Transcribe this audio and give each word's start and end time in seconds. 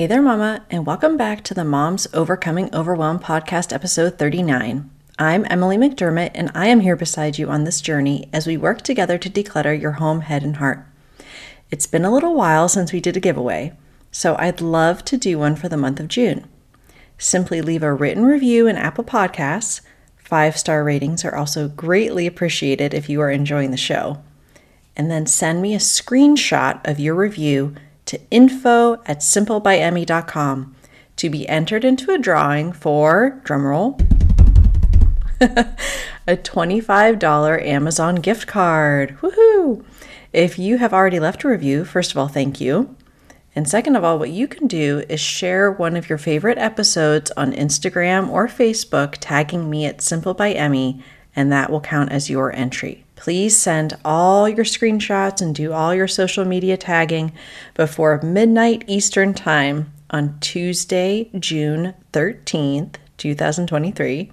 Hey 0.00 0.06
there, 0.06 0.22
Mama, 0.22 0.64
and 0.70 0.86
welcome 0.86 1.18
back 1.18 1.44
to 1.44 1.52
the 1.52 1.62
Moms 1.62 2.08
Overcoming 2.14 2.74
Overwhelm 2.74 3.18
podcast, 3.18 3.70
episode 3.70 4.18
39. 4.18 4.88
I'm 5.18 5.46
Emily 5.50 5.76
McDermott, 5.76 6.30
and 6.34 6.50
I 6.54 6.68
am 6.68 6.80
here 6.80 6.96
beside 6.96 7.36
you 7.36 7.50
on 7.50 7.64
this 7.64 7.82
journey 7.82 8.26
as 8.32 8.46
we 8.46 8.56
work 8.56 8.80
together 8.80 9.18
to 9.18 9.28
declutter 9.28 9.78
your 9.78 9.92
home, 9.92 10.22
head, 10.22 10.42
and 10.42 10.56
heart. 10.56 10.86
It's 11.70 11.86
been 11.86 12.06
a 12.06 12.10
little 12.10 12.34
while 12.34 12.66
since 12.66 12.94
we 12.94 13.00
did 13.02 13.18
a 13.18 13.20
giveaway, 13.20 13.76
so 14.10 14.36
I'd 14.38 14.62
love 14.62 15.04
to 15.04 15.18
do 15.18 15.38
one 15.38 15.54
for 15.54 15.68
the 15.68 15.76
month 15.76 16.00
of 16.00 16.08
June. 16.08 16.48
Simply 17.18 17.60
leave 17.60 17.82
a 17.82 17.92
written 17.92 18.24
review 18.24 18.66
in 18.66 18.76
Apple 18.76 19.04
Podcasts. 19.04 19.82
Five 20.16 20.56
star 20.56 20.82
ratings 20.82 21.26
are 21.26 21.36
also 21.36 21.68
greatly 21.68 22.26
appreciated 22.26 22.94
if 22.94 23.10
you 23.10 23.20
are 23.20 23.30
enjoying 23.30 23.70
the 23.70 23.76
show. 23.76 24.22
And 24.96 25.10
then 25.10 25.26
send 25.26 25.60
me 25.60 25.74
a 25.74 25.78
screenshot 25.78 26.80
of 26.88 26.98
your 26.98 27.14
review 27.14 27.74
to 28.10 28.20
info 28.28 28.94
at 29.06 29.20
simplebyemmy.com 29.20 30.74
to 31.14 31.30
be 31.30 31.48
entered 31.48 31.84
into 31.84 32.10
a 32.10 32.18
drawing 32.18 32.72
for, 32.72 33.40
drumroll, 33.44 34.00
a 36.26 36.36
$25 36.36 37.64
Amazon 37.64 38.16
gift 38.16 38.48
card. 38.48 39.16
Woohoo! 39.20 39.84
If 40.32 40.58
you 40.58 40.78
have 40.78 40.92
already 40.92 41.20
left 41.20 41.44
a 41.44 41.48
review, 41.48 41.84
first 41.84 42.10
of 42.10 42.18
all, 42.18 42.26
thank 42.26 42.60
you. 42.60 42.96
And 43.54 43.68
second 43.68 43.94
of 43.94 44.02
all, 44.02 44.18
what 44.18 44.30
you 44.30 44.48
can 44.48 44.66
do 44.66 45.04
is 45.08 45.20
share 45.20 45.70
one 45.70 45.96
of 45.96 46.08
your 46.08 46.18
favorite 46.18 46.58
episodes 46.58 47.30
on 47.36 47.52
Instagram 47.52 48.28
or 48.28 48.48
Facebook, 48.48 49.18
tagging 49.20 49.70
me 49.70 49.86
at 49.86 50.02
Simple 50.02 50.34
by 50.34 50.50
Emmy, 50.50 51.00
and 51.36 51.52
that 51.52 51.70
will 51.70 51.80
count 51.80 52.10
as 52.10 52.28
your 52.28 52.52
entry. 52.52 53.04
Please 53.20 53.54
send 53.54 53.98
all 54.02 54.48
your 54.48 54.64
screenshots 54.64 55.42
and 55.42 55.54
do 55.54 55.74
all 55.74 55.94
your 55.94 56.08
social 56.08 56.46
media 56.46 56.78
tagging 56.78 57.32
before 57.74 58.18
midnight 58.22 58.82
Eastern 58.86 59.34
Time 59.34 59.92
on 60.08 60.40
Tuesday, 60.40 61.28
June 61.38 61.92
13th, 62.14 62.94
2023. 63.18 64.32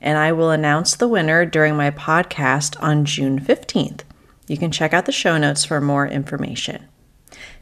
And 0.00 0.16
I 0.16 0.32
will 0.32 0.50
announce 0.50 0.96
the 0.96 1.08
winner 1.08 1.44
during 1.44 1.76
my 1.76 1.90
podcast 1.90 2.82
on 2.82 3.04
June 3.04 3.38
15th. 3.38 4.00
You 4.46 4.56
can 4.56 4.70
check 4.70 4.94
out 4.94 5.04
the 5.04 5.12
show 5.12 5.36
notes 5.36 5.66
for 5.66 5.82
more 5.82 6.06
information. 6.06 6.88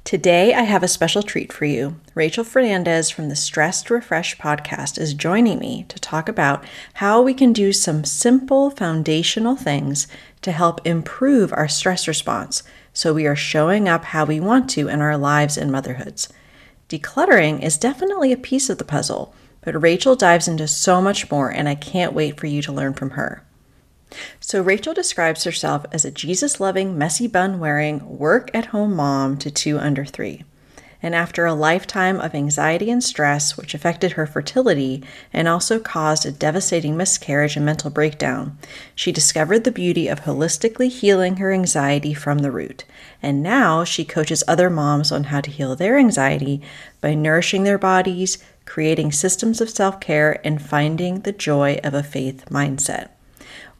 Today, 0.04 0.54
I 0.54 0.62
have 0.62 0.82
a 0.82 0.88
special 0.88 1.22
treat 1.22 1.52
for 1.52 1.66
you. 1.66 2.00
Rachel 2.14 2.42
Fernandez 2.42 3.10
from 3.10 3.28
the 3.28 3.36
Stressed 3.36 3.90
Refresh 3.90 4.38
podcast 4.38 4.98
is 4.98 5.14
joining 5.14 5.58
me 5.58 5.84
to 5.88 6.00
talk 6.00 6.28
about 6.28 6.64
how 6.94 7.20
we 7.20 7.34
can 7.34 7.52
do 7.52 7.72
some 7.72 8.04
simple 8.04 8.70
foundational 8.70 9.56
things 9.56 10.08
to 10.42 10.52
help 10.52 10.84
improve 10.86 11.52
our 11.52 11.68
stress 11.68 12.08
response 12.08 12.62
so 12.92 13.12
we 13.12 13.26
are 13.26 13.36
showing 13.36 13.88
up 13.88 14.06
how 14.06 14.24
we 14.24 14.40
want 14.40 14.70
to 14.70 14.88
in 14.88 15.00
our 15.00 15.18
lives 15.18 15.56
and 15.56 15.70
motherhoods. 15.70 16.28
Decluttering 16.88 17.62
is 17.62 17.76
definitely 17.76 18.32
a 18.32 18.36
piece 18.36 18.70
of 18.70 18.78
the 18.78 18.84
puzzle, 18.84 19.32
but 19.60 19.80
Rachel 19.80 20.16
dives 20.16 20.48
into 20.48 20.66
so 20.66 21.00
much 21.00 21.30
more, 21.30 21.50
and 21.50 21.68
I 21.68 21.74
can't 21.74 22.14
wait 22.14 22.40
for 22.40 22.46
you 22.46 22.62
to 22.62 22.72
learn 22.72 22.94
from 22.94 23.10
her. 23.10 23.44
So, 24.40 24.62
Rachel 24.62 24.94
describes 24.94 25.44
herself 25.44 25.86
as 25.92 26.04
a 26.04 26.10
Jesus 26.10 26.60
loving, 26.60 26.98
messy 26.98 27.26
bun 27.26 27.60
wearing, 27.60 28.18
work 28.18 28.50
at 28.54 28.66
home 28.66 28.94
mom 28.96 29.36
to 29.38 29.50
two 29.50 29.78
under 29.78 30.04
three. 30.04 30.44
And 31.02 31.14
after 31.14 31.46
a 31.46 31.54
lifetime 31.54 32.20
of 32.20 32.34
anxiety 32.34 32.90
and 32.90 33.02
stress, 33.02 33.56
which 33.56 33.72
affected 33.72 34.12
her 34.12 34.26
fertility 34.26 35.02
and 35.32 35.48
also 35.48 35.78
caused 35.78 36.26
a 36.26 36.32
devastating 36.32 36.96
miscarriage 36.96 37.56
and 37.56 37.64
mental 37.64 37.90
breakdown, 37.90 38.58
she 38.94 39.10
discovered 39.10 39.64
the 39.64 39.70
beauty 39.70 40.08
of 40.08 40.20
holistically 40.20 40.90
healing 40.90 41.36
her 41.36 41.52
anxiety 41.52 42.12
from 42.12 42.38
the 42.38 42.50
root. 42.50 42.84
And 43.22 43.42
now 43.42 43.82
she 43.82 44.04
coaches 44.04 44.44
other 44.46 44.68
moms 44.68 45.10
on 45.10 45.24
how 45.24 45.40
to 45.40 45.50
heal 45.50 45.74
their 45.74 45.98
anxiety 45.98 46.60
by 47.00 47.14
nourishing 47.14 47.64
their 47.64 47.78
bodies, 47.78 48.36
creating 48.66 49.12
systems 49.12 49.62
of 49.62 49.70
self 49.70 50.00
care, 50.00 50.38
and 50.44 50.60
finding 50.60 51.20
the 51.20 51.32
joy 51.32 51.80
of 51.82 51.94
a 51.94 52.02
faith 52.02 52.44
mindset. 52.50 53.08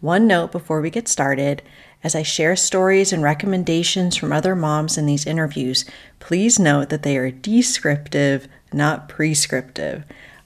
One 0.00 0.26
note 0.26 0.52
before 0.52 0.80
we 0.80 0.90
get 0.90 1.08
started 1.08 1.62
as 2.02 2.14
I 2.14 2.22
share 2.22 2.56
stories 2.56 3.12
and 3.12 3.22
recommendations 3.22 4.16
from 4.16 4.32
other 4.32 4.56
moms 4.56 4.96
in 4.96 5.06
these 5.06 5.26
interviews, 5.26 5.84
please 6.18 6.58
note 6.58 6.88
that 6.88 7.02
they 7.02 7.16
are 7.16 7.30
descriptive, 7.30 8.48
not 8.72 9.08
prescriptive. 9.08 10.04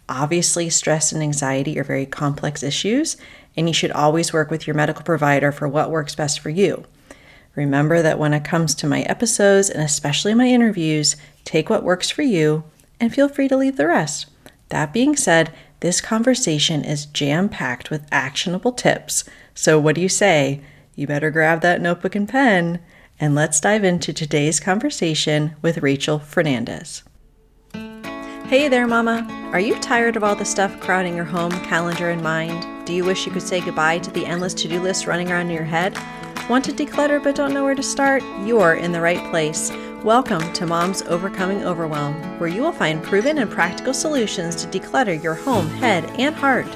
Obviously, 0.09 0.69
stress 0.69 1.13
and 1.13 1.23
anxiety 1.23 1.79
are 1.79 1.85
very 1.85 2.07
complex 2.07 2.63
issues, 2.63 3.17
and 3.57 3.69
you 3.69 3.75
should 3.75 3.93
always 3.93 4.33
work 4.33 4.51
with 4.51 4.67
your 4.67 4.75
medical 4.75 5.05
provider 5.05 5.53
for 5.53 5.69
what 5.69 5.91
works 5.91 6.15
best 6.15 6.41
for 6.41 6.51
you. 6.51 6.85
Remember 7.55 8.03
that 8.03 8.19
when 8.19 8.35
it 8.35 8.45
comes 8.45 8.75
to 8.75 8.87
my 8.87 9.03
episodes 9.03 9.71
and 9.71 9.83
especially 9.83 10.35
my 10.35 10.47
interviews, 10.47 11.17
take 11.45 11.71
what 11.71 11.85
works 11.85 12.11
for 12.11 12.23
you 12.23 12.65
and 12.99 13.15
feel 13.15 13.29
free 13.29 13.49
to 13.49 13.57
leave 13.57 13.77
the 13.77 13.87
rest. 13.87 14.27
That 14.71 14.93
being 14.93 15.15
said, 15.15 15.55
this 15.85 16.01
conversation 16.01 16.83
is 16.83 17.07
jam 17.07 17.49
packed 17.49 17.91
with 17.91 18.09
actionable 18.11 18.73
tips 18.73 19.25
so, 19.55 19.79
what 19.79 19.95
do 19.95 20.01
you 20.01 20.09
say? 20.09 20.61
You 20.97 21.07
better 21.07 21.31
grab 21.31 21.61
that 21.61 21.81
notebook 21.81 22.17
and 22.17 22.29
pen, 22.29 22.81
and 23.21 23.35
let's 23.35 23.61
dive 23.61 23.85
into 23.85 24.13
today's 24.13 24.59
conversation 24.59 25.55
with 25.63 25.79
Rachel 25.79 26.19
Fernandez. 26.19 27.05
Hey 28.47 28.69
there, 28.69 28.87
Mama. 28.87 29.27
Are 29.53 29.61
you 29.61 29.79
tired 29.79 30.17
of 30.17 30.25
all 30.25 30.35
the 30.35 30.45
stuff 30.45 30.79
crowding 30.81 31.15
your 31.15 31.25
home, 31.25 31.53
calendar, 31.63 32.11
and 32.11 32.23
mind? 32.23 32.67
Do 32.85 32.93
you 32.93 33.05
wish 33.05 33.27
you 33.27 33.33
could 33.33 33.43
say 33.43 33.61
goodbye 33.61 34.01
to 34.01 34.11
the 34.11 34.27
endless 34.27 34.55
to 34.55 34.69
do 34.69 34.83
list 34.83 35.07
running 35.07 35.31
around 35.31 35.47
in 35.47 35.57
your 35.57 35.65
head? 35.65 35.97
Want 36.51 36.65
to 36.67 36.73
declutter 36.73 37.23
but 37.23 37.37
don't 37.37 37.55
know 37.55 37.65
where 37.65 37.75
to 37.75 37.83
start? 37.83 38.23
You're 38.45 38.75
in 38.75 38.93
the 38.93 39.01
right 39.01 39.31
place. 39.31 39.71
Welcome 40.05 40.53
to 40.53 40.67
Mom's 40.67 41.01
Overcoming 41.01 41.65
Overwhelm, 41.65 42.39
where 42.39 42.51
you 42.51 42.61
will 42.61 42.73
find 42.73 43.03
proven 43.03 43.39
and 43.39 43.51
practical 43.51 43.95
solutions 43.95 44.55
to 44.57 44.67
declutter 44.69 45.23
your 45.23 45.33
home, 45.33 45.67
head, 45.67 46.05
and 46.19 46.35
heart. 46.35 46.67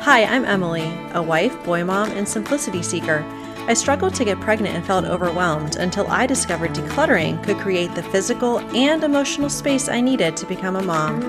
Hi, 0.00 0.24
I'm 0.24 0.46
Emily, 0.46 0.90
a 1.12 1.20
wife, 1.20 1.62
boy 1.62 1.84
mom, 1.84 2.10
and 2.12 2.26
simplicity 2.26 2.82
seeker. 2.82 3.22
I 3.68 3.74
struggled 3.74 4.14
to 4.14 4.24
get 4.24 4.40
pregnant 4.40 4.74
and 4.74 4.86
felt 4.86 5.04
overwhelmed 5.04 5.76
until 5.76 6.06
I 6.06 6.24
discovered 6.24 6.70
decluttering 6.70 7.44
could 7.44 7.58
create 7.58 7.94
the 7.94 8.02
physical 8.02 8.60
and 8.74 9.04
emotional 9.04 9.50
space 9.50 9.90
I 9.90 10.00
needed 10.00 10.34
to 10.38 10.46
become 10.46 10.76
a 10.76 10.82
mom. 10.82 11.20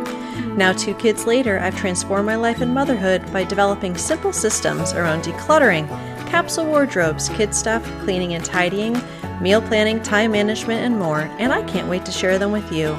Now, 0.56 0.72
two 0.72 0.94
kids 0.94 1.26
later, 1.26 1.60
I've 1.60 1.76
transformed 1.76 2.28
my 2.28 2.38
life 2.38 2.62
and 2.62 2.74
motherhood 2.74 3.30
by 3.34 3.44
developing 3.44 3.98
simple 3.98 4.32
systems 4.32 4.94
around 4.94 5.24
decluttering, 5.24 5.90
capsule 6.30 6.66
wardrobes, 6.66 7.28
kid 7.28 7.54
stuff, 7.54 7.84
cleaning 8.04 8.36
and 8.36 8.46
tidying, 8.46 8.96
meal 9.42 9.62
planning, 9.62 10.02
time 10.02 10.32
management, 10.32 10.82
and 10.82 10.98
more, 10.98 11.22
and 11.40 11.52
I 11.52 11.64
can't 11.64 11.90
wait 11.90 12.06
to 12.06 12.12
share 12.12 12.38
them 12.38 12.52
with 12.52 12.72
you. 12.72 12.98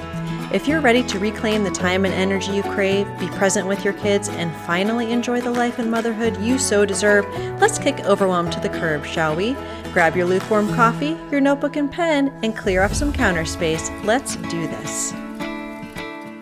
If 0.52 0.68
you're 0.68 0.82
ready 0.82 1.02
to 1.04 1.18
reclaim 1.18 1.64
the 1.64 1.70
time 1.70 2.04
and 2.04 2.12
energy 2.12 2.52
you 2.52 2.62
crave, 2.62 3.06
be 3.18 3.26
present 3.28 3.66
with 3.66 3.84
your 3.84 3.94
kids, 3.94 4.28
and 4.28 4.54
finally 4.66 5.10
enjoy 5.10 5.40
the 5.40 5.50
life 5.50 5.78
and 5.78 5.90
motherhood 5.90 6.36
you 6.42 6.58
so 6.58 6.84
deserve, 6.84 7.26
let's 7.58 7.78
kick 7.78 8.00
overwhelm 8.00 8.50
to 8.50 8.60
the 8.60 8.68
curb, 8.68 9.06
shall 9.06 9.34
we? 9.34 9.56
Grab 9.94 10.14
your 10.14 10.26
lukewarm 10.26 10.68
coffee, 10.74 11.16
your 11.30 11.40
notebook 11.40 11.76
and 11.76 11.90
pen, 11.90 12.28
and 12.42 12.54
clear 12.54 12.82
off 12.82 12.92
some 12.92 13.12
counter 13.14 13.46
space. 13.46 13.90
Let's 14.04 14.36
do 14.36 14.66
this. 14.66 15.14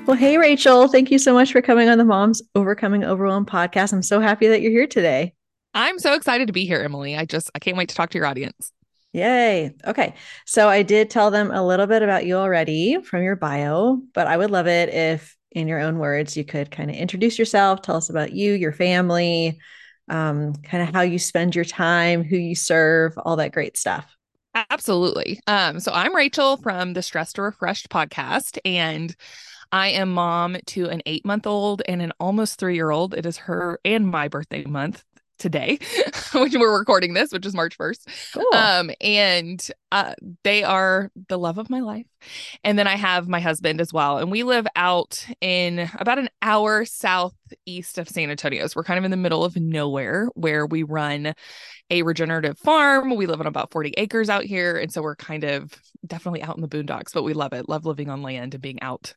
Well, 0.07 0.17
hey, 0.17 0.39
Rachel, 0.39 0.89
thank 0.89 1.13
you 1.13 1.19
so 1.21 1.33
much 1.33 1.53
for 1.53 1.63
coming 1.63 1.89
on 1.89 1.99
the 1.99 2.05
Moms 2.05 2.43
Overcoming 2.57 3.05
Overwhelm 3.05 3.47
podcast. 3.47 3.93
I'm 3.93 4.03
so 4.03 4.19
happy 4.19 4.49
that 4.49 4.61
you're 4.61 4.73
here 4.73 4.89
today. 4.89 5.35
I'm 5.73 6.01
so 6.01 6.15
excited 6.15 6.49
to 6.49 6.53
be 6.53 6.67
here, 6.67 6.81
Emily. 6.81 7.17
I 7.17 7.27
just, 7.27 7.49
I 7.55 7.61
can't 7.61 7.77
wait 7.77 7.91
to 7.91 7.95
talk 7.95 8.11
to 8.11 8.19
your 8.19 8.27
audience. 8.27 8.73
Yay. 9.13 9.75
Okay. 9.85 10.15
So 10.47 10.69
I 10.69 10.83
did 10.83 11.11
tell 11.11 11.31
them 11.31 11.51
a 11.51 11.67
little 11.67 11.87
bit 11.87 12.03
about 12.03 12.27
you 12.27 12.37
already 12.37 13.03
from 13.03 13.23
your 13.23 13.37
bio, 13.37 14.01
but 14.15 14.27
I 14.27 14.37
would 14.37 14.51
love 14.51 14.69
it 14.69 14.89
if, 14.91 15.37
in 15.51 15.67
your 15.67 15.81
own 15.81 15.99
words, 15.99 16.37
you 16.37 16.45
could 16.45 16.71
kind 16.71 16.91
of 16.91 16.97
introduce 16.97 17.39
yourself, 17.39 17.83
tell 17.83 17.97
us 17.97 18.09
about 18.09 18.33
you, 18.33 18.53
your 18.53 18.73
family, 18.73 19.59
um, 20.09 20.55
kind 20.55 20.89
of 20.89 20.95
how 20.95 21.01
you 21.01 21.19
spend 21.19 21.57
your 21.57 21.65
time, 21.65 22.23
who 22.23 22.37
you 22.37 22.55
serve, 22.55 23.15
all 23.19 23.37
that 23.37 23.53
great 23.53 23.77
stuff. 23.77 24.17
Absolutely. 24.55 25.41
Um, 25.47 25.81
so 25.81 25.93
I'm 25.93 26.15
Rachel 26.15 26.57
from 26.57 26.93
the 26.93 27.03
Stressed 27.03 27.37
to 27.37 27.43
Refreshed 27.43 27.89
podcast, 27.89 28.59
and 28.65 29.15
I 29.73 29.89
am 29.89 30.11
mom 30.11 30.57
to 30.67 30.89
an 30.89 31.03
eight 31.07 31.25
month 31.25 31.47
old 31.47 31.83
and 31.87 32.03
an 32.03 32.13
almost 32.19 32.59
three 32.59 32.75
year 32.75 32.91
old. 32.91 33.15
It 33.15 33.27
is 33.27 33.37
her 33.39 33.81
and 33.85 34.09
my 34.09 34.29
birthday 34.29 34.65
month 34.65 35.05
today, 35.41 35.79
which 36.35 36.55
we're 36.55 36.79
recording 36.79 37.15
this, 37.15 37.33
which 37.33 37.45
is 37.47 37.55
March 37.55 37.77
1st. 37.77 38.35
Cool. 38.35 38.55
Um, 38.55 38.91
and 39.01 39.69
uh, 39.91 40.15
they 40.45 40.63
are 40.63 41.11
the 41.29 41.39
love 41.39 41.59
of 41.59 41.69
my 41.69 41.81
life. 41.81 42.07
And 42.63 42.79
then 42.79 42.87
I 42.87 42.97
have 42.97 43.27
my 43.27 43.41
husband 43.41 43.81
as 43.81 43.93
well. 43.93 44.19
And 44.19 44.31
we 44.31 44.45
live 44.45 44.67
out 44.77 45.27
in 45.41 45.91
about 45.99 46.19
an 46.19 46.29
hour 46.43 46.85
southeast 46.85 47.99
of 47.99 48.09
San 48.09 48.31
Antonio. 48.31 48.67
So 48.67 48.75
we're 48.77 48.85
kind 48.85 48.99
of 48.99 49.05
in 49.05 49.11
the 49.11 49.17
middle 49.17 49.45
of 49.45 49.57
nowhere 49.57 50.29
where 50.35 50.67
we 50.67 50.85
run 50.85 51.35
a 51.91 52.03
regenerative 52.03 52.59
farm. 52.59 53.17
We 53.17 53.27
live 53.27 53.41
on 53.41 53.47
about 53.47 53.73
40 53.73 53.95
acres 53.97 54.31
out 54.31 54.45
here. 54.45 54.77
And 54.77 54.93
so 54.93 55.03
we're 55.03 55.17
kind 55.17 55.43
of 55.43 55.75
definitely 56.07 56.43
out 56.43 56.57
in 56.57 56.63
the 56.63 56.69
boondocks, 56.69 57.13
but 57.13 57.25
we 57.25 57.33
love 57.33 57.53
it. 57.53 57.69
Love 57.69 57.87
living 57.87 58.11
on 58.11 58.23
land 58.23 58.55
and 58.55 58.63
being 58.63 58.81
out 58.83 59.15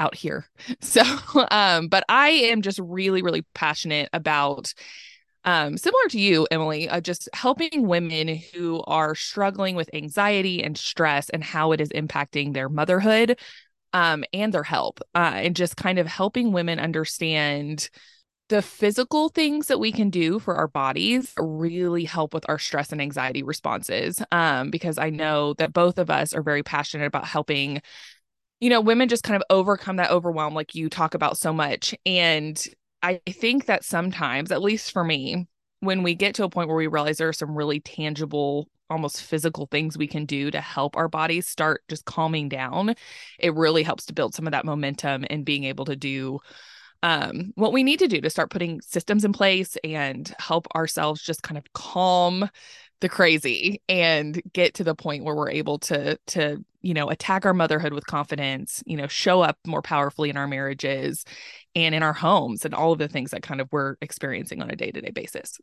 out 0.00 0.14
here. 0.14 0.46
So 0.80 1.02
um 1.50 1.88
but 1.88 2.04
I 2.08 2.30
am 2.30 2.62
just 2.62 2.80
really 2.82 3.22
really 3.22 3.42
passionate 3.54 4.08
about 4.12 4.74
um, 5.44 5.76
similar 5.76 6.08
to 6.10 6.20
you, 6.20 6.46
Emily, 6.50 6.88
uh, 6.88 7.00
just 7.00 7.28
helping 7.34 7.86
women 7.86 8.28
who 8.52 8.82
are 8.86 9.14
struggling 9.14 9.76
with 9.76 9.90
anxiety 9.94 10.62
and 10.62 10.76
stress 10.78 11.30
and 11.30 11.44
how 11.44 11.72
it 11.72 11.80
is 11.80 11.90
impacting 11.90 12.54
their 12.54 12.68
motherhood. 12.68 13.38
um, 13.92 14.24
and 14.32 14.52
their 14.52 14.64
health, 14.64 15.00
uh, 15.14 15.32
and 15.36 15.54
just 15.56 15.76
kind 15.76 15.98
of 15.98 16.06
helping 16.06 16.52
women 16.52 16.80
understand 16.80 17.88
the 18.48 18.60
physical 18.60 19.28
things 19.30 19.68
that 19.68 19.80
we 19.80 19.92
can 19.92 20.10
do 20.10 20.38
for 20.38 20.56
our 20.56 20.68
bodies 20.68 21.32
really 21.38 22.04
help 22.04 22.34
with 22.34 22.44
our 22.48 22.58
stress 22.58 22.92
and 22.92 23.00
anxiety 23.00 23.42
responses. 23.42 24.22
Um, 24.32 24.70
because 24.70 24.98
I 24.98 25.10
know 25.10 25.54
that 25.54 25.72
both 25.72 25.98
of 25.98 26.10
us 26.10 26.34
are 26.34 26.42
very 26.42 26.62
passionate 26.62 27.06
about 27.06 27.26
helping, 27.26 27.80
you 28.60 28.70
know, 28.70 28.80
women 28.80 29.08
just 29.08 29.24
kind 29.24 29.36
of 29.36 29.42
overcome 29.50 29.96
that 29.96 30.10
overwhelm, 30.10 30.54
like 30.54 30.74
you 30.74 30.88
talk 30.90 31.14
about 31.14 31.38
so 31.38 31.52
much. 31.52 31.94
And 32.06 32.62
I 33.04 33.20
think 33.28 33.66
that 33.66 33.84
sometimes, 33.84 34.50
at 34.50 34.62
least 34.62 34.90
for 34.90 35.04
me, 35.04 35.46
when 35.80 36.02
we 36.02 36.14
get 36.14 36.34
to 36.36 36.44
a 36.44 36.48
point 36.48 36.68
where 36.68 36.76
we 36.76 36.86
realize 36.86 37.18
there 37.18 37.28
are 37.28 37.34
some 37.34 37.54
really 37.54 37.80
tangible 37.80 38.68
almost 38.88 39.22
physical 39.22 39.66
things 39.66 39.98
we 39.98 40.06
can 40.06 40.24
do 40.24 40.50
to 40.50 40.60
help 40.60 40.96
our 40.96 41.08
bodies 41.08 41.48
start 41.48 41.82
just 41.88 42.04
calming 42.04 42.50
down 42.50 42.94
it 43.38 43.54
really 43.54 43.82
helps 43.82 44.04
to 44.04 44.12
build 44.12 44.34
some 44.34 44.46
of 44.46 44.50
that 44.50 44.66
momentum 44.66 45.24
and 45.30 45.46
being 45.46 45.64
able 45.64 45.86
to 45.86 45.96
do 45.96 46.38
um, 47.02 47.52
what 47.54 47.72
we 47.72 47.82
need 47.82 47.98
to 47.98 48.08
do 48.08 48.20
to 48.20 48.30
start 48.30 48.50
putting 48.50 48.80
systems 48.82 49.24
in 49.24 49.32
place 49.32 49.76
and 49.84 50.34
help 50.38 50.66
ourselves 50.74 51.22
just 51.22 51.42
kind 51.42 51.56
of 51.56 51.64
calm 51.72 52.48
the 53.00 53.08
crazy 53.08 53.82
and 53.88 54.40
get 54.52 54.74
to 54.74 54.84
the 54.84 54.94
point 54.94 55.24
where 55.24 55.34
we're 55.34 55.50
able 55.50 55.78
to 55.78 56.18
to 56.26 56.62
you 56.84 56.94
know 56.94 57.08
attack 57.08 57.46
our 57.46 57.54
motherhood 57.54 57.92
with 57.92 58.06
confidence 58.06 58.82
you 58.86 58.96
know 58.96 59.06
show 59.06 59.40
up 59.40 59.58
more 59.66 59.82
powerfully 59.82 60.30
in 60.30 60.36
our 60.36 60.46
marriages 60.46 61.24
and 61.74 61.94
in 61.94 62.02
our 62.02 62.12
homes 62.12 62.64
and 62.64 62.74
all 62.74 62.92
of 62.92 62.98
the 62.98 63.08
things 63.08 63.30
that 63.30 63.42
kind 63.42 63.60
of 63.60 63.68
we're 63.72 63.96
experiencing 64.00 64.62
on 64.62 64.70
a 64.70 64.76
day-to-day 64.76 65.10
basis 65.10 65.58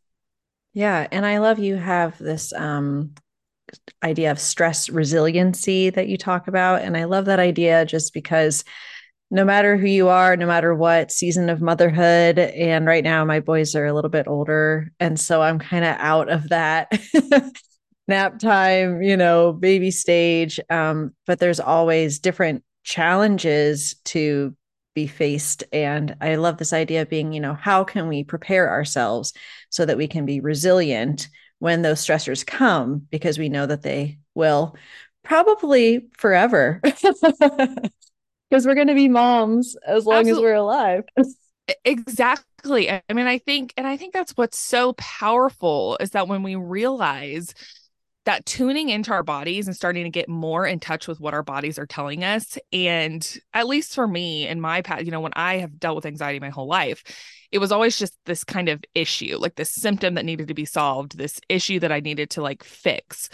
yeah 0.74 1.08
and 1.12 1.26
i 1.26 1.38
love 1.38 1.60
you 1.60 1.76
have 1.76 2.18
this 2.18 2.52
um 2.54 3.14
idea 4.04 4.32
of 4.32 4.40
stress 4.40 4.90
resiliency 4.90 5.90
that 5.90 6.08
you 6.08 6.18
talk 6.18 6.48
about 6.48 6.82
and 6.82 6.98
i 6.98 7.04
love 7.04 7.26
that 7.26 7.40
idea 7.40 7.86
just 7.86 8.14
because 8.14 8.64
no 9.34 9.46
matter 9.46 9.78
who 9.78 9.88
you 9.88 10.10
are, 10.10 10.36
no 10.36 10.46
matter 10.46 10.76
what 10.76 11.10
season 11.10 11.50
of 11.50 11.62
motherhood. 11.62 12.38
And 12.38 12.86
right 12.86 13.02
now, 13.04 13.24
my 13.24 13.40
boys 13.40 13.76
are 13.76 13.86
a 13.86 13.94
little 13.94 14.10
bit 14.10 14.28
older. 14.28 14.92
And 15.00 15.18
so 15.18 15.42
I'm 15.42 15.58
kind 15.58 15.86
of 15.86 15.96
out 16.00 16.30
of 16.30 16.50
that 16.50 16.92
nap 18.12 18.40
time, 18.40 19.02
you 19.02 19.18
know, 19.18 19.54
baby 19.54 19.92
stage. 19.92 20.60
Um, 20.70 21.14
but 21.26 21.40
there's 21.40 21.60
always 21.60 22.20
different 22.20 22.64
challenges 22.84 23.96
to 24.06 24.56
be 24.94 25.08
faced. 25.08 25.64
And 25.72 26.16
I 26.22 26.36
love 26.36 26.58
this 26.58 26.74
idea 26.74 27.02
of 27.02 27.10
being, 27.10 27.34
you 27.34 27.40
know, 27.40 27.54
how 27.54 27.84
can 27.84 28.08
we 28.08 28.24
prepare 28.24 28.70
ourselves 28.70 29.34
so 29.70 29.86
that 29.86 29.98
we 29.98 30.08
can 30.08 30.26
be 30.26 30.40
resilient 30.40 31.30
when 31.60 31.82
those 31.82 32.06
stressors 32.06 32.46
come 32.46 33.08
because 33.10 33.40
we 33.40 33.48
know 33.48 33.66
that 33.66 33.84
they 33.84 34.20
will 34.36 34.76
probably 35.24 36.08
forever. 36.18 36.82
because 36.84 38.66
we're 38.66 38.76
going 38.76 38.88
to 38.88 38.96
be 38.96 39.08
moms 39.08 39.78
as 39.88 40.06
long 40.06 40.20
Absolutely. 40.20 40.42
as 40.42 40.44
we're 40.44 40.56
alive. 40.56 41.04
exactly. 41.86 42.92
I 42.92 43.02
mean, 43.14 43.28
I 43.28 43.38
think, 43.38 43.74
and 43.78 43.88
I 43.88 43.96
think 43.96 44.14
that's 44.14 44.34
what's 44.34 44.58
so 44.58 44.94
powerful 44.94 45.98
is 46.02 46.12
that 46.12 46.28
when 46.28 46.44
we 46.44 46.56
realize 46.56 47.54
that 48.26 48.46
tuning 48.46 48.90
into 48.90 49.12
our 49.12 49.24
bodies 49.24 49.68
and 49.68 49.76
starting 49.76 50.04
to 50.04 50.10
get 50.10 50.30
more 50.30 50.66
in 50.66 50.80
touch 50.80 51.08
with 51.08 51.20
what 51.20 51.34
our 51.34 51.42
bodies 51.42 51.80
are 51.80 51.88
telling 51.88 52.24
us. 52.24 52.58
And 52.72 53.28
at 53.54 53.68
least 53.68 53.96
for 53.96 54.08
me 54.08 54.48
in 54.48 54.62
my 54.62 54.82
past, 54.82 55.06
you 55.06 55.12
know, 55.12 55.22
when 55.22 55.34
I 55.36 55.58
have 55.58 55.80
dealt 55.80 55.96
with 55.96 56.06
anxiety 56.06 56.40
my 56.40 56.50
whole 56.50 56.68
life, 56.68 57.04
it 57.52 57.58
was 57.58 57.72
always 57.72 57.98
just 57.98 58.14
this 58.26 58.44
kind 58.44 58.70
of 58.70 58.84
issue, 58.94 59.38
like 59.38 59.56
this 59.56 59.72
symptom 59.72 60.14
that 60.14 60.26
needed 60.26 60.48
to 60.50 60.54
be 60.54 60.66
solved, 60.66 61.18
this 61.18 61.40
issue 61.50 61.80
that 61.80 61.92
I 61.92 62.00
needed 62.00 62.30
to 62.32 62.42
like 62.42 62.64
fix. 62.64 63.30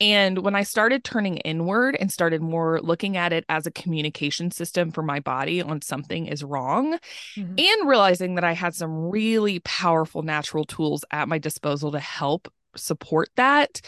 And 0.00 0.38
when 0.38 0.56
I 0.56 0.64
started 0.64 1.04
turning 1.04 1.36
inward 1.38 1.96
and 2.00 2.10
started 2.10 2.42
more 2.42 2.80
looking 2.82 3.16
at 3.16 3.32
it 3.32 3.44
as 3.48 3.66
a 3.66 3.70
communication 3.70 4.50
system 4.50 4.90
for 4.90 5.02
my 5.02 5.20
body 5.20 5.62
on 5.62 5.82
something 5.82 6.26
is 6.26 6.42
wrong, 6.42 6.98
mm-hmm. 7.36 7.54
and 7.56 7.88
realizing 7.88 8.34
that 8.34 8.44
I 8.44 8.52
had 8.52 8.74
some 8.74 9.10
really 9.10 9.60
powerful 9.60 10.22
natural 10.22 10.64
tools 10.64 11.04
at 11.12 11.28
my 11.28 11.38
disposal 11.38 11.92
to 11.92 12.00
help 12.00 12.52
support 12.76 13.30
that, 13.36 13.80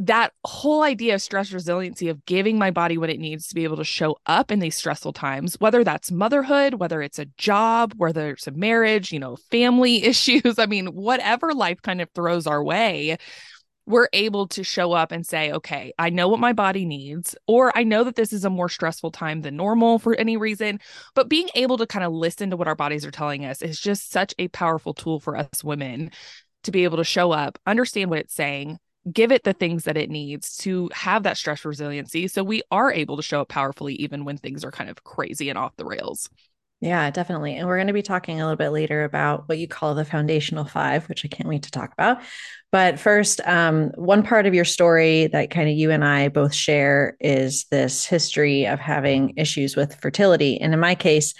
that 0.00 0.32
whole 0.44 0.82
idea 0.82 1.14
of 1.14 1.22
stress 1.22 1.52
resiliency 1.52 2.08
of 2.08 2.24
giving 2.26 2.58
my 2.58 2.70
body 2.70 2.98
what 2.98 3.10
it 3.10 3.20
needs 3.20 3.46
to 3.48 3.54
be 3.54 3.64
able 3.64 3.76
to 3.76 3.84
show 3.84 4.16
up 4.26 4.50
in 4.50 4.58
these 4.58 4.76
stressful 4.76 5.12
times, 5.12 5.54
whether 5.60 5.84
that's 5.84 6.10
motherhood, 6.10 6.74
whether 6.74 7.00
it's 7.00 7.18
a 7.18 7.26
job, 7.38 7.94
whether 7.96 8.30
it's 8.30 8.46
a 8.46 8.52
marriage, 8.52 9.12
you 9.12 9.20
know, 9.20 9.36
family 9.50 10.04
issues. 10.04 10.58
I 10.58 10.66
mean, 10.66 10.88
whatever 10.88 11.52
life 11.52 11.80
kind 11.82 12.00
of 12.00 12.10
throws 12.14 12.46
our 12.46 12.62
way, 12.62 13.16
we're 13.86 14.08
able 14.12 14.48
to 14.48 14.64
show 14.64 14.92
up 14.92 15.12
and 15.12 15.26
say, 15.26 15.52
okay, 15.52 15.92
I 15.98 16.10
know 16.10 16.28
what 16.28 16.40
my 16.40 16.54
body 16.54 16.86
needs, 16.86 17.36
or 17.46 17.70
I 17.76 17.84
know 17.84 18.02
that 18.04 18.16
this 18.16 18.32
is 18.32 18.44
a 18.44 18.50
more 18.50 18.68
stressful 18.68 19.10
time 19.10 19.42
than 19.42 19.56
normal 19.56 19.98
for 19.98 20.14
any 20.14 20.36
reason. 20.36 20.80
But 21.14 21.28
being 21.28 21.48
able 21.54 21.76
to 21.78 21.86
kind 21.86 22.04
of 22.04 22.12
listen 22.12 22.50
to 22.50 22.56
what 22.56 22.66
our 22.66 22.74
bodies 22.74 23.04
are 23.04 23.10
telling 23.10 23.44
us 23.44 23.60
is 23.60 23.78
just 23.78 24.10
such 24.10 24.34
a 24.38 24.48
powerful 24.48 24.94
tool 24.94 25.20
for 25.20 25.36
us 25.36 25.62
women 25.62 26.10
to 26.64 26.72
be 26.72 26.84
able 26.84 26.98
to 26.98 27.04
show 27.04 27.32
up, 27.32 27.58
understand 27.66 28.10
what 28.10 28.20
it's 28.20 28.34
saying, 28.34 28.78
give 29.12 29.32
it 29.32 29.44
the 29.44 29.52
things 29.52 29.84
that 29.84 29.96
it 29.96 30.10
needs 30.10 30.56
to 30.58 30.90
have 30.92 31.24
that 31.24 31.36
stress 31.36 31.64
resiliency. 31.64 32.28
So 32.28 32.42
we 32.42 32.62
are 32.70 32.92
able 32.92 33.16
to 33.16 33.22
show 33.22 33.40
up 33.42 33.48
powerfully 33.48 33.94
even 33.94 34.24
when 34.24 34.38
things 34.38 34.64
are 34.64 34.70
kind 34.70 34.90
of 34.90 35.04
crazy 35.04 35.50
and 35.50 35.58
off 35.58 35.76
the 35.76 35.84
rails. 35.84 36.28
Yeah, 36.80 37.10
definitely. 37.10 37.56
And 37.56 37.66
we're 37.66 37.78
going 37.78 37.86
to 37.86 37.94
be 37.94 38.02
talking 38.02 38.40
a 38.40 38.44
little 38.44 38.58
bit 38.58 38.68
later 38.68 39.04
about 39.04 39.48
what 39.48 39.58
you 39.58 39.66
call 39.66 39.94
the 39.94 40.04
foundational 40.04 40.64
five, 40.64 41.08
which 41.08 41.24
I 41.24 41.28
can't 41.28 41.48
wait 41.48 41.62
to 41.62 41.70
talk 41.70 41.92
about. 41.92 42.18
But 42.72 42.98
first, 42.98 43.40
um, 43.46 43.90
one 43.94 44.22
part 44.22 44.44
of 44.46 44.52
your 44.52 44.66
story 44.66 45.28
that 45.28 45.50
kind 45.50 45.68
of 45.68 45.74
you 45.74 45.90
and 45.90 46.04
I 46.04 46.28
both 46.28 46.52
share 46.52 47.16
is 47.20 47.64
this 47.70 48.04
history 48.04 48.66
of 48.66 48.80
having 48.80 49.32
issues 49.36 49.76
with 49.76 49.94
fertility. 49.94 50.60
And 50.60 50.74
in 50.74 50.80
my 50.80 50.94
case, 50.94 51.32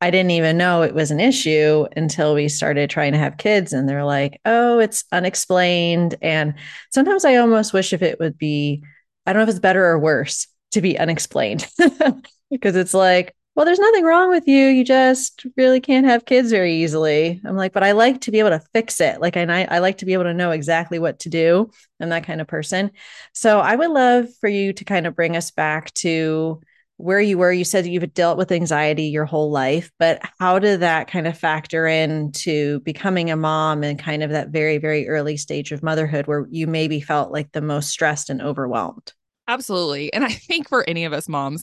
I 0.00 0.10
didn't 0.10 0.32
even 0.32 0.58
know 0.58 0.82
it 0.82 0.94
was 0.94 1.10
an 1.10 1.20
issue 1.20 1.86
until 1.96 2.34
we 2.34 2.48
started 2.48 2.90
trying 2.90 3.12
to 3.12 3.18
have 3.18 3.38
kids. 3.38 3.72
And 3.72 3.88
they're 3.88 4.04
like, 4.04 4.40
oh, 4.44 4.78
it's 4.78 5.04
unexplained. 5.10 6.16
And 6.20 6.54
sometimes 6.92 7.24
I 7.24 7.36
almost 7.36 7.72
wish 7.72 7.92
if 7.92 8.02
it 8.02 8.20
would 8.20 8.36
be, 8.36 8.82
I 9.24 9.32
don't 9.32 9.40
know 9.40 9.44
if 9.44 9.48
it's 9.48 9.58
better 9.58 9.84
or 9.86 9.98
worse 9.98 10.48
to 10.72 10.82
be 10.82 10.98
unexplained 10.98 11.66
because 12.50 12.76
it's 12.76 12.92
like, 12.92 13.34
well, 13.54 13.64
there's 13.64 13.78
nothing 13.78 14.04
wrong 14.04 14.28
with 14.28 14.46
you. 14.46 14.66
You 14.66 14.84
just 14.84 15.46
really 15.56 15.80
can't 15.80 16.04
have 16.04 16.26
kids 16.26 16.50
very 16.50 16.74
easily. 16.74 17.40
I'm 17.42 17.56
like, 17.56 17.72
but 17.72 17.82
I 17.82 17.92
like 17.92 18.20
to 18.22 18.30
be 18.30 18.38
able 18.38 18.50
to 18.50 18.62
fix 18.74 19.00
it. 19.00 19.18
Like, 19.18 19.34
and 19.34 19.50
I, 19.50 19.64
I 19.64 19.78
like 19.78 19.98
to 19.98 20.04
be 20.04 20.12
able 20.12 20.24
to 20.24 20.34
know 20.34 20.50
exactly 20.50 20.98
what 20.98 21.20
to 21.20 21.30
do. 21.30 21.70
I'm 21.98 22.10
that 22.10 22.26
kind 22.26 22.42
of 22.42 22.46
person. 22.46 22.90
So 23.32 23.58
I 23.58 23.74
would 23.74 23.90
love 23.90 24.26
for 24.42 24.48
you 24.48 24.74
to 24.74 24.84
kind 24.84 25.06
of 25.06 25.16
bring 25.16 25.38
us 25.38 25.52
back 25.52 25.94
to 25.94 26.60
where 26.98 27.20
you 27.20 27.38
were. 27.38 27.52
You 27.52 27.64
said 27.64 27.86
you've 27.86 28.14
dealt 28.14 28.38
with 28.38 28.52
anxiety 28.52 29.04
your 29.04 29.24
whole 29.24 29.50
life, 29.50 29.90
but 29.98 30.20
how 30.38 30.58
did 30.58 30.80
that 30.80 31.08
kind 31.08 31.26
of 31.26 31.36
factor 31.38 31.86
into 31.86 32.80
becoming 32.80 33.30
a 33.30 33.36
mom 33.36 33.82
and 33.82 33.98
kind 33.98 34.22
of 34.22 34.30
that 34.30 34.48
very, 34.48 34.78
very 34.78 35.08
early 35.08 35.36
stage 35.36 35.72
of 35.72 35.82
motherhood 35.82 36.26
where 36.26 36.46
you 36.50 36.66
maybe 36.66 37.00
felt 37.00 37.32
like 37.32 37.52
the 37.52 37.60
most 37.60 37.90
stressed 37.90 38.30
and 38.30 38.40
overwhelmed? 38.40 39.12
Absolutely. 39.48 40.12
And 40.12 40.24
I 40.24 40.30
think 40.30 40.68
for 40.68 40.88
any 40.88 41.04
of 41.04 41.12
us 41.12 41.28
moms, 41.28 41.62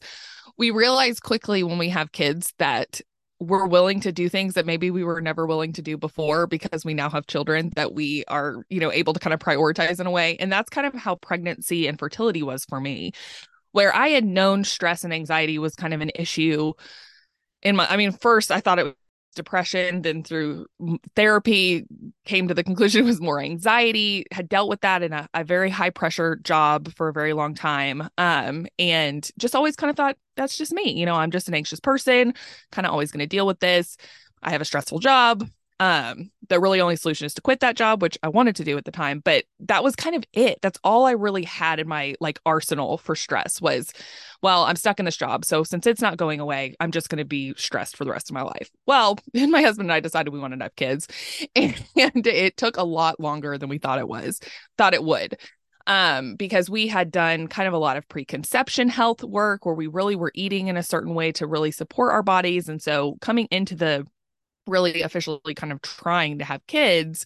we 0.57 0.71
realize 0.71 1.19
quickly 1.19 1.63
when 1.63 1.77
we 1.77 1.89
have 1.89 2.11
kids 2.11 2.53
that 2.59 3.01
we're 3.39 3.67
willing 3.67 3.99
to 3.99 4.11
do 4.11 4.29
things 4.29 4.53
that 4.53 4.65
maybe 4.65 4.89
we 4.89 5.03
were 5.03 5.19
never 5.19 5.45
willing 5.45 5.73
to 5.73 5.81
do 5.81 5.97
before 5.97 6.47
because 6.47 6.85
we 6.85 6.93
now 6.93 7.09
have 7.09 7.27
children 7.27 7.71
that 7.75 7.93
we 7.93 8.23
are, 8.29 8.63
you 8.69 8.79
know, 8.79 8.91
able 8.91 9.11
to 9.11 9.19
kind 9.19 9.33
of 9.33 9.39
prioritize 9.39 9.99
in 9.99 10.07
a 10.07 10.11
way. 10.11 10.37
And 10.39 10.51
that's 10.51 10.69
kind 10.69 10.87
of 10.87 10.93
how 10.93 11.15
pregnancy 11.15 11.87
and 11.87 11.99
fertility 11.99 12.41
was 12.41 12.63
for 12.63 12.79
me, 12.79 13.11
where 13.73 13.93
I 13.93 14.09
had 14.09 14.23
known 14.25 14.63
stress 14.63 15.03
and 15.03 15.13
anxiety 15.13 15.59
was 15.59 15.75
kind 15.75 15.93
of 15.93 16.01
an 16.01 16.11
issue 16.15 16.73
in 17.61 17.75
my, 17.75 17.87
I 17.87 17.97
mean, 17.97 18.11
first 18.11 18.51
I 18.51 18.61
thought 18.61 18.79
it 18.79 18.83
was 18.83 18.93
depression, 19.35 20.03
then 20.03 20.23
through 20.23 20.67
therapy, 21.15 21.85
came 22.23 22.47
to 22.47 22.53
the 22.53 22.63
conclusion 22.63 23.01
it 23.01 23.05
was 23.05 23.19
more 23.19 23.39
anxiety, 23.39 24.25
had 24.31 24.47
dealt 24.47 24.69
with 24.69 24.81
that 24.81 25.01
in 25.01 25.11
a, 25.11 25.27
a 25.33 25.43
very 25.43 25.69
high 25.69 25.89
pressure 25.89 26.35
job 26.37 26.93
for 26.93 27.09
a 27.09 27.13
very 27.13 27.33
long 27.33 27.55
time. 27.55 28.07
Um, 28.17 28.67
and 28.77 29.27
just 29.39 29.55
always 29.55 29.75
kind 29.75 29.89
of 29.89 29.95
thought, 29.95 30.17
that's 30.35 30.57
just 30.57 30.71
me. 30.71 30.91
You 30.91 31.05
know, 31.05 31.15
I'm 31.15 31.31
just 31.31 31.47
an 31.47 31.55
anxious 31.55 31.79
person, 31.79 32.33
kind 32.71 32.85
of 32.85 32.91
always 32.91 33.11
going 33.11 33.21
to 33.21 33.27
deal 33.27 33.47
with 33.47 33.59
this. 33.59 33.97
I 34.43 34.51
have 34.51 34.61
a 34.61 34.65
stressful 34.65 34.99
job 34.99 35.47
um 35.83 36.31
the 36.47 36.61
really 36.61 36.79
only 36.79 36.95
solution 36.95 37.25
is 37.25 37.33
to 37.33 37.41
quit 37.41 37.59
that 37.59 37.75
job 37.75 38.01
which 38.01 38.17
i 38.23 38.29
wanted 38.29 38.55
to 38.55 38.63
do 38.63 38.77
at 38.77 38.85
the 38.85 38.91
time 38.91 39.19
but 39.19 39.43
that 39.59 39.83
was 39.83 39.97
kind 39.97 40.15
of 40.15 40.23
it 40.31 40.57
that's 40.61 40.79
all 40.81 41.05
i 41.05 41.11
really 41.11 41.43
had 41.43 41.77
in 41.77 41.87
my 41.87 42.15
like 42.21 42.39
arsenal 42.45 42.97
for 42.97 43.15
stress 43.15 43.59
was 43.59 43.91
well 44.41 44.63
i'm 44.63 44.77
stuck 44.77 44.97
in 44.97 45.05
this 45.05 45.17
job 45.17 45.43
so 45.43 45.61
since 45.61 45.85
it's 45.85 46.01
not 46.01 46.15
going 46.15 46.39
away 46.39 46.73
i'm 46.79 46.91
just 46.91 47.09
going 47.09 47.17
to 47.17 47.25
be 47.25 47.53
stressed 47.57 47.97
for 47.97 48.05
the 48.05 48.11
rest 48.11 48.29
of 48.29 48.33
my 48.33 48.43
life 48.43 48.69
well 48.85 49.17
and 49.33 49.51
my 49.51 49.61
husband 49.61 49.87
and 49.87 49.93
i 49.93 49.99
decided 49.99 50.31
we 50.31 50.39
wanted 50.39 50.57
to 50.57 50.63
have 50.63 50.75
kids 50.77 51.05
and, 51.53 51.75
and 51.97 52.25
it 52.25 52.55
took 52.55 52.77
a 52.77 52.83
lot 52.83 53.19
longer 53.19 53.57
than 53.57 53.67
we 53.67 53.77
thought 53.77 53.99
it 53.99 54.07
was 54.07 54.39
thought 54.77 54.93
it 54.93 55.03
would 55.03 55.37
um, 55.85 56.35
because 56.35 56.69
we 56.69 56.87
had 56.87 57.11
done 57.11 57.47
kind 57.47 57.67
of 57.67 57.73
a 57.73 57.77
lot 57.77 57.97
of 57.97 58.07
preconception 58.07 58.87
health 58.87 59.21
work 59.21 59.65
where 59.65 59.75
we 59.75 59.87
really 59.87 60.15
were 60.15 60.31
eating 60.33 60.67
in 60.67 60.77
a 60.77 60.83
certain 60.83 61.13
way 61.13 61.33
to 61.33 61.45
really 61.45 61.71
support 61.71 62.13
our 62.13 62.23
bodies. 62.23 62.69
And 62.69 62.81
so 62.81 63.17
coming 63.19 63.49
into 63.51 63.75
the 63.75 64.07
really 64.67 65.01
officially 65.01 65.53
kind 65.55 65.71
of 65.73 65.81
trying 65.81 66.39
to 66.39 66.45
have 66.45 66.65
kids 66.67 67.25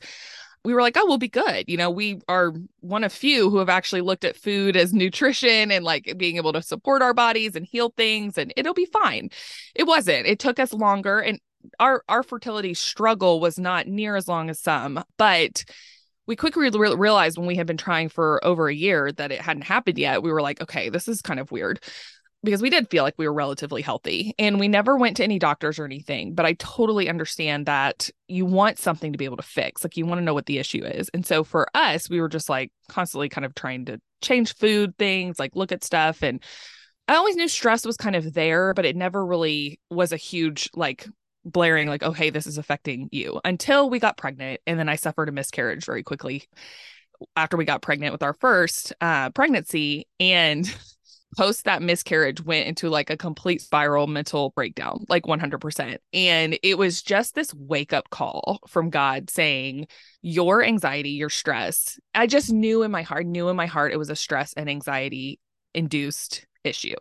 we 0.67 0.73
were 0.73 0.81
like, 0.81 0.97
oh, 0.97 1.05
we'll 1.05 1.17
be 1.17 1.29
good. 1.29 1.69
You 1.69 1.77
know, 1.77 1.89
we 1.89 2.19
are 2.27 2.53
one 2.81 3.05
of 3.05 3.13
few 3.13 3.49
who 3.49 3.57
have 3.59 3.69
actually 3.69 4.01
looked 4.01 4.25
at 4.25 4.35
food 4.35 4.75
as 4.75 4.93
nutrition 4.93 5.71
and 5.71 5.85
like 5.85 6.13
being 6.17 6.35
able 6.35 6.51
to 6.51 6.61
support 6.61 7.01
our 7.01 7.13
bodies 7.13 7.55
and 7.55 7.65
heal 7.65 7.93
things 7.95 8.37
and 8.37 8.51
it'll 8.57 8.73
be 8.73 8.85
fine. 8.87 9.29
It 9.75 9.87
wasn't. 9.87 10.27
It 10.27 10.39
took 10.39 10.59
us 10.59 10.73
longer 10.73 11.19
and 11.19 11.39
our 11.79 12.03
our 12.09 12.21
fertility 12.21 12.73
struggle 12.73 13.39
was 13.39 13.57
not 13.57 13.87
near 13.87 14.17
as 14.17 14.27
long 14.27 14.49
as 14.49 14.59
some, 14.59 15.01
but 15.17 15.63
we 16.25 16.35
quickly 16.35 16.69
re- 16.69 16.95
realized 16.95 17.37
when 17.37 17.47
we 17.47 17.55
had 17.55 17.67
been 17.67 17.77
trying 17.77 18.09
for 18.09 18.43
over 18.43 18.67
a 18.67 18.75
year 18.75 19.13
that 19.13 19.31
it 19.31 19.39
hadn't 19.39 19.63
happened 19.63 19.97
yet. 19.97 20.21
We 20.21 20.33
were 20.33 20.41
like, 20.41 20.61
okay, 20.61 20.89
this 20.89 21.07
is 21.07 21.21
kind 21.21 21.39
of 21.39 21.49
weird 21.49 21.79
because 22.47 22.61
we 22.61 22.69
did 22.69 22.89
feel 22.89 23.03
like 23.03 23.15
we 23.17 23.27
were 23.27 23.33
relatively 23.33 23.81
healthy 23.81 24.33
and 24.39 24.57
we 24.57 24.69
never 24.69 24.95
went 24.95 25.17
to 25.17 25.23
any 25.25 25.37
doctors 25.37 25.77
or 25.77 25.83
anything. 25.83 26.33
But 26.33 26.45
I 26.45 26.53
totally 26.53 27.09
understand 27.09 27.65
that 27.65 28.09
you 28.29 28.45
want 28.45 28.79
something 28.79 29.11
to 29.11 29.17
be 29.17 29.25
able 29.25 29.35
to 29.35 29.43
fix. 29.43 29.83
Like 29.83 29.97
you 29.97 30.05
want 30.05 30.19
to 30.19 30.23
know 30.23 30.33
what 30.33 30.45
the 30.45 30.57
issue 30.57 30.81
is. 30.85 31.09
And 31.13 31.25
so 31.25 31.43
for 31.43 31.67
us, 31.73 32.09
we 32.09 32.21
were 32.21 32.29
just 32.29 32.47
like 32.47 32.71
constantly 32.87 33.27
kind 33.27 33.43
of 33.43 33.53
trying 33.53 33.83
to 33.87 33.99
change 34.21 34.55
food 34.55 34.97
things, 34.97 35.39
like 35.39 35.57
look 35.57 35.73
at 35.73 35.83
stuff. 35.83 36.23
And 36.23 36.41
I 37.09 37.15
always 37.15 37.35
knew 37.35 37.49
stress 37.49 37.85
was 37.85 37.97
kind 37.97 38.15
of 38.15 38.33
there, 38.33 38.73
but 38.73 38.85
it 38.85 38.95
never 38.95 39.25
really 39.25 39.81
was 39.89 40.13
a 40.13 40.17
huge 40.17 40.69
like 40.73 41.05
blaring 41.43 41.87
like 41.87 42.03
oh 42.03 42.11
hey 42.11 42.29
this 42.29 42.45
is 42.45 42.57
affecting 42.57 43.07
you 43.13 43.39
until 43.45 43.89
we 43.89 43.99
got 43.99 44.17
pregnant 44.17 44.59
and 44.67 44.77
then 44.77 44.89
i 44.89 44.97
suffered 44.97 45.29
a 45.29 45.31
miscarriage 45.31 45.85
very 45.85 46.03
quickly 46.03 46.43
after 47.37 47.55
we 47.55 47.63
got 47.63 47.81
pregnant 47.81 48.11
with 48.11 48.21
our 48.21 48.33
first 48.33 48.93
uh, 48.99 49.29
pregnancy 49.29 50.07
and 50.19 50.75
post 51.35 51.65
that 51.65 51.81
miscarriage 51.81 52.43
went 52.43 52.67
into 52.67 52.89
like 52.89 53.09
a 53.09 53.17
complete 53.17 53.61
spiral 53.61 54.07
mental 54.07 54.51
breakdown, 54.55 55.05
like 55.09 55.23
100%. 55.27 55.97
And 56.13 56.57
it 56.63 56.77
was 56.77 57.01
just 57.01 57.35
this 57.35 57.53
wake 57.53 57.93
up 57.93 58.09
call 58.09 58.59
from 58.67 58.89
God 58.89 59.29
saying, 59.29 59.87
Your 60.21 60.63
anxiety, 60.63 61.11
your 61.11 61.29
stress. 61.29 61.99
I 62.15 62.27
just 62.27 62.51
knew 62.51 62.83
in 62.83 62.91
my 62.91 63.01
heart, 63.01 63.25
knew 63.25 63.49
in 63.49 63.55
my 63.55 63.65
heart 63.65 63.91
it 63.91 63.97
was 63.97 64.09
a 64.09 64.15
stress 64.15 64.53
and 64.53 64.69
anxiety 64.69 65.39
induced 65.73 66.45
issue. 66.63 66.95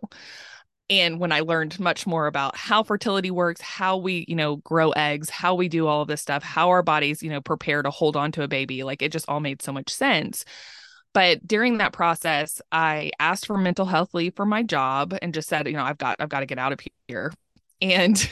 And 0.89 1.19
when 1.19 1.33
I 1.33 1.41
learned 1.41 1.79
much 1.79 2.07
more 2.07 2.27
about 2.27 2.55
how 2.55 2.81
fertility 2.81 3.29
works, 3.29 3.59
how 3.59 3.97
we, 3.97 4.23
you 4.27 4.35
know, 4.35 4.57
grow 4.57 4.91
eggs, 4.91 5.29
how 5.29 5.53
we 5.53 5.67
do 5.67 5.85
all 5.85 6.01
of 6.01 6.07
this 6.07 6.21
stuff, 6.21 6.43
how 6.43 6.69
our 6.69 6.81
bodies, 6.81 7.21
you 7.21 7.29
know, 7.29 7.41
prepare 7.41 7.81
to 7.81 7.89
hold 7.89 8.15
on 8.15 8.31
to 8.33 8.43
a 8.43 8.47
baby, 8.47 8.83
like 8.83 9.01
it 9.01 9.11
just 9.11 9.27
all 9.27 9.41
made 9.41 9.61
so 9.61 9.73
much 9.73 9.89
sense. 9.89 10.45
But 11.17 11.47
during 11.47 11.79
that 11.79 11.93
process, 11.93 12.61
I 12.71 13.09
asked 13.19 13.47
for 13.47 13.57
mental 13.57 13.87
health 13.87 14.13
leave 14.13 14.35
for 14.35 14.45
my 14.45 14.61
job 14.61 15.17
and 15.19 15.33
just 15.33 15.49
said, 15.49 15.65
you 15.65 15.73
know, 15.73 15.83
I've 15.83 15.97
got 15.97 16.17
I've 16.19 16.29
got 16.29 16.41
to 16.41 16.45
get 16.45 16.59
out 16.59 16.73
of 16.73 16.79
here. 17.07 17.33
And 17.81 18.29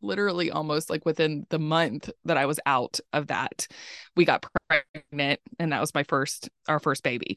literally 0.00 0.50
almost 0.50 0.90
like 0.90 1.04
within 1.04 1.46
the 1.50 1.58
month 1.58 2.10
that 2.24 2.36
I 2.36 2.46
was 2.46 2.60
out 2.66 3.00
of 3.12 3.28
that, 3.28 3.66
we 4.14 4.24
got 4.24 4.46
pregnant 4.68 5.40
and 5.58 5.72
that 5.72 5.80
was 5.80 5.94
my 5.94 6.04
first 6.04 6.48
our 6.68 6.78
first 6.78 7.02
baby. 7.02 7.36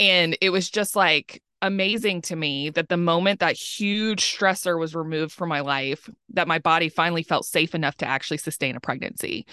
And 0.00 0.36
it 0.40 0.50
was 0.50 0.68
just 0.68 0.96
like 0.96 1.40
amazing 1.62 2.22
to 2.22 2.36
me 2.36 2.70
that 2.70 2.88
the 2.88 2.96
moment 2.96 3.38
that 3.40 3.56
huge 3.56 4.36
stressor 4.36 4.78
was 4.78 4.96
removed 4.96 5.32
from 5.32 5.48
my 5.48 5.60
life, 5.60 6.10
that 6.30 6.48
my 6.48 6.58
body 6.58 6.88
finally 6.88 7.22
felt 7.22 7.44
safe 7.44 7.72
enough 7.72 7.96
to 7.98 8.06
actually 8.06 8.38
sustain 8.38 8.74
a 8.74 8.80
pregnancy. 8.80 9.46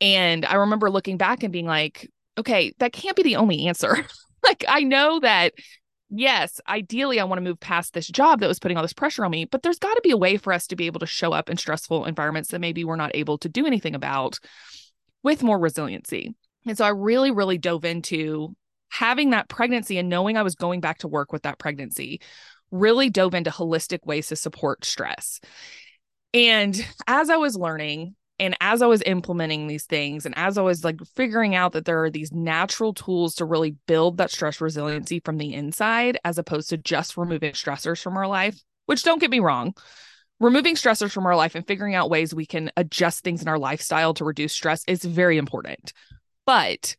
And 0.00 0.44
I 0.44 0.56
remember 0.56 0.90
looking 0.90 1.16
back 1.16 1.42
and 1.42 1.52
being 1.52 1.66
like, 1.66 2.10
okay, 2.38 2.72
that 2.78 2.92
can't 2.92 3.16
be 3.16 3.22
the 3.22 3.36
only 3.36 3.66
answer. 3.66 4.06
like, 4.44 4.64
I 4.68 4.80
know 4.80 5.20
that, 5.20 5.54
yes, 6.10 6.60
ideally, 6.68 7.20
I 7.20 7.24
want 7.24 7.38
to 7.38 7.44
move 7.44 7.60
past 7.60 7.94
this 7.94 8.06
job 8.06 8.40
that 8.40 8.48
was 8.48 8.58
putting 8.58 8.76
all 8.76 8.82
this 8.82 8.92
pressure 8.92 9.24
on 9.24 9.30
me, 9.30 9.44
but 9.44 9.62
there's 9.62 9.78
got 9.78 9.94
to 9.94 10.00
be 10.02 10.10
a 10.10 10.16
way 10.16 10.36
for 10.36 10.52
us 10.52 10.66
to 10.68 10.76
be 10.76 10.86
able 10.86 11.00
to 11.00 11.06
show 11.06 11.32
up 11.32 11.50
in 11.50 11.56
stressful 11.56 12.04
environments 12.04 12.50
that 12.50 12.60
maybe 12.60 12.84
we're 12.84 12.96
not 12.96 13.14
able 13.14 13.38
to 13.38 13.48
do 13.48 13.66
anything 13.66 13.94
about 13.94 14.38
with 15.22 15.42
more 15.42 15.58
resiliency. 15.58 16.34
And 16.66 16.76
so 16.76 16.84
I 16.84 16.90
really, 16.90 17.30
really 17.30 17.58
dove 17.58 17.84
into 17.84 18.54
having 18.88 19.30
that 19.30 19.48
pregnancy 19.48 19.98
and 19.98 20.08
knowing 20.08 20.36
I 20.36 20.42
was 20.42 20.54
going 20.54 20.80
back 20.80 20.98
to 20.98 21.08
work 21.08 21.32
with 21.32 21.42
that 21.42 21.58
pregnancy, 21.58 22.20
really 22.70 23.10
dove 23.10 23.34
into 23.34 23.50
holistic 23.50 24.04
ways 24.04 24.28
to 24.28 24.36
support 24.36 24.84
stress. 24.84 25.40
And 26.34 26.86
as 27.06 27.30
I 27.30 27.36
was 27.36 27.56
learning, 27.56 28.14
and 28.38 28.56
as 28.60 28.82
I 28.82 28.86
was 28.86 29.02
implementing 29.06 29.66
these 29.66 29.84
things 29.84 30.26
and 30.26 30.36
as 30.36 30.58
I 30.58 30.62
was 30.62 30.84
like 30.84 31.00
figuring 31.14 31.54
out 31.54 31.72
that 31.72 31.84
there 31.84 32.04
are 32.04 32.10
these 32.10 32.32
natural 32.32 32.92
tools 32.92 33.34
to 33.36 33.44
really 33.44 33.76
build 33.86 34.18
that 34.18 34.30
stress 34.30 34.60
resiliency 34.60 35.20
from 35.20 35.38
the 35.38 35.54
inside, 35.54 36.18
as 36.24 36.38
opposed 36.38 36.68
to 36.70 36.76
just 36.76 37.16
removing 37.16 37.52
stressors 37.52 38.02
from 38.02 38.16
our 38.16 38.28
life, 38.28 38.60
which 38.86 39.02
don't 39.02 39.20
get 39.20 39.30
me 39.30 39.40
wrong, 39.40 39.74
removing 40.38 40.74
stressors 40.74 41.12
from 41.12 41.26
our 41.26 41.36
life 41.36 41.54
and 41.54 41.66
figuring 41.66 41.94
out 41.94 42.10
ways 42.10 42.34
we 42.34 42.46
can 42.46 42.70
adjust 42.76 43.24
things 43.24 43.40
in 43.40 43.48
our 43.48 43.58
lifestyle 43.58 44.12
to 44.14 44.24
reduce 44.24 44.52
stress 44.52 44.84
is 44.86 45.04
very 45.04 45.38
important. 45.38 45.92
But 46.44 46.94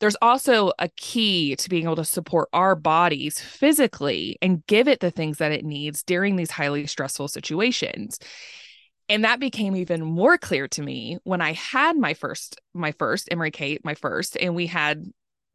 there's 0.00 0.16
also 0.20 0.72
a 0.78 0.88
key 0.96 1.54
to 1.56 1.70
being 1.70 1.84
able 1.84 1.96
to 1.96 2.04
support 2.04 2.48
our 2.52 2.74
bodies 2.74 3.40
physically 3.40 4.36
and 4.42 4.66
give 4.66 4.88
it 4.88 5.00
the 5.00 5.12
things 5.12 5.38
that 5.38 5.52
it 5.52 5.64
needs 5.64 6.02
during 6.02 6.34
these 6.34 6.50
highly 6.50 6.86
stressful 6.86 7.28
situations 7.28 8.18
and 9.08 9.24
that 9.24 9.40
became 9.40 9.76
even 9.76 10.02
more 10.02 10.38
clear 10.38 10.68
to 10.68 10.82
me 10.82 11.18
when 11.24 11.40
I 11.40 11.52
had 11.52 11.96
my 11.96 12.14
first, 12.14 12.60
my 12.72 12.92
first 12.92 13.28
Emery 13.30 13.50
Kate, 13.50 13.84
my 13.84 13.94
first, 13.94 14.36
and 14.40 14.54
we 14.54 14.66
had 14.66 15.04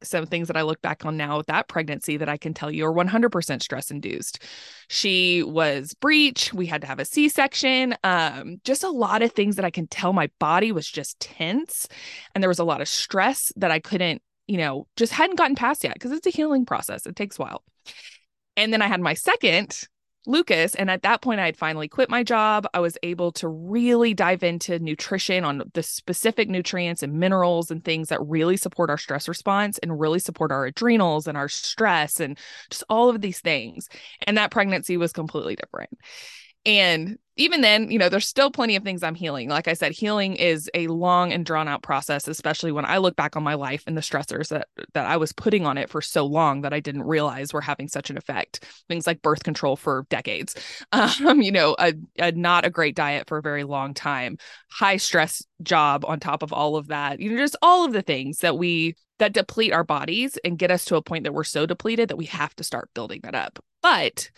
some 0.01 0.25
things 0.25 0.47
that 0.47 0.57
I 0.57 0.61
look 0.61 0.81
back 0.81 1.05
on 1.05 1.17
now 1.17 1.37
with 1.37 1.47
that 1.47 1.67
pregnancy 1.67 2.17
that 2.17 2.29
I 2.29 2.37
can 2.37 2.53
tell 2.53 2.71
you 2.71 2.85
are 2.85 2.93
100% 2.93 3.61
stress 3.61 3.91
induced. 3.91 4.43
She 4.87 5.43
was 5.43 5.93
breech. 5.93 6.53
We 6.53 6.67
had 6.67 6.81
to 6.81 6.87
have 6.87 6.99
a 6.99 7.05
C 7.05 7.27
section. 7.27 7.95
Um, 8.03 8.61
just 8.63 8.83
a 8.83 8.89
lot 8.89 9.21
of 9.21 9.31
things 9.31 9.57
that 9.57 9.65
I 9.65 9.71
can 9.71 9.87
tell 9.87 10.13
my 10.13 10.29
body 10.39 10.71
was 10.71 10.89
just 10.89 11.19
tense. 11.19 11.87
And 12.33 12.43
there 12.43 12.49
was 12.49 12.59
a 12.59 12.63
lot 12.63 12.81
of 12.81 12.87
stress 12.87 13.51
that 13.57 13.71
I 13.71 13.79
couldn't, 13.79 14.21
you 14.47 14.57
know, 14.57 14.87
just 14.95 15.11
hadn't 15.11 15.37
gotten 15.37 15.55
past 15.55 15.83
yet 15.83 15.93
because 15.95 16.11
it's 16.11 16.27
a 16.27 16.31
healing 16.31 16.65
process. 16.65 17.05
It 17.05 17.15
takes 17.15 17.37
a 17.37 17.41
while. 17.41 17.63
And 18.55 18.71
then 18.71 18.81
I 18.81 18.87
had 18.87 19.01
my 19.01 19.13
second 19.13 19.87
Lucas. 20.25 20.75
And 20.75 20.91
at 20.91 21.01
that 21.03 21.21
point, 21.21 21.39
I 21.39 21.45
had 21.45 21.57
finally 21.57 21.87
quit 21.87 22.09
my 22.09 22.23
job. 22.23 22.67
I 22.73 22.79
was 22.79 22.97
able 23.03 23.31
to 23.33 23.47
really 23.47 24.13
dive 24.13 24.43
into 24.43 24.77
nutrition 24.79 25.43
on 25.43 25.63
the 25.73 25.83
specific 25.83 26.49
nutrients 26.49 27.01
and 27.03 27.13
minerals 27.13 27.71
and 27.71 27.83
things 27.83 28.09
that 28.09 28.21
really 28.21 28.57
support 28.57 28.89
our 28.89 28.97
stress 28.97 29.27
response 29.27 29.77
and 29.79 29.99
really 29.99 30.19
support 30.19 30.51
our 30.51 30.65
adrenals 30.65 31.27
and 31.27 31.37
our 31.37 31.49
stress 31.49 32.19
and 32.19 32.37
just 32.69 32.83
all 32.89 33.09
of 33.09 33.21
these 33.21 33.39
things. 33.39 33.89
And 34.27 34.37
that 34.37 34.51
pregnancy 34.51 34.97
was 34.97 35.13
completely 35.13 35.55
different. 35.55 35.97
And 36.65 37.17
even 37.39 37.61
then, 37.61 37.89
you 37.89 37.97
know, 37.97 38.09
there's 38.09 38.27
still 38.27 38.51
plenty 38.51 38.75
of 38.75 38.83
things 38.83 39.01
I'm 39.01 39.15
healing. 39.15 39.47
Like 39.47 39.69
I 39.69 39.73
said, 39.73 39.93
healing 39.93 40.35
is 40.35 40.69
a 40.73 40.87
long 40.87 41.31
and 41.31 41.45
drawn 41.45 41.69
out 41.69 41.81
process, 41.81 42.27
especially 42.27 42.73
when 42.73 42.83
I 42.83 42.97
look 42.97 43.15
back 43.15 43.37
on 43.37 43.43
my 43.43 43.53
life 43.53 43.81
and 43.87 43.95
the 43.95 44.01
stressors 44.01 44.49
that 44.49 44.67
that 44.93 45.05
I 45.05 45.15
was 45.15 45.31
putting 45.31 45.65
on 45.65 45.77
it 45.77 45.89
for 45.89 46.01
so 46.01 46.25
long 46.25 46.61
that 46.61 46.73
I 46.73 46.81
didn't 46.81 47.03
realize 47.03 47.53
were 47.53 47.61
having 47.61 47.87
such 47.87 48.09
an 48.09 48.17
effect. 48.17 48.65
Things 48.89 49.07
like 49.07 49.21
birth 49.21 49.43
control 49.43 49.77
for 49.77 50.05
decades, 50.09 50.53
um, 50.91 51.41
you 51.41 51.53
know, 51.53 51.77
a, 51.79 51.93
a 52.17 52.33
not 52.33 52.65
a 52.65 52.69
great 52.69 52.95
diet 52.95 53.29
for 53.29 53.37
a 53.37 53.41
very 53.41 53.63
long 53.63 53.93
time, 53.93 54.37
high 54.69 54.97
stress 54.97 55.41
job 55.63 56.03
on 56.05 56.19
top 56.19 56.43
of 56.43 56.51
all 56.51 56.75
of 56.75 56.87
that. 56.87 57.21
You 57.21 57.31
know, 57.31 57.37
just 57.37 57.55
all 57.61 57.85
of 57.85 57.93
the 57.93 58.01
things 58.01 58.39
that 58.39 58.57
we 58.57 58.95
that 59.19 59.33
deplete 59.33 59.71
our 59.71 59.85
bodies 59.85 60.37
and 60.43 60.59
get 60.59 60.71
us 60.71 60.83
to 60.85 60.97
a 60.97 61.01
point 61.01 61.23
that 61.23 61.33
we're 61.33 61.45
so 61.45 61.65
depleted 61.65 62.09
that 62.09 62.17
we 62.17 62.25
have 62.25 62.53
to 62.57 62.65
start 62.65 62.89
building 62.93 63.21
that 63.23 63.35
up. 63.35 63.59
But 63.81 64.29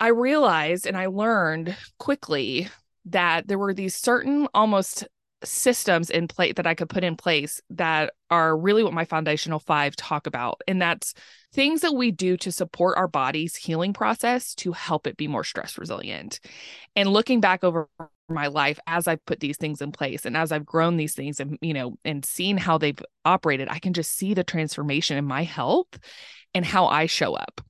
I 0.00 0.08
realized 0.08 0.86
and 0.86 0.96
I 0.96 1.06
learned 1.06 1.76
quickly 1.98 2.68
that 3.06 3.48
there 3.48 3.58
were 3.58 3.74
these 3.74 3.94
certain 3.94 4.48
almost 4.54 5.06
systems 5.44 6.10
in 6.10 6.26
place 6.28 6.54
that 6.56 6.66
I 6.66 6.74
could 6.74 6.88
put 6.88 7.04
in 7.04 7.16
place 7.16 7.60
that 7.70 8.12
are 8.30 8.56
really 8.56 8.82
what 8.82 8.92
my 8.92 9.04
foundational 9.04 9.58
five 9.58 9.94
talk 9.96 10.26
about. 10.26 10.60
And 10.66 10.82
that's 10.82 11.14
things 11.52 11.80
that 11.82 11.94
we 11.94 12.10
do 12.10 12.36
to 12.38 12.52
support 12.52 12.98
our 12.98 13.08
body's 13.08 13.56
healing 13.56 13.92
process 13.92 14.54
to 14.56 14.72
help 14.72 15.06
it 15.06 15.16
be 15.16 15.28
more 15.28 15.44
stress 15.44 15.78
resilient. 15.78 16.40
And 16.96 17.12
looking 17.12 17.40
back 17.40 17.62
over 17.64 17.88
my 18.28 18.48
life 18.48 18.78
as 18.86 19.08
I've 19.08 19.24
put 19.24 19.40
these 19.40 19.56
things 19.56 19.80
in 19.80 19.92
place 19.92 20.26
and 20.26 20.36
as 20.36 20.52
I've 20.52 20.66
grown 20.66 20.96
these 20.96 21.14
things 21.14 21.40
and, 21.40 21.56
you 21.62 21.72
know, 21.72 21.96
and 22.04 22.24
seen 22.24 22.56
how 22.56 22.76
they've 22.76 23.00
operated, 23.24 23.68
I 23.70 23.78
can 23.78 23.94
just 23.94 24.12
see 24.16 24.34
the 24.34 24.44
transformation 24.44 25.16
in 25.16 25.24
my 25.24 25.44
health 25.44 25.98
and 26.52 26.64
how 26.64 26.86
I 26.86 27.06
show 27.06 27.34
up. 27.34 27.60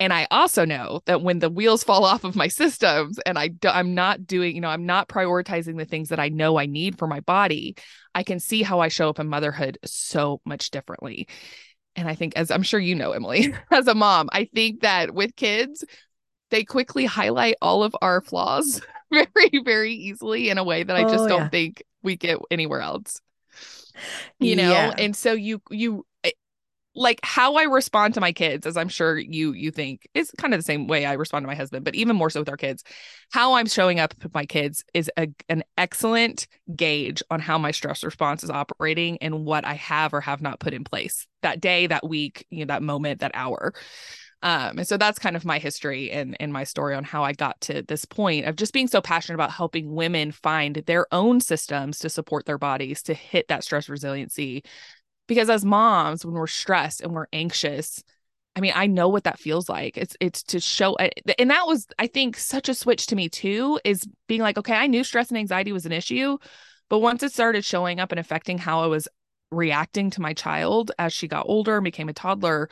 And 0.00 0.12
I 0.12 0.26
also 0.30 0.64
know 0.64 1.00
that 1.06 1.22
when 1.22 1.38
the 1.38 1.48
wheels 1.48 1.84
fall 1.84 2.04
off 2.04 2.24
of 2.24 2.34
my 2.34 2.48
systems 2.48 3.18
and 3.24 3.38
I 3.38 3.48
do, 3.48 3.68
I'm 3.68 3.94
not 3.94 4.26
doing, 4.26 4.54
you 4.54 4.60
know, 4.60 4.68
I'm 4.68 4.86
not 4.86 5.08
prioritizing 5.08 5.78
the 5.78 5.84
things 5.84 6.08
that 6.08 6.18
I 6.18 6.28
know 6.28 6.58
I 6.58 6.66
need 6.66 6.98
for 6.98 7.06
my 7.06 7.20
body, 7.20 7.76
I 8.14 8.24
can 8.24 8.40
see 8.40 8.62
how 8.62 8.80
I 8.80 8.88
show 8.88 9.08
up 9.08 9.20
in 9.20 9.28
motherhood 9.28 9.78
so 9.84 10.40
much 10.44 10.70
differently. 10.70 11.28
And 11.96 12.08
I 12.08 12.16
think, 12.16 12.36
as 12.36 12.50
I'm 12.50 12.64
sure 12.64 12.80
you 12.80 12.96
know, 12.96 13.12
Emily, 13.12 13.54
as 13.70 13.86
a 13.86 13.94
mom, 13.94 14.28
I 14.32 14.46
think 14.52 14.80
that 14.80 15.14
with 15.14 15.36
kids, 15.36 15.84
they 16.50 16.64
quickly 16.64 17.04
highlight 17.04 17.56
all 17.62 17.84
of 17.84 17.94
our 18.02 18.20
flaws 18.20 18.80
very, 19.12 19.62
very 19.64 19.92
easily 19.92 20.50
in 20.50 20.58
a 20.58 20.64
way 20.64 20.82
that 20.82 20.96
I 20.96 21.04
oh, 21.04 21.08
just 21.08 21.24
oh, 21.24 21.28
don't 21.28 21.42
yeah. 21.42 21.48
think 21.48 21.82
we 22.02 22.16
get 22.16 22.38
anywhere 22.50 22.80
else. 22.80 23.20
You 24.40 24.56
know, 24.56 24.70
yeah. 24.70 24.94
and 24.98 25.14
so 25.14 25.32
you, 25.32 25.62
you, 25.70 26.04
eh, 26.24 26.32
like 26.94 27.20
how 27.22 27.54
I 27.54 27.64
respond 27.64 28.14
to 28.14 28.20
my 28.20 28.32
kids, 28.32 28.66
as 28.66 28.76
I'm 28.76 28.88
sure 28.88 29.18
you 29.18 29.52
you 29.52 29.70
think 29.70 30.08
is 30.14 30.30
kind 30.38 30.54
of 30.54 30.58
the 30.58 30.64
same 30.64 30.86
way 30.86 31.06
I 31.06 31.14
respond 31.14 31.42
to 31.42 31.48
my 31.48 31.54
husband, 31.54 31.84
but 31.84 31.94
even 31.94 32.16
more 32.16 32.30
so 32.30 32.40
with 32.40 32.48
our 32.48 32.56
kids, 32.56 32.84
how 33.32 33.54
I'm 33.54 33.66
showing 33.66 34.00
up 34.00 34.14
with 34.22 34.32
my 34.34 34.46
kids 34.46 34.84
is 34.94 35.10
a, 35.16 35.28
an 35.48 35.64
excellent 35.76 36.46
gauge 36.74 37.22
on 37.30 37.40
how 37.40 37.58
my 37.58 37.72
stress 37.72 38.04
response 38.04 38.44
is 38.44 38.50
operating 38.50 39.18
and 39.18 39.44
what 39.44 39.64
I 39.64 39.74
have 39.74 40.14
or 40.14 40.20
have 40.20 40.40
not 40.40 40.60
put 40.60 40.74
in 40.74 40.84
place 40.84 41.26
that 41.42 41.60
day, 41.60 41.86
that 41.88 42.08
week, 42.08 42.46
you 42.50 42.60
know, 42.60 42.72
that 42.72 42.82
moment, 42.82 43.20
that 43.20 43.32
hour. 43.34 43.74
Um, 44.44 44.78
and 44.78 44.86
so 44.86 44.98
that's 44.98 45.18
kind 45.18 45.36
of 45.36 45.46
my 45.46 45.58
history 45.58 46.10
and, 46.10 46.36
and 46.38 46.52
my 46.52 46.64
story 46.64 46.94
on 46.94 47.02
how 47.02 47.24
I 47.24 47.32
got 47.32 47.58
to 47.62 47.80
this 47.80 48.04
point 48.04 48.44
of 48.44 48.56
just 48.56 48.74
being 48.74 48.88
so 48.88 49.00
passionate 49.00 49.36
about 49.36 49.50
helping 49.50 49.94
women 49.94 50.32
find 50.32 50.76
their 50.86 51.06
own 51.12 51.40
systems 51.40 51.98
to 52.00 52.10
support 52.10 52.44
their 52.44 52.58
bodies 52.58 53.02
to 53.04 53.14
hit 53.14 53.48
that 53.48 53.64
stress 53.64 53.88
resiliency 53.88 54.62
because 55.26 55.50
as 55.50 55.64
moms 55.64 56.24
when 56.24 56.34
we're 56.34 56.46
stressed 56.46 57.00
and 57.00 57.12
we're 57.12 57.26
anxious 57.32 58.02
i 58.56 58.60
mean 58.60 58.72
i 58.74 58.86
know 58.86 59.08
what 59.08 59.24
that 59.24 59.38
feels 59.38 59.68
like. 59.68 59.96
It's 59.96 60.16
it's 60.20 60.42
to 60.44 60.60
show 60.60 60.96
and 60.96 61.50
that 61.50 61.66
was 61.66 61.86
i 61.98 62.06
think 62.06 62.36
such 62.36 62.68
a 62.68 62.74
switch 62.74 63.06
to 63.08 63.16
me 63.16 63.28
too 63.28 63.80
is 63.84 64.06
being 64.28 64.40
like 64.40 64.58
okay 64.58 64.74
i 64.74 64.86
knew 64.86 65.04
stress 65.04 65.28
and 65.28 65.38
anxiety 65.38 65.72
was 65.72 65.86
an 65.86 65.92
issue 65.92 66.38
but 66.88 66.98
once 66.98 67.22
it 67.22 67.32
started 67.32 67.64
showing 67.64 68.00
up 68.00 68.12
and 68.12 68.18
affecting 68.18 68.58
how 68.58 68.82
i 68.82 68.86
was 68.86 69.08
reacting 69.50 70.10
to 70.10 70.20
my 70.20 70.32
child 70.32 70.90
as 70.98 71.12
she 71.12 71.28
got 71.28 71.46
older 71.48 71.76
and 71.76 71.84
became 71.84 72.08
a 72.08 72.12
toddler 72.12 72.68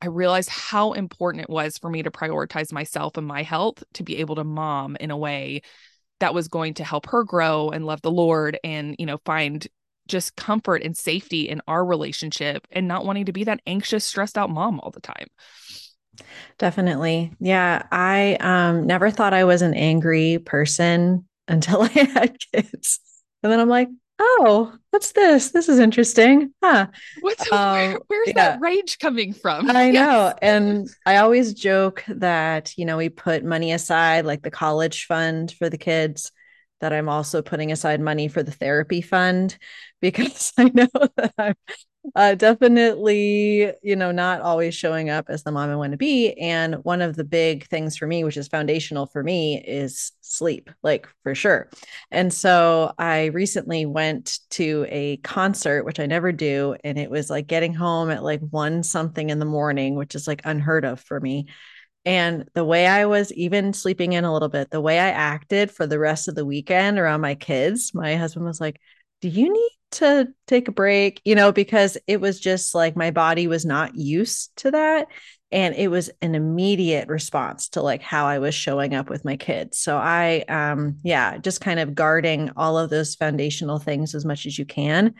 i 0.00 0.06
realized 0.06 0.48
how 0.48 0.92
important 0.92 1.42
it 1.42 1.50
was 1.50 1.78
for 1.78 1.90
me 1.90 2.02
to 2.02 2.10
prioritize 2.10 2.72
myself 2.72 3.16
and 3.16 3.26
my 3.26 3.42
health 3.42 3.82
to 3.92 4.02
be 4.02 4.18
able 4.18 4.34
to 4.34 4.44
mom 4.44 4.96
in 4.96 5.10
a 5.10 5.16
way 5.16 5.62
that 6.20 6.34
was 6.34 6.48
going 6.48 6.74
to 6.74 6.84
help 6.84 7.06
her 7.06 7.24
grow 7.24 7.70
and 7.70 7.86
love 7.86 8.02
the 8.02 8.10
lord 8.10 8.58
and 8.64 8.96
you 8.98 9.06
know 9.06 9.18
find 9.24 9.68
just 10.06 10.36
comfort 10.36 10.82
and 10.82 10.96
safety 10.96 11.48
in 11.48 11.60
our 11.66 11.84
relationship 11.84 12.66
and 12.70 12.88
not 12.88 13.04
wanting 13.04 13.26
to 13.26 13.32
be 13.32 13.44
that 13.44 13.60
anxious, 13.66 14.04
stressed 14.04 14.38
out 14.38 14.50
mom 14.50 14.80
all 14.80 14.90
the 14.90 15.00
time. 15.00 15.26
Definitely. 16.58 17.32
Yeah. 17.40 17.82
I 17.90 18.36
um, 18.40 18.86
never 18.86 19.10
thought 19.10 19.34
I 19.34 19.44
was 19.44 19.62
an 19.62 19.74
angry 19.74 20.38
person 20.38 21.26
until 21.48 21.82
I 21.82 21.88
had 21.88 22.36
kids. 22.52 23.00
And 23.42 23.52
then 23.52 23.60
I'm 23.60 23.68
like, 23.68 23.88
oh, 24.18 24.72
what's 24.90 25.12
this? 25.12 25.50
This 25.50 25.68
is 25.68 25.78
interesting. 25.78 26.54
Huh. 26.62 26.86
What's 27.20 27.50
um, 27.52 27.98
where's 28.06 28.28
yeah. 28.28 28.32
that 28.34 28.60
rage 28.60 28.98
coming 28.98 29.32
from? 29.32 29.70
I 29.70 29.90
yes. 29.90 29.94
know. 29.94 30.34
And 30.40 30.88
I 31.04 31.16
always 31.18 31.52
joke 31.52 32.04
that, 32.08 32.72
you 32.78 32.84
know, 32.84 32.96
we 32.96 33.08
put 33.08 33.44
money 33.44 33.72
aside, 33.72 34.24
like 34.24 34.42
the 34.42 34.50
college 34.50 35.06
fund 35.06 35.52
for 35.52 35.68
the 35.68 35.78
kids 35.78 36.30
that 36.80 36.92
I'm 36.92 37.08
also 37.08 37.42
putting 37.42 37.72
aside 37.72 38.00
money 38.00 38.28
for 38.28 38.42
the 38.42 38.52
therapy 38.52 39.00
fund 39.00 39.56
because 40.00 40.52
I 40.58 40.70
know 40.74 40.88
that 41.16 41.32
I'm 41.38 41.54
uh, 42.14 42.34
definitely, 42.34 43.72
you 43.82 43.96
know, 43.96 44.12
not 44.12 44.40
always 44.42 44.74
showing 44.74 45.08
up 45.08 45.26
as 45.28 45.42
the 45.42 45.50
mom 45.50 45.70
I 45.70 45.76
want 45.76 45.92
to 45.92 45.96
be. 45.98 46.32
And 46.34 46.76
one 46.84 47.00
of 47.00 47.16
the 47.16 47.24
big 47.24 47.66
things 47.68 47.96
for 47.96 48.06
me, 48.06 48.24
which 48.24 48.36
is 48.36 48.46
foundational 48.48 49.06
for 49.06 49.22
me, 49.22 49.62
is 49.66 50.12
sleep, 50.20 50.70
like 50.82 51.08
for 51.22 51.34
sure. 51.34 51.70
And 52.10 52.32
so 52.32 52.92
I 52.98 53.26
recently 53.26 53.86
went 53.86 54.38
to 54.50 54.86
a 54.90 55.16
concert, 55.18 55.84
which 55.84 55.98
I 55.98 56.06
never 56.06 56.30
do. 56.30 56.76
And 56.84 56.98
it 56.98 57.10
was 57.10 57.30
like 57.30 57.46
getting 57.46 57.72
home 57.74 58.10
at 58.10 58.22
like 58.22 58.40
one 58.50 58.82
something 58.82 59.30
in 59.30 59.38
the 59.38 59.44
morning, 59.46 59.94
which 59.94 60.14
is 60.14 60.28
like 60.28 60.42
unheard 60.44 60.84
of 60.84 61.00
for 61.00 61.18
me. 61.20 61.46
And 62.04 62.48
the 62.54 62.64
way 62.64 62.86
I 62.86 63.06
was 63.06 63.32
even 63.32 63.72
sleeping 63.72 64.12
in 64.12 64.24
a 64.24 64.32
little 64.32 64.48
bit, 64.48 64.70
the 64.70 64.80
way 64.80 64.98
I 64.98 65.08
acted 65.08 65.70
for 65.70 65.86
the 65.86 65.98
rest 65.98 66.28
of 66.28 66.34
the 66.34 66.44
weekend 66.44 66.98
around 66.98 67.20
my 67.22 67.34
kids, 67.34 67.92
my 67.94 68.16
husband 68.16 68.44
was 68.44 68.60
like, 68.60 68.80
Do 69.20 69.28
you 69.28 69.52
need 69.52 69.70
to 69.92 70.28
take 70.46 70.68
a 70.68 70.72
break? 70.72 71.20
You 71.24 71.34
know, 71.34 71.52
because 71.52 71.96
it 72.06 72.20
was 72.20 72.40
just 72.40 72.74
like 72.74 72.96
my 72.96 73.10
body 73.10 73.46
was 73.46 73.64
not 73.64 73.94
used 73.94 74.54
to 74.56 74.70
that. 74.72 75.08
And 75.50 75.76
it 75.76 75.88
was 75.88 76.10
an 76.20 76.34
immediate 76.34 77.06
response 77.06 77.68
to 77.70 77.80
like 77.80 78.02
how 78.02 78.26
I 78.26 78.40
was 78.40 78.56
showing 78.56 78.92
up 78.92 79.08
with 79.08 79.24
my 79.24 79.36
kids. 79.36 79.78
So 79.78 79.96
I, 79.96 80.44
um, 80.48 80.98
yeah, 81.04 81.38
just 81.38 81.60
kind 81.60 81.78
of 81.78 81.94
guarding 81.94 82.50
all 82.56 82.76
of 82.76 82.90
those 82.90 83.14
foundational 83.14 83.78
things 83.78 84.16
as 84.16 84.24
much 84.24 84.46
as 84.46 84.58
you 84.58 84.64
can. 84.64 85.14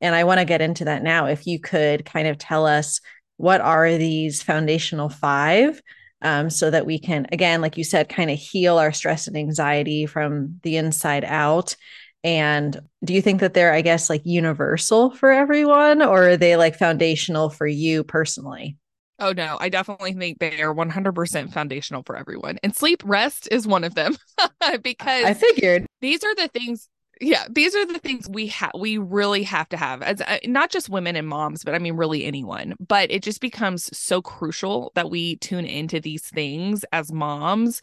And 0.00 0.14
I 0.14 0.24
want 0.24 0.38
to 0.38 0.44
get 0.46 0.62
into 0.62 0.84
that 0.84 1.02
now. 1.02 1.26
If 1.26 1.44
you 1.44 1.58
could 1.58 2.04
kind 2.04 2.28
of 2.28 2.38
tell 2.38 2.66
us 2.66 3.00
what 3.36 3.60
are 3.60 3.98
these 3.98 4.42
foundational 4.42 5.08
five 5.08 5.82
um, 6.22 6.50
so 6.50 6.70
that 6.70 6.86
we 6.86 6.98
can, 6.98 7.26
again, 7.32 7.60
like 7.60 7.76
you 7.76 7.84
said, 7.84 8.08
kind 8.08 8.30
of 8.30 8.38
heal 8.38 8.78
our 8.78 8.92
stress 8.92 9.26
and 9.26 9.36
anxiety 9.36 10.06
from 10.06 10.60
the 10.62 10.76
inside 10.76 11.24
out. 11.24 11.76
And 12.22 12.78
do 13.04 13.14
you 13.14 13.22
think 13.22 13.40
that 13.40 13.54
they're, 13.54 13.72
I 13.72 13.80
guess, 13.80 14.10
like 14.10 14.22
universal 14.24 15.10
for 15.10 15.30
everyone, 15.30 16.02
or 16.02 16.30
are 16.30 16.36
they 16.36 16.56
like 16.56 16.76
foundational 16.76 17.48
for 17.48 17.66
you 17.66 18.04
personally? 18.04 18.76
Oh 19.18 19.32
no, 19.32 19.58
I 19.60 19.68
definitely 19.68 20.14
think 20.14 20.38
they 20.38 20.62
are 20.62 20.72
100% 20.72 21.52
foundational 21.52 22.02
for 22.04 22.16
everyone. 22.16 22.58
And 22.62 22.74
sleep 22.74 23.02
rest 23.04 23.48
is 23.50 23.66
one 23.66 23.84
of 23.84 23.94
them 23.94 24.16
because 24.82 25.24
I 25.24 25.34
figured 25.34 25.86
these 26.00 26.24
are 26.24 26.34
the 26.34 26.48
things 26.48 26.88
yeah 27.20 27.44
these 27.50 27.74
are 27.74 27.86
the 27.86 27.98
things 27.98 28.28
we 28.28 28.46
have 28.46 28.70
we 28.78 28.98
really 28.98 29.42
have 29.42 29.68
to 29.68 29.76
have 29.76 30.02
as 30.02 30.20
uh, 30.22 30.38
not 30.46 30.70
just 30.70 30.88
women 30.88 31.16
and 31.16 31.28
moms 31.28 31.64
but 31.64 31.74
i 31.74 31.78
mean 31.78 31.94
really 31.94 32.24
anyone 32.24 32.74
but 32.80 33.10
it 33.10 33.22
just 33.22 33.40
becomes 33.40 33.96
so 33.96 34.20
crucial 34.22 34.92
that 34.94 35.10
we 35.10 35.36
tune 35.36 35.64
into 35.64 36.00
these 36.00 36.26
things 36.26 36.84
as 36.92 37.12
moms 37.12 37.80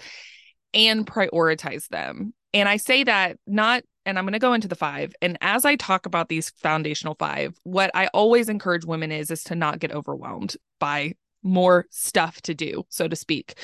and 0.73 1.07
prioritize 1.07 1.87
them. 1.87 2.33
And 2.53 2.67
i 2.67 2.77
say 2.77 3.03
that 3.03 3.37
not 3.45 3.83
and 4.05 4.17
i'm 4.17 4.25
going 4.25 4.33
to 4.33 4.39
go 4.39 4.53
into 4.53 4.67
the 4.67 4.75
five 4.75 5.13
and 5.21 5.37
as 5.41 5.65
i 5.65 5.75
talk 5.75 6.05
about 6.05 6.29
these 6.29 6.49
foundational 6.49 7.15
five 7.15 7.55
what 7.63 7.91
i 7.93 8.07
always 8.07 8.49
encourage 8.49 8.85
women 8.85 9.11
is 9.11 9.29
is 9.29 9.43
to 9.43 9.55
not 9.55 9.79
get 9.79 9.91
overwhelmed 9.91 10.55
by 10.79 11.13
more 11.43 11.85
stuff 11.89 12.41
to 12.41 12.53
do 12.53 12.83
so 12.89 13.07
to 13.07 13.15
speak 13.15 13.55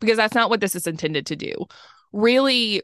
because 0.00 0.16
that's 0.16 0.34
not 0.34 0.50
what 0.50 0.60
this 0.60 0.74
is 0.74 0.86
intended 0.86 1.26
to 1.26 1.36
do. 1.36 1.52
Really 2.12 2.82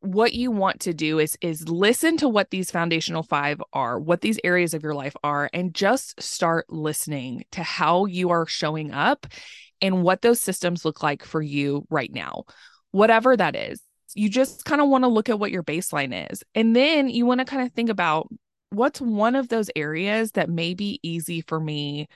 what 0.00 0.32
you 0.32 0.50
want 0.50 0.80
to 0.80 0.94
do 0.94 1.18
is 1.18 1.36
is 1.40 1.68
listen 1.68 2.16
to 2.18 2.28
what 2.28 2.50
these 2.50 2.70
foundational 2.70 3.22
5 3.22 3.60
are, 3.72 3.98
what 3.98 4.20
these 4.20 4.38
areas 4.44 4.74
of 4.74 4.82
your 4.82 4.94
life 4.94 5.16
are 5.24 5.50
and 5.52 5.74
just 5.74 6.20
start 6.22 6.66
listening 6.68 7.44
to 7.52 7.62
how 7.62 8.04
you 8.04 8.30
are 8.30 8.46
showing 8.46 8.92
up 8.92 9.26
and 9.80 10.02
what 10.02 10.22
those 10.22 10.40
systems 10.40 10.84
look 10.84 11.02
like 11.02 11.24
for 11.24 11.42
you 11.42 11.84
right 11.90 12.12
now. 12.12 12.44
Whatever 12.92 13.36
that 13.36 13.56
is. 13.56 13.80
You 14.14 14.28
just 14.28 14.64
kind 14.64 14.80
of 14.80 14.88
want 14.88 15.04
to 15.04 15.08
look 15.08 15.28
at 15.28 15.38
what 15.38 15.50
your 15.50 15.62
baseline 15.62 16.30
is. 16.32 16.42
And 16.54 16.74
then 16.74 17.08
you 17.08 17.26
want 17.26 17.40
to 17.40 17.44
kind 17.44 17.66
of 17.66 17.72
think 17.72 17.90
about 17.90 18.28
what's 18.70 19.00
one 19.00 19.34
of 19.34 19.48
those 19.48 19.70
areas 19.76 20.32
that 20.32 20.48
may 20.48 20.74
be 20.74 21.00
easy 21.02 21.42
for 21.42 21.60
me 21.60 22.08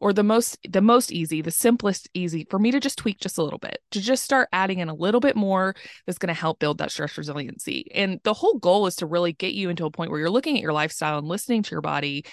or 0.00 0.12
the 0.12 0.22
most 0.22 0.58
the 0.68 0.80
most 0.80 1.12
easy 1.12 1.40
the 1.40 1.50
simplest 1.50 2.08
easy 2.14 2.46
for 2.50 2.58
me 2.58 2.70
to 2.70 2.80
just 2.80 2.98
tweak 2.98 3.18
just 3.20 3.38
a 3.38 3.42
little 3.42 3.58
bit 3.58 3.78
to 3.90 4.00
just 4.00 4.24
start 4.24 4.48
adding 4.52 4.78
in 4.78 4.88
a 4.88 4.94
little 4.94 5.20
bit 5.20 5.36
more 5.36 5.74
that's 6.06 6.18
going 6.18 6.34
to 6.34 6.40
help 6.40 6.58
build 6.58 6.78
that 6.78 6.90
stress 6.90 7.16
resiliency 7.16 7.90
and 7.94 8.20
the 8.24 8.34
whole 8.34 8.58
goal 8.58 8.86
is 8.86 8.96
to 8.96 9.06
really 9.06 9.32
get 9.32 9.54
you 9.54 9.70
into 9.70 9.86
a 9.86 9.90
point 9.90 10.10
where 10.10 10.20
you're 10.20 10.30
looking 10.30 10.56
at 10.56 10.62
your 10.62 10.72
lifestyle 10.72 11.18
and 11.18 11.28
listening 11.28 11.62
to 11.62 11.70
your 11.70 11.80
body 11.80 12.24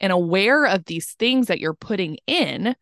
and 0.00 0.12
aware 0.12 0.64
of 0.64 0.84
these 0.84 1.12
things 1.14 1.48
that 1.48 1.60
you're 1.60 1.74
putting 1.74 2.18
in 2.26 2.74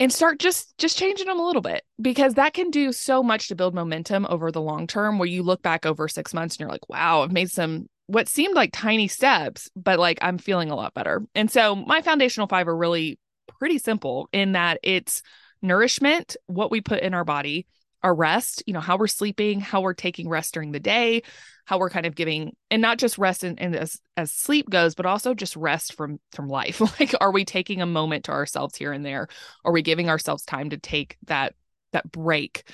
and 0.00 0.12
start 0.12 0.38
just 0.38 0.76
just 0.78 0.98
changing 0.98 1.26
them 1.26 1.38
a 1.38 1.46
little 1.46 1.62
bit 1.62 1.82
because 2.00 2.34
that 2.34 2.54
can 2.54 2.70
do 2.70 2.92
so 2.92 3.22
much 3.22 3.48
to 3.48 3.54
build 3.54 3.74
momentum 3.74 4.26
over 4.28 4.50
the 4.50 4.60
long 4.60 4.86
term 4.86 5.18
where 5.18 5.28
you 5.28 5.42
look 5.42 5.62
back 5.62 5.86
over 5.86 6.08
6 6.08 6.34
months 6.34 6.56
and 6.56 6.60
you're 6.60 6.70
like 6.70 6.88
wow 6.88 7.22
I've 7.22 7.32
made 7.32 7.50
some 7.50 7.86
what 8.06 8.28
seemed 8.28 8.54
like 8.54 8.70
tiny 8.72 9.08
steps 9.08 9.68
but 9.76 9.98
like 9.98 10.18
I'm 10.20 10.38
feeling 10.38 10.70
a 10.70 10.76
lot 10.76 10.94
better. 10.94 11.22
And 11.34 11.50
so 11.50 11.74
my 11.74 12.02
foundational 12.02 12.48
5 12.48 12.68
are 12.68 12.76
really 12.76 13.18
pretty 13.46 13.78
simple 13.78 14.28
in 14.32 14.52
that 14.52 14.78
it's 14.82 15.22
nourishment, 15.62 16.36
what 16.46 16.70
we 16.70 16.80
put 16.80 17.00
in 17.00 17.14
our 17.14 17.24
body, 17.24 17.66
our 18.02 18.14
rest, 18.14 18.62
you 18.66 18.74
know, 18.74 18.80
how 18.80 18.98
we're 18.98 19.06
sleeping, 19.06 19.60
how 19.60 19.80
we're 19.80 19.94
taking 19.94 20.28
rest 20.28 20.52
during 20.52 20.72
the 20.72 20.80
day, 20.80 21.22
how 21.64 21.78
we're 21.78 21.90
kind 21.90 22.04
of 22.04 22.14
giving 22.14 22.54
and 22.70 22.82
not 22.82 22.98
just 22.98 23.16
rest 23.16 23.42
in 23.42 23.58
as 23.58 23.98
as 24.16 24.30
sleep 24.30 24.68
goes, 24.68 24.94
but 24.94 25.06
also 25.06 25.32
just 25.32 25.56
rest 25.56 25.94
from 25.94 26.20
from 26.32 26.48
life. 26.48 26.80
like 27.00 27.14
are 27.20 27.32
we 27.32 27.44
taking 27.44 27.80
a 27.80 27.86
moment 27.86 28.26
to 28.26 28.32
ourselves 28.32 28.76
here 28.76 28.92
and 28.92 29.04
there? 29.04 29.28
Are 29.64 29.72
we 29.72 29.82
giving 29.82 30.10
ourselves 30.10 30.44
time 30.44 30.70
to 30.70 30.76
take 30.76 31.16
that 31.26 31.54
that 31.92 32.10
break? 32.12 32.68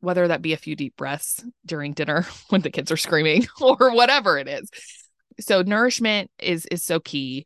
Whether 0.00 0.28
that 0.28 0.40
be 0.40 0.54
a 0.54 0.58
few 0.58 0.74
deep 0.74 0.96
breaths 0.96 1.44
during 1.66 1.92
dinner 1.92 2.26
when 2.48 2.62
the 2.62 2.70
kids 2.70 2.90
are 2.90 2.96
screaming 2.96 3.46
or 3.60 3.94
whatever 3.94 4.38
it 4.38 4.48
is. 4.48 4.70
So 5.40 5.60
nourishment 5.60 6.30
is 6.38 6.64
is 6.66 6.82
so 6.82 7.00
key. 7.00 7.44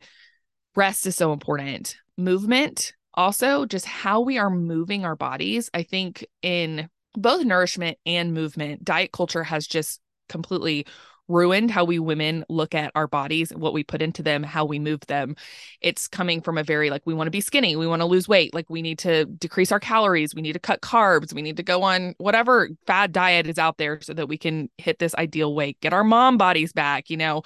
Rest 0.77 1.07
is 1.07 1.17
so 1.17 1.33
important. 1.33 1.97
Movement 2.17 2.93
also 3.15 3.65
just 3.65 3.87
how 3.87 4.21
we 4.21 4.39
are 4.39 4.51
moving 4.51 5.05
our 5.05 5.17
bodies. 5.17 5.71
I 5.73 5.83
think 5.85 6.27
in 6.43 6.89
both 7.15 7.45
nourishment 7.45 7.99
and 8.05 8.35
movement 8.35 8.85
diet 8.85 9.13
culture 9.13 9.45
has 9.45 9.67
just 9.67 10.01
completely 10.29 10.87
ruined 11.27 11.71
how 11.71 11.85
we 11.85 11.99
women 11.99 12.45
look 12.51 12.75
at 12.75 12.93
our 12.95 13.07
bodies 13.07 13.51
what 13.57 13.73
we 13.73 13.83
put 13.83 14.03
into 14.03 14.23
them 14.23 14.43
how 14.43 14.65
we 14.65 14.79
move 14.79 15.01
them. 15.07 15.37
It's 15.81 16.07
coming 16.07 16.43
from 16.43 16.59
a 16.59 16.65
very 16.65 16.91
like 16.91 17.03
we 17.07 17.15
want 17.15 17.29
to 17.29 17.31
be 17.31 17.41
skinny 17.41 17.77
we 17.77 17.87
want 17.87 18.03
to 18.03 18.07
lose 18.07 18.29
weight 18.29 18.53
like 18.53 18.69
we 18.69 18.83
need 18.83 18.99
to 18.99 19.25
decrease 19.25 19.73
our 19.73 19.81
calories 19.81 20.35
we 20.35 20.43
need 20.43 20.53
to 20.53 20.59
cut 20.59 20.83
carbs 20.83 21.33
we 21.33 21.41
need 21.41 21.57
to 21.57 21.63
go 21.63 21.83
on 21.83 22.15
whatever 22.19 22.69
fad 22.87 23.13
diet 23.13 23.47
is 23.47 23.59
out 23.59 23.79
there 23.79 24.01
so 24.03 24.13
that 24.13 24.29
we 24.29 24.37
can 24.37 24.69
hit 24.77 24.99
this 24.99 25.15
ideal 25.15 25.55
weight 25.55 25.81
get 25.81 25.95
our 25.95 26.05
mom 26.05 26.37
bodies 26.37 26.75
back 26.75 27.09
you 27.09 27.17
know 27.17 27.43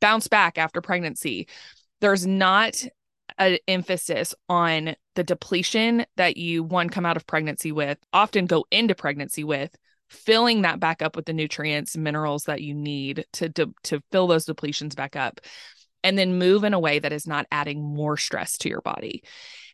bounce 0.00 0.28
back 0.28 0.56
after 0.56 0.80
pregnancy 0.80 1.48
there's 2.00 2.26
not 2.26 2.84
an 3.38 3.58
emphasis 3.68 4.34
on 4.48 4.96
the 5.14 5.24
depletion 5.24 6.04
that 6.16 6.36
you 6.36 6.62
one 6.62 6.88
come 6.88 7.06
out 7.06 7.16
of 7.16 7.26
pregnancy 7.26 7.72
with, 7.72 7.98
often 8.12 8.46
go 8.46 8.64
into 8.70 8.94
pregnancy 8.94 9.44
with, 9.44 9.74
filling 10.08 10.62
that 10.62 10.80
back 10.80 11.02
up 11.02 11.16
with 11.16 11.26
the 11.26 11.32
nutrients, 11.32 11.96
minerals 11.96 12.44
that 12.44 12.62
you 12.62 12.74
need 12.74 13.26
to 13.32 13.48
to, 13.50 13.74
to 13.84 14.02
fill 14.10 14.26
those 14.26 14.46
depletions 14.46 14.96
back 14.96 15.16
up. 15.16 15.40
And 16.04 16.16
then 16.16 16.38
move 16.38 16.62
in 16.62 16.74
a 16.74 16.78
way 16.78 17.00
that 17.00 17.12
is 17.12 17.26
not 17.26 17.46
adding 17.50 17.82
more 17.82 18.16
stress 18.16 18.56
to 18.58 18.68
your 18.68 18.80
body. 18.80 19.24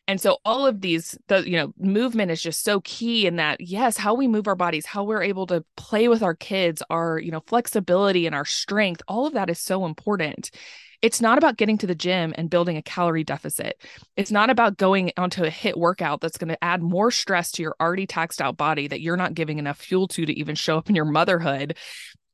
And 0.08 0.18
so 0.18 0.38
all 0.44 0.66
of 0.66 0.80
these, 0.80 1.18
the 1.28 1.48
you 1.48 1.56
know, 1.56 1.72
movement 1.78 2.30
is 2.30 2.42
just 2.42 2.64
so 2.64 2.80
key 2.80 3.26
in 3.26 3.36
that, 3.36 3.60
yes, 3.60 3.96
how 3.96 4.14
we 4.14 4.26
move 4.26 4.48
our 4.48 4.54
bodies, 4.54 4.86
how 4.86 5.04
we're 5.04 5.22
able 5.22 5.46
to 5.48 5.64
play 5.76 6.08
with 6.08 6.22
our 6.22 6.34
kids, 6.34 6.82
our, 6.88 7.18
you 7.18 7.30
know, 7.30 7.42
flexibility 7.46 8.26
and 8.26 8.34
our 8.34 8.44
strength, 8.44 9.02
all 9.06 9.26
of 9.26 9.34
that 9.34 9.50
is 9.50 9.58
so 9.58 9.84
important. 9.84 10.50
It's 11.02 11.20
not 11.20 11.38
about 11.38 11.56
getting 11.56 11.78
to 11.78 11.86
the 11.86 11.94
gym 11.94 12.34
and 12.36 12.50
building 12.50 12.76
a 12.76 12.82
calorie 12.82 13.24
deficit. 13.24 13.82
It's 14.16 14.30
not 14.30 14.50
about 14.50 14.76
going 14.76 15.12
onto 15.16 15.44
a 15.44 15.50
HIIT 15.50 15.76
workout 15.76 16.20
that's 16.20 16.38
going 16.38 16.48
to 16.48 16.64
add 16.64 16.82
more 16.82 17.10
stress 17.10 17.50
to 17.52 17.62
your 17.62 17.76
already 17.80 18.06
taxed 18.06 18.40
out 18.40 18.56
body 18.56 18.88
that 18.88 19.00
you're 19.00 19.16
not 19.16 19.34
giving 19.34 19.58
enough 19.58 19.78
fuel 19.78 20.08
to 20.08 20.26
to 20.26 20.38
even 20.38 20.54
show 20.54 20.78
up 20.78 20.88
in 20.88 20.94
your 20.94 21.04
motherhood 21.04 21.76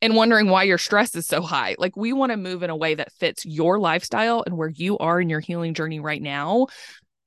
and 0.03 0.17
wondering 0.17 0.49
why 0.49 0.63
your 0.63 0.79
stress 0.79 1.15
is 1.15 1.27
so 1.27 1.43
high. 1.43 1.77
Like 1.79 1.97
we 1.97 2.13
want 2.13 2.33
to 2.33 2.37
move 2.37 2.63
in 2.63 2.71
a 2.71 2.77
way 2.77 2.95
that 2.95 3.13
fits 3.13 3.45
your 3.45 3.79
lifestyle 3.79 4.43
and 4.47 4.57
where 4.57 4.69
you 4.69 4.99
are 4.99 5.21
in 5.21 5.29
your 5.29 5.41
healing 5.41 5.75
journey 5.75 6.01
right 6.01 6.23
now 6.23 6.69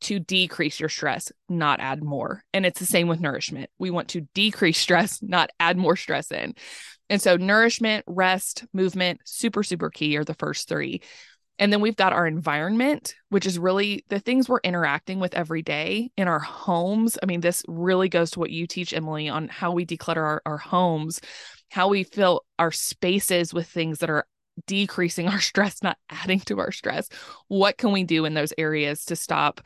to 0.02 0.19
decrease 0.19 0.80
your 0.80 0.89
stress, 0.89 1.32
not 1.48 1.80
add 1.80 2.04
more. 2.04 2.43
And 2.54 2.65
it's 2.65 2.80
the 2.80 2.86
same 2.86 3.08
with 3.08 3.22
nourishment. 3.22 3.69
We 3.80 3.89
want 3.89 4.10
to 4.10 4.28
decrease 4.34 4.80
stress, 4.80 5.22
not 5.22 5.50
add 5.60 5.78
more 5.78 5.96
stress 5.96 6.32
in. 6.32 6.56
And 7.10 7.22
so, 7.22 7.38
nourishment, 7.38 8.06
rest, 8.08 8.66
movement, 8.74 9.22
super, 9.26 9.63
super 9.63 9.89
key 9.89 10.18
are 10.18 10.24
the 10.24 10.34
first 10.34 10.68
three. 10.68 11.02
And 11.60 11.72
then 11.72 11.82
we've 11.82 11.96
got 11.96 12.13
our 12.13 12.26
environment, 12.26 13.16
which 13.30 13.46
is 13.46 13.60
really 13.60 14.04
the 14.10 14.20
things 14.20 14.50
we're 14.50 14.60
interacting 14.63 15.20
with 15.20 15.36
every 15.36 15.62
day 15.62 16.10
in 16.18 16.28
our 16.28 16.39
homes. 16.39 17.18
I 17.22 17.28
mean, 17.28 17.42
this 17.42 17.63
really 17.68 18.10
goes 18.10 18.32
to 18.32 18.39
what 18.39 18.50
you 18.50 18.66
teach, 18.66 18.94
Emily, 18.94 19.30
on 19.30 19.50
how 19.50 19.72
we 19.72 19.86
declutter 19.86 20.18
our, 20.18 20.42
our 20.46 20.58
homes, 20.58 21.22
how 21.70 21.89
we 21.89 22.04
fill 22.04 22.44
our 22.58 22.72
spaces 22.72 23.54
with 23.54 23.68
things 23.68 24.00
that 24.00 24.10
are 24.10 24.26
decreasing 24.66 25.28
our 25.28 25.39
stress, 25.42 25.84
not 25.84 25.98
adding 26.10 26.39
to 26.42 26.60
our 26.60 26.72
stress. 26.72 27.08
What 27.48 27.78
can 27.78 27.92
we 27.92 28.04
do 28.04 28.26
in 28.26 28.34
those 28.34 28.54
areas 28.58 29.06
to 29.06 29.16
stop 29.16 29.62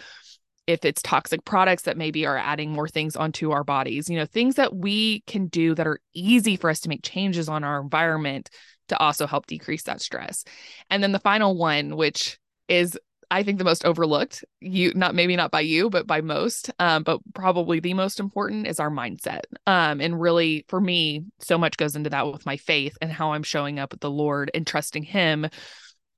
if 0.67 0.83
it's 0.83 1.01
toxic 1.01 1.43
products 1.45 1.83
that 1.83 1.97
maybe 1.97 2.25
are 2.25 2.37
adding 2.37 2.71
more 2.71 2.87
things 2.87 3.15
onto 3.15 3.51
our 3.51 3.63
bodies, 3.63 4.09
you 4.09 4.17
know, 4.17 4.25
things 4.25 4.55
that 4.55 4.75
we 4.75 5.21
can 5.21 5.47
do 5.47 5.73
that 5.73 5.87
are 5.87 5.99
easy 6.13 6.57
for 6.57 6.69
us 6.69 6.81
to 6.81 6.89
make 6.89 7.03
changes 7.03 7.47
on 7.47 7.63
our 7.63 7.81
environment 7.81 8.49
to 8.89 8.97
also 8.99 9.25
help 9.25 9.47
decrease 9.47 9.83
that 9.83 10.01
stress. 10.01 10.43
And 10.89 11.01
then 11.01 11.13
the 11.13 11.19
final 11.19 11.57
one, 11.57 11.95
which 11.95 12.37
is 12.67 12.97
I 13.29 13.43
think 13.43 13.57
the 13.57 13.65
most 13.65 13.85
overlooked, 13.85 14.45
you 14.61 14.93
not 14.95 15.13
maybe 15.13 15.35
not 15.35 15.51
by 15.51 15.61
you, 15.61 15.89
but 15.89 16.07
by 16.07 16.21
most, 16.21 16.71
um, 16.79 17.03
but 17.03 17.19
probably 17.33 17.79
the 17.79 17.93
most 17.93 18.19
important 18.19 18.67
is 18.67 18.79
our 18.79 18.89
mindset. 18.89 19.41
Um, 19.65 19.99
and 19.99 20.19
really 20.19 20.65
for 20.69 20.79
me, 20.79 21.25
so 21.39 21.57
much 21.57 21.77
goes 21.77 21.95
into 21.95 22.09
that 22.09 22.31
with 22.31 22.45
my 22.45 22.57
faith 22.57 22.97
and 23.01 23.11
how 23.11 23.33
I'm 23.33 23.43
showing 23.43 23.79
up 23.79 23.91
with 23.91 23.99
the 23.99 24.09
Lord 24.09 24.51
and 24.53 24.65
trusting 24.65 25.03
Him 25.03 25.47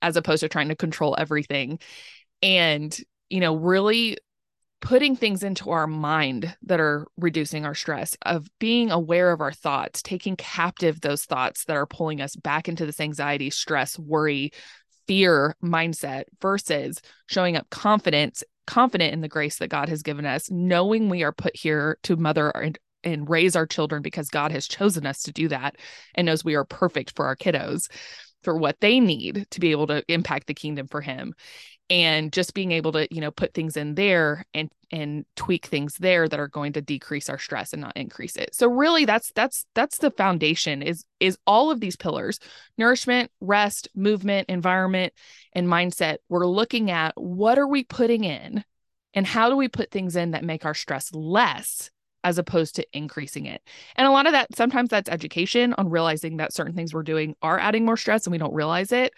as 0.01 0.17
opposed 0.17 0.41
to 0.41 0.49
trying 0.49 0.69
to 0.69 0.75
control 0.75 1.15
everything. 1.17 1.79
And, 2.41 2.95
you 3.29 3.39
know, 3.39 3.55
really 3.55 4.17
putting 4.81 5.15
things 5.15 5.43
into 5.43 5.71
our 5.71 5.87
mind 5.87 6.55
that 6.63 6.79
are 6.79 7.05
reducing 7.17 7.65
our 7.65 7.75
stress, 7.75 8.15
of 8.25 8.47
being 8.59 8.91
aware 8.91 9.31
of 9.31 9.41
our 9.41 9.51
thoughts, 9.51 10.01
taking 10.01 10.35
captive 10.35 11.01
those 11.01 11.25
thoughts 11.25 11.65
that 11.65 11.75
are 11.75 11.85
pulling 11.85 12.21
us 12.21 12.35
back 12.35 12.69
into 12.69 12.85
this 12.85 12.99
anxiety, 12.99 13.49
stress, 13.49 13.99
worry, 13.99 14.51
fear 15.07 15.55
mindset 15.63 16.23
versus 16.41 17.01
showing 17.27 17.57
up 17.57 17.69
confidence, 17.69 18.43
confident 18.67 19.11
in 19.13 19.21
the 19.21 19.27
grace 19.27 19.57
that 19.57 19.69
God 19.69 19.89
has 19.89 20.03
given 20.03 20.25
us, 20.25 20.49
knowing 20.51 21.09
we 21.09 21.23
are 21.23 21.33
put 21.33 21.55
here 21.55 21.97
to 22.03 22.15
mother 22.15 22.49
and, 22.49 22.77
and 23.03 23.29
raise 23.29 23.55
our 23.55 23.65
children 23.65 24.01
because 24.01 24.29
God 24.29 24.51
has 24.51 24.67
chosen 24.67 25.05
us 25.05 25.23
to 25.23 25.33
do 25.33 25.47
that 25.49 25.75
and 26.15 26.25
knows 26.25 26.45
we 26.45 26.55
are 26.55 26.65
perfect 26.65 27.15
for 27.15 27.25
our 27.25 27.35
kiddos 27.35 27.89
for 28.43 28.57
what 28.57 28.79
they 28.79 28.99
need 28.99 29.47
to 29.51 29.59
be 29.59 29.71
able 29.71 29.87
to 29.87 30.03
impact 30.07 30.47
the 30.47 30.53
kingdom 30.53 30.87
for 30.87 31.01
him. 31.01 31.33
And 31.89 32.31
just 32.31 32.53
being 32.53 32.71
able 32.71 32.91
to 32.91 33.07
you 33.13 33.19
know 33.19 33.31
put 33.31 33.53
things 33.53 33.75
in 33.75 33.95
there 33.95 34.45
and 34.53 34.69
and 34.91 35.25
tweak 35.35 35.65
things 35.65 35.95
there 35.95 36.27
that 36.27 36.39
are 36.39 36.47
going 36.47 36.73
to 36.73 36.81
decrease 36.81 37.29
our 37.29 37.39
stress 37.39 37.73
and 37.73 37.81
not 37.81 37.97
increase 37.97 38.35
it. 38.35 38.53
So 38.53 38.67
really 38.67 39.05
that's 39.05 39.31
that's 39.33 39.65
that's 39.73 39.97
the 39.97 40.11
foundation 40.11 40.81
is 40.81 41.03
is 41.19 41.37
all 41.47 41.71
of 41.71 41.79
these 41.79 41.95
pillars 41.95 42.39
nourishment 42.77 43.31
rest 43.41 43.87
movement 43.95 44.49
environment 44.49 45.13
and 45.53 45.67
mindset. 45.67 46.17
We're 46.29 46.47
looking 46.47 46.91
at 46.91 47.13
what 47.15 47.57
are 47.57 47.67
we 47.67 47.83
putting 47.83 48.23
in 48.23 48.63
and 49.13 49.25
how 49.25 49.49
do 49.49 49.55
we 49.55 49.67
put 49.67 49.91
things 49.91 50.15
in 50.15 50.31
that 50.31 50.43
make 50.43 50.65
our 50.65 50.75
stress 50.75 51.11
less 51.13 51.89
as 52.23 52.37
opposed 52.37 52.75
to 52.75 52.85
increasing 52.93 53.45
it. 53.45 53.61
And 53.95 54.07
a 54.07 54.11
lot 54.11 54.25
of 54.25 54.33
that, 54.33 54.55
sometimes 54.55 54.89
that's 54.89 55.09
education 55.09 55.73
on 55.77 55.89
realizing 55.89 56.37
that 56.37 56.53
certain 56.53 56.73
things 56.73 56.93
we're 56.93 57.03
doing 57.03 57.35
are 57.41 57.59
adding 57.59 57.85
more 57.85 57.97
stress 57.97 58.25
and 58.25 58.31
we 58.31 58.37
don't 58.37 58.53
realize 58.53 58.91
it. 58.91 59.13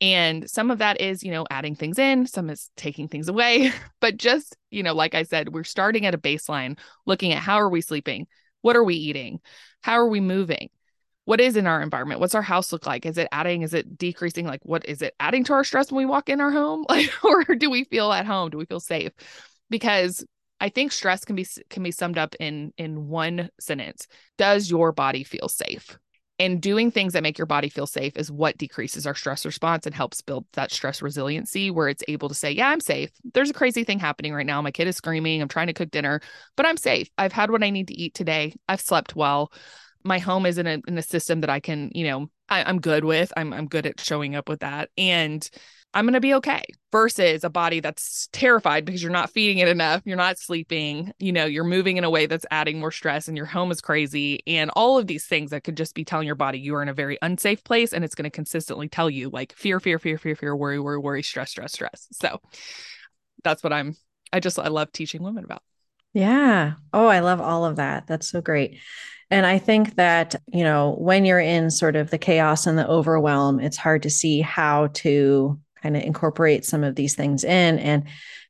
And 0.00 0.48
some 0.50 0.70
of 0.70 0.78
that 0.78 1.00
is, 1.00 1.22
you 1.22 1.30
know, 1.30 1.46
adding 1.50 1.74
things 1.74 1.98
in, 1.98 2.26
some 2.26 2.50
is 2.50 2.70
taking 2.76 3.08
things 3.08 3.28
away. 3.28 3.72
But 4.00 4.18
just, 4.18 4.56
you 4.70 4.82
know, 4.82 4.94
like 4.94 5.14
I 5.14 5.22
said, 5.22 5.52
we're 5.52 5.64
starting 5.64 6.06
at 6.06 6.14
a 6.14 6.18
baseline, 6.18 6.78
looking 7.06 7.32
at 7.32 7.42
how 7.42 7.56
are 7.56 7.68
we 7.68 7.80
sleeping? 7.80 8.26
What 8.60 8.76
are 8.76 8.84
we 8.84 8.94
eating? 8.94 9.40
How 9.80 9.94
are 9.94 10.08
we 10.08 10.20
moving? 10.20 10.68
What 11.24 11.40
is 11.40 11.56
in 11.56 11.66
our 11.66 11.82
environment? 11.82 12.20
What's 12.20 12.36
our 12.36 12.42
house 12.42 12.72
look 12.72 12.86
like? 12.86 13.04
Is 13.04 13.18
it 13.18 13.28
adding? 13.32 13.62
Is 13.62 13.74
it 13.74 13.98
decreasing? 13.98 14.46
Like, 14.46 14.60
what 14.64 14.84
is 14.84 15.02
it 15.02 15.14
adding 15.18 15.42
to 15.44 15.54
our 15.54 15.64
stress 15.64 15.90
when 15.90 15.98
we 15.98 16.06
walk 16.06 16.28
in 16.28 16.40
our 16.40 16.52
home? 16.52 16.84
Like, 16.88 17.10
or 17.24 17.42
do 17.56 17.70
we 17.70 17.84
feel 17.84 18.12
at 18.12 18.26
home? 18.26 18.50
Do 18.50 18.58
we 18.58 18.66
feel 18.66 18.80
safe? 18.80 19.12
Because 19.70 20.24
I 20.60 20.68
think 20.68 20.92
stress 20.92 21.24
can 21.24 21.36
be 21.36 21.46
can 21.70 21.82
be 21.82 21.90
summed 21.90 22.18
up 22.18 22.34
in 22.40 22.72
in 22.78 23.08
one 23.08 23.50
sentence. 23.60 24.06
Does 24.38 24.70
your 24.70 24.92
body 24.92 25.24
feel 25.24 25.48
safe? 25.48 25.98
And 26.38 26.60
doing 26.60 26.90
things 26.90 27.14
that 27.14 27.22
make 27.22 27.38
your 27.38 27.46
body 27.46 27.70
feel 27.70 27.86
safe 27.86 28.14
is 28.16 28.30
what 28.30 28.58
decreases 28.58 29.06
our 29.06 29.14
stress 29.14 29.46
response 29.46 29.86
and 29.86 29.94
helps 29.94 30.20
build 30.20 30.44
that 30.52 30.70
stress 30.70 31.00
resiliency 31.00 31.70
where 31.70 31.88
it's 31.88 32.04
able 32.08 32.28
to 32.28 32.34
say, 32.34 32.52
Yeah, 32.52 32.68
I'm 32.68 32.80
safe. 32.80 33.10
There's 33.32 33.48
a 33.48 33.54
crazy 33.54 33.84
thing 33.84 33.98
happening 33.98 34.34
right 34.34 34.44
now. 34.44 34.60
My 34.60 34.70
kid 34.70 34.86
is 34.86 34.96
screaming. 34.96 35.40
I'm 35.40 35.48
trying 35.48 35.68
to 35.68 35.72
cook 35.72 35.90
dinner, 35.90 36.20
but 36.54 36.66
I'm 36.66 36.76
safe. 36.76 37.08
I've 37.16 37.32
had 37.32 37.50
what 37.50 37.62
I 37.62 37.70
need 37.70 37.88
to 37.88 37.98
eat 37.98 38.12
today. 38.12 38.54
I've 38.68 38.82
slept 38.82 39.16
well. 39.16 39.50
My 40.04 40.18
home 40.18 40.44
is 40.44 40.58
in 40.58 40.66
a, 40.66 40.78
in 40.86 40.98
a 40.98 41.02
system 41.02 41.40
that 41.40 41.50
I 41.50 41.58
can, 41.58 41.90
you 41.94 42.06
know, 42.06 42.30
I, 42.48 42.68
am 42.68 42.80
good 42.80 43.04
with. 43.04 43.32
I'm, 43.36 43.52
I'm 43.52 43.66
good 43.66 43.86
at 43.86 43.98
showing 43.98 44.36
up 44.36 44.48
with 44.48 44.60
that. 44.60 44.90
And 44.96 45.48
I'm 45.96 46.04
going 46.04 46.12
to 46.12 46.20
be 46.20 46.34
okay 46.34 46.62
versus 46.92 47.42
a 47.42 47.48
body 47.48 47.80
that's 47.80 48.28
terrified 48.30 48.84
because 48.84 49.02
you're 49.02 49.10
not 49.10 49.30
feeding 49.30 49.58
it 49.58 49.68
enough, 49.68 50.02
you're 50.04 50.14
not 50.14 50.38
sleeping, 50.38 51.10
you 51.18 51.32
know, 51.32 51.46
you're 51.46 51.64
moving 51.64 51.96
in 51.96 52.04
a 52.04 52.10
way 52.10 52.26
that's 52.26 52.44
adding 52.50 52.78
more 52.78 52.90
stress 52.90 53.28
and 53.28 53.36
your 53.36 53.46
home 53.46 53.70
is 53.70 53.80
crazy 53.80 54.42
and 54.46 54.70
all 54.76 54.98
of 54.98 55.06
these 55.06 55.24
things 55.24 55.52
that 55.52 55.64
could 55.64 55.74
just 55.74 55.94
be 55.94 56.04
telling 56.04 56.26
your 56.26 56.34
body 56.34 56.58
you 56.58 56.74
are 56.74 56.82
in 56.82 56.90
a 56.90 56.94
very 56.94 57.16
unsafe 57.22 57.64
place 57.64 57.94
and 57.94 58.04
it's 58.04 58.14
going 58.14 58.24
to 58.24 58.30
consistently 58.30 58.90
tell 58.90 59.08
you 59.08 59.30
like 59.30 59.54
fear, 59.54 59.80
fear, 59.80 59.98
fear, 59.98 60.18
fear, 60.18 60.36
fear, 60.36 60.54
worry, 60.54 60.78
worry, 60.78 60.98
worry, 60.98 61.22
stress, 61.22 61.52
stress, 61.52 61.72
stress. 61.72 62.08
So 62.12 62.42
that's 63.42 63.64
what 63.64 63.72
I'm 63.72 63.96
I 64.34 64.40
just 64.40 64.58
I 64.58 64.68
love 64.68 64.92
teaching 64.92 65.22
women 65.22 65.44
about. 65.44 65.62
Yeah. 66.12 66.74
Oh, 66.92 67.06
I 67.06 67.20
love 67.20 67.40
all 67.40 67.64
of 67.64 67.76
that. 67.76 68.06
That's 68.06 68.28
so 68.28 68.42
great. 68.42 68.80
And 69.30 69.46
I 69.46 69.58
think 69.58 69.94
that, 69.94 70.34
you 70.52 70.62
know, 70.62 70.94
when 70.98 71.24
you're 71.24 71.40
in 71.40 71.70
sort 71.70 71.96
of 71.96 72.10
the 72.10 72.18
chaos 72.18 72.66
and 72.66 72.76
the 72.76 72.86
overwhelm, 72.86 73.60
it's 73.60 73.78
hard 73.78 74.02
to 74.02 74.10
see 74.10 74.42
how 74.42 74.88
to 74.88 75.58
kind 75.86 75.96
of 75.96 76.02
incorporate 76.02 76.64
some 76.64 76.82
of 76.82 76.96
these 76.96 77.14
things 77.14 77.44
in. 77.44 77.78
And 77.78 78.04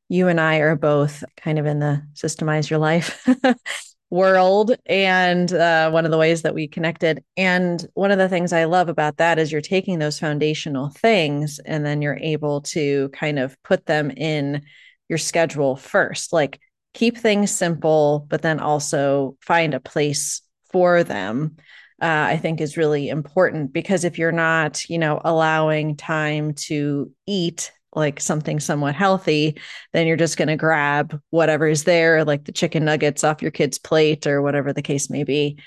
you 0.08 0.28
and 0.28 0.40
I 0.40 0.56
are 0.58 0.74
both 0.74 1.22
kind 1.36 1.58
of 1.58 1.66
in 1.66 1.80
the 1.80 2.02
systemize 2.14 2.70
your 2.70 2.78
life 2.78 3.28
world. 4.10 4.74
And 4.86 5.52
uh, 5.52 5.90
one 5.90 6.06
of 6.06 6.10
the 6.10 6.16
ways 6.16 6.42
that 6.42 6.54
we 6.54 6.66
connected. 6.66 7.22
And 7.36 7.86
one 7.92 8.10
of 8.10 8.16
the 8.16 8.30
things 8.30 8.54
I 8.54 8.64
love 8.64 8.88
about 8.88 9.18
that 9.18 9.38
is 9.38 9.52
you're 9.52 9.60
taking 9.60 9.98
those 9.98 10.18
foundational 10.18 10.88
things 10.88 11.58
and 11.58 11.84
then 11.84 12.00
you're 12.00 12.18
able 12.22 12.62
to 12.62 13.10
kind 13.10 13.38
of 13.38 13.62
put 13.62 13.84
them 13.84 14.10
in 14.10 14.62
your 15.10 15.18
schedule 15.18 15.76
first. 15.76 16.32
Like 16.32 16.58
keep 16.94 17.18
things 17.18 17.50
simple, 17.50 18.24
but 18.30 18.40
then 18.40 18.60
also 18.60 19.36
find 19.42 19.74
a 19.74 19.80
place 19.80 20.40
for 20.72 21.04
them 21.04 21.56
uh, 22.02 22.28
I 22.28 22.36
think 22.36 22.60
is 22.60 22.76
really 22.76 23.08
important 23.08 23.72
because 23.72 24.04
if 24.04 24.18
you're 24.18 24.32
not, 24.32 24.88
you 24.88 24.98
know, 24.98 25.20
allowing 25.24 25.96
time 25.96 26.52
to 26.54 27.10
eat 27.26 27.72
like 27.94 28.20
something 28.20 28.60
somewhat 28.60 28.94
healthy, 28.94 29.58
then 29.94 30.06
you're 30.06 30.18
just 30.18 30.36
going 30.36 30.48
to 30.48 30.56
grab 30.56 31.18
whatever 31.30 31.66
is 31.66 31.84
there, 31.84 32.24
like 32.24 32.44
the 32.44 32.52
chicken 32.52 32.84
nuggets 32.84 33.24
off 33.24 33.40
your 33.40 33.50
kid's 33.50 33.78
plate 33.78 34.26
or 34.26 34.42
whatever 34.42 34.72
the 34.72 34.82
case 34.82 35.08
may 35.08 35.24
be. 35.24 35.58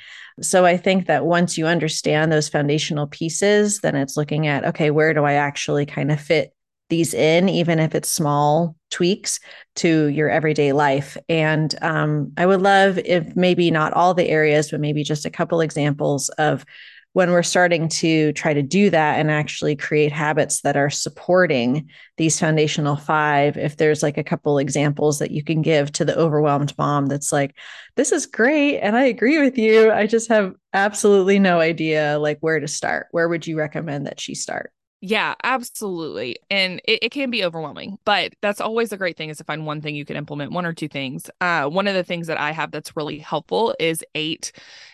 So 0.42 0.63
I 0.65 0.78
think 0.78 1.08
that 1.08 1.26
once 1.26 1.58
you 1.58 1.65
understand 1.65 2.32
those 2.32 2.48
foundational 2.48 3.08
pieces, 3.08 3.80
then 3.80 3.96
it's 3.96 4.15
looking 4.15 4.46
at, 4.46 4.63
okay, 4.65 4.92
where 4.92 5.13
do 5.13 5.24
I 5.24 5.34
actually 5.34 5.88
kind 5.88 6.12
of 6.12 6.22
fit 6.22 6.54
these 6.89 7.13
in, 7.13 7.49
even 7.49 7.80
if 7.80 7.95
it's 7.95 8.10
small 8.10 8.75
tweaks 8.91 9.39
to 9.75 10.08
your 10.08 10.30
everyday 10.30 10.73
life. 10.73 11.17
And 11.30 11.73
um, 11.82 12.34
I 12.38 12.45
would 12.45 12.62
love 12.62 12.97
if 12.97 13.36
maybe 13.36 13.71
not 13.71 13.93
all 13.93 14.13
the 14.13 14.28
areas, 14.28 14.71
but 14.71 14.80
maybe 14.80 15.04
just 15.04 15.25
a 15.25 15.30
couple 15.30 15.62
examples 15.62 16.30
of 16.30 16.65
when 17.13 17.32
we're 17.32 17.43
starting 17.43 17.89
to 17.89 18.32
try 18.34 18.54
to 18.54 18.62
do 18.62 18.89
that 18.89 19.19
and 19.19 19.32
actually 19.32 19.75
create 19.75 20.12
habits 20.12 20.62
that 20.62 20.78
are 20.78 20.91
supporting 20.91 21.89
these 22.17 22.39
foundational 22.39 22.95
five, 22.95 23.58
if 23.58 23.78
there's 23.78 24.04
like 24.04 24.17
a 24.17 24.23
couple 24.23 24.60
examples 24.60 25.19
that 25.19 25.32
you 25.32 25.43
can 25.43 25.62
give 25.62 25.91
to 25.91 26.06
the 26.06 26.17
overwhelmed 26.17 26.73
mom 26.78 27.08
that's 27.08 27.32
like, 27.32 27.56
this 27.95 28.12
is 28.12 28.28
great. 28.28 28.80
And 28.80 28.95
I 28.95 29.06
agree 29.06 29.41
with 29.41 29.58
you. 29.58 29.91
I 29.91 30.06
just 30.06 30.30
have 30.30 30.54
absolutely 30.71 31.39
no 31.39 31.60
idea 31.60 32.19
like 32.19 32.38
where 32.41 32.60
to 32.60 32.67
start. 32.67 33.08
Where 33.12 33.28
would 33.28 33.47
you 33.47 33.58
recommend 33.58 34.06
that 34.06 34.19
she 34.19 34.36
start? 34.36 34.71
Yeah, 35.02 35.36
absolutely. 35.44 36.36
And 36.50 36.82
it, 36.84 37.00
it 37.04 37.12
can 37.14 37.30
be 37.32 37.46
overwhelming, 37.46 37.98
but 38.04 38.34
that's 38.42 38.60
always 38.60 38.92
a 38.92 38.98
great 38.98 39.16
thing 39.16 39.30
is 39.30 39.38
to 39.38 39.46
find 39.46 39.66
one 39.66 39.80
thing 39.80 39.96
you 39.96 40.04
can 40.04 40.18
implement, 40.18 40.52
one 40.52 40.66
or 40.66 40.74
two 40.74 40.90
things. 40.90 41.30
Uh, 41.40 41.68
one 41.70 41.88
of 41.88 41.94
the 41.94 42.04
things 42.04 42.28
that 42.28 42.38
I 42.38 42.52
have 42.52 42.72
that's 42.72 42.98
really 42.98 43.18
helpful 43.18 43.74
is 43.80 44.04
eight 44.14 44.52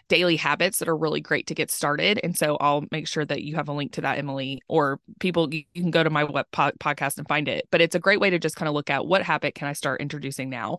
daily 0.07 0.35
habits 0.35 0.77
that 0.77 0.87
are 0.87 0.95
really 0.95 1.21
great 1.21 1.47
to 1.47 1.55
get 1.55 1.71
started. 1.71 2.19
And 2.23 2.37
so 2.37 2.55
I'll 2.57 2.83
make 2.91 3.07
sure 3.07 3.25
that 3.25 3.41
you 3.41 3.55
have 3.55 3.67
a 3.67 3.73
link 3.73 3.93
to 3.93 4.01
that, 4.01 4.19
Emily, 4.19 4.61
or 4.67 4.99
people, 5.19 5.51
you 5.51 5.63
can 5.73 5.89
go 5.89 6.03
to 6.03 6.11
my 6.11 6.23
web 6.23 6.45
po- 6.51 6.71
podcast 6.79 7.17
and 7.17 7.27
find 7.27 7.47
it. 7.47 7.67
But 7.71 7.81
it's 7.81 7.95
a 7.95 7.99
great 7.99 8.19
way 8.19 8.29
to 8.29 8.37
just 8.37 8.55
kind 8.57 8.69
of 8.69 8.75
look 8.75 8.91
at 8.91 9.07
what 9.07 9.23
habit 9.23 9.55
can 9.55 9.67
I 9.67 9.73
start 9.73 10.01
introducing 10.01 10.51
now? 10.51 10.77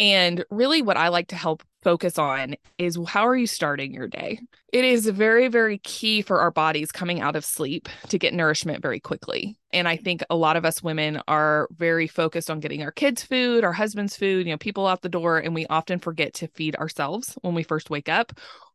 And 0.00 0.46
really, 0.50 0.80
what 0.80 0.96
I 0.96 1.08
like 1.08 1.28
to 1.28 1.36
help 1.36 1.62
focus 1.82 2.18
on 2.18 2.54
is 2.78 2.98
how 3.06 3.26
are 3.26 3.36
you 3.36 3.46
starting 3.46 3.92
your 3.92 4.08
day? 4.08 4.40
It 4.72 4.84
is 4.84 5.06
very, 5.06 5.48
very 5.48 5.76
key 5.78 6.22
for 6.22 6.40
our 6.40 6.50
bodies 6.50 6.90
coming 6.90 7.20
out 7.20 7.36
of 7.36 7.44
sleep 7.44 7.86
to 8.08 8.18
get 8.18 8.32
nourishment 8.32 8.80
very 8.80 8.98
quickly. 8.98 9.58
And 9.74 9.86
I 9.86 9.98
think 9.98 10.22
a 10.30 10.36
lot 10.36 10.56
of 10.56 10.64
us 10.64 10.82
women 10.82 11.20
are 11.28 11.68
very 11.72 12.06
focused 12.06 12.50
on 12.50 12.60
getting 12.60 12.82
our 12.82 12.90
kids' 12.90 13.22
food, 13.22 13.62
our 13.62 13.74
husband's 13.74 14.16
food, 14.16 14.46
you 14.46 14.52
know, 14.52 14.58
people 14.58 14.86
out 14.86 15.02
the 15.02 15.10
door, 15.10 15.38
and 15.38 15.54
we 15.54 15.66
often 15.66 15.98
forget 15.98 16.32
to 16.34 16.48
feed 16.48 16.76
ourselves 16.76 17.36
when 17.42 17.54
we 17.54 17.62
first 17.62 17.90
wake 17.90 18.08
up 18.08 18.32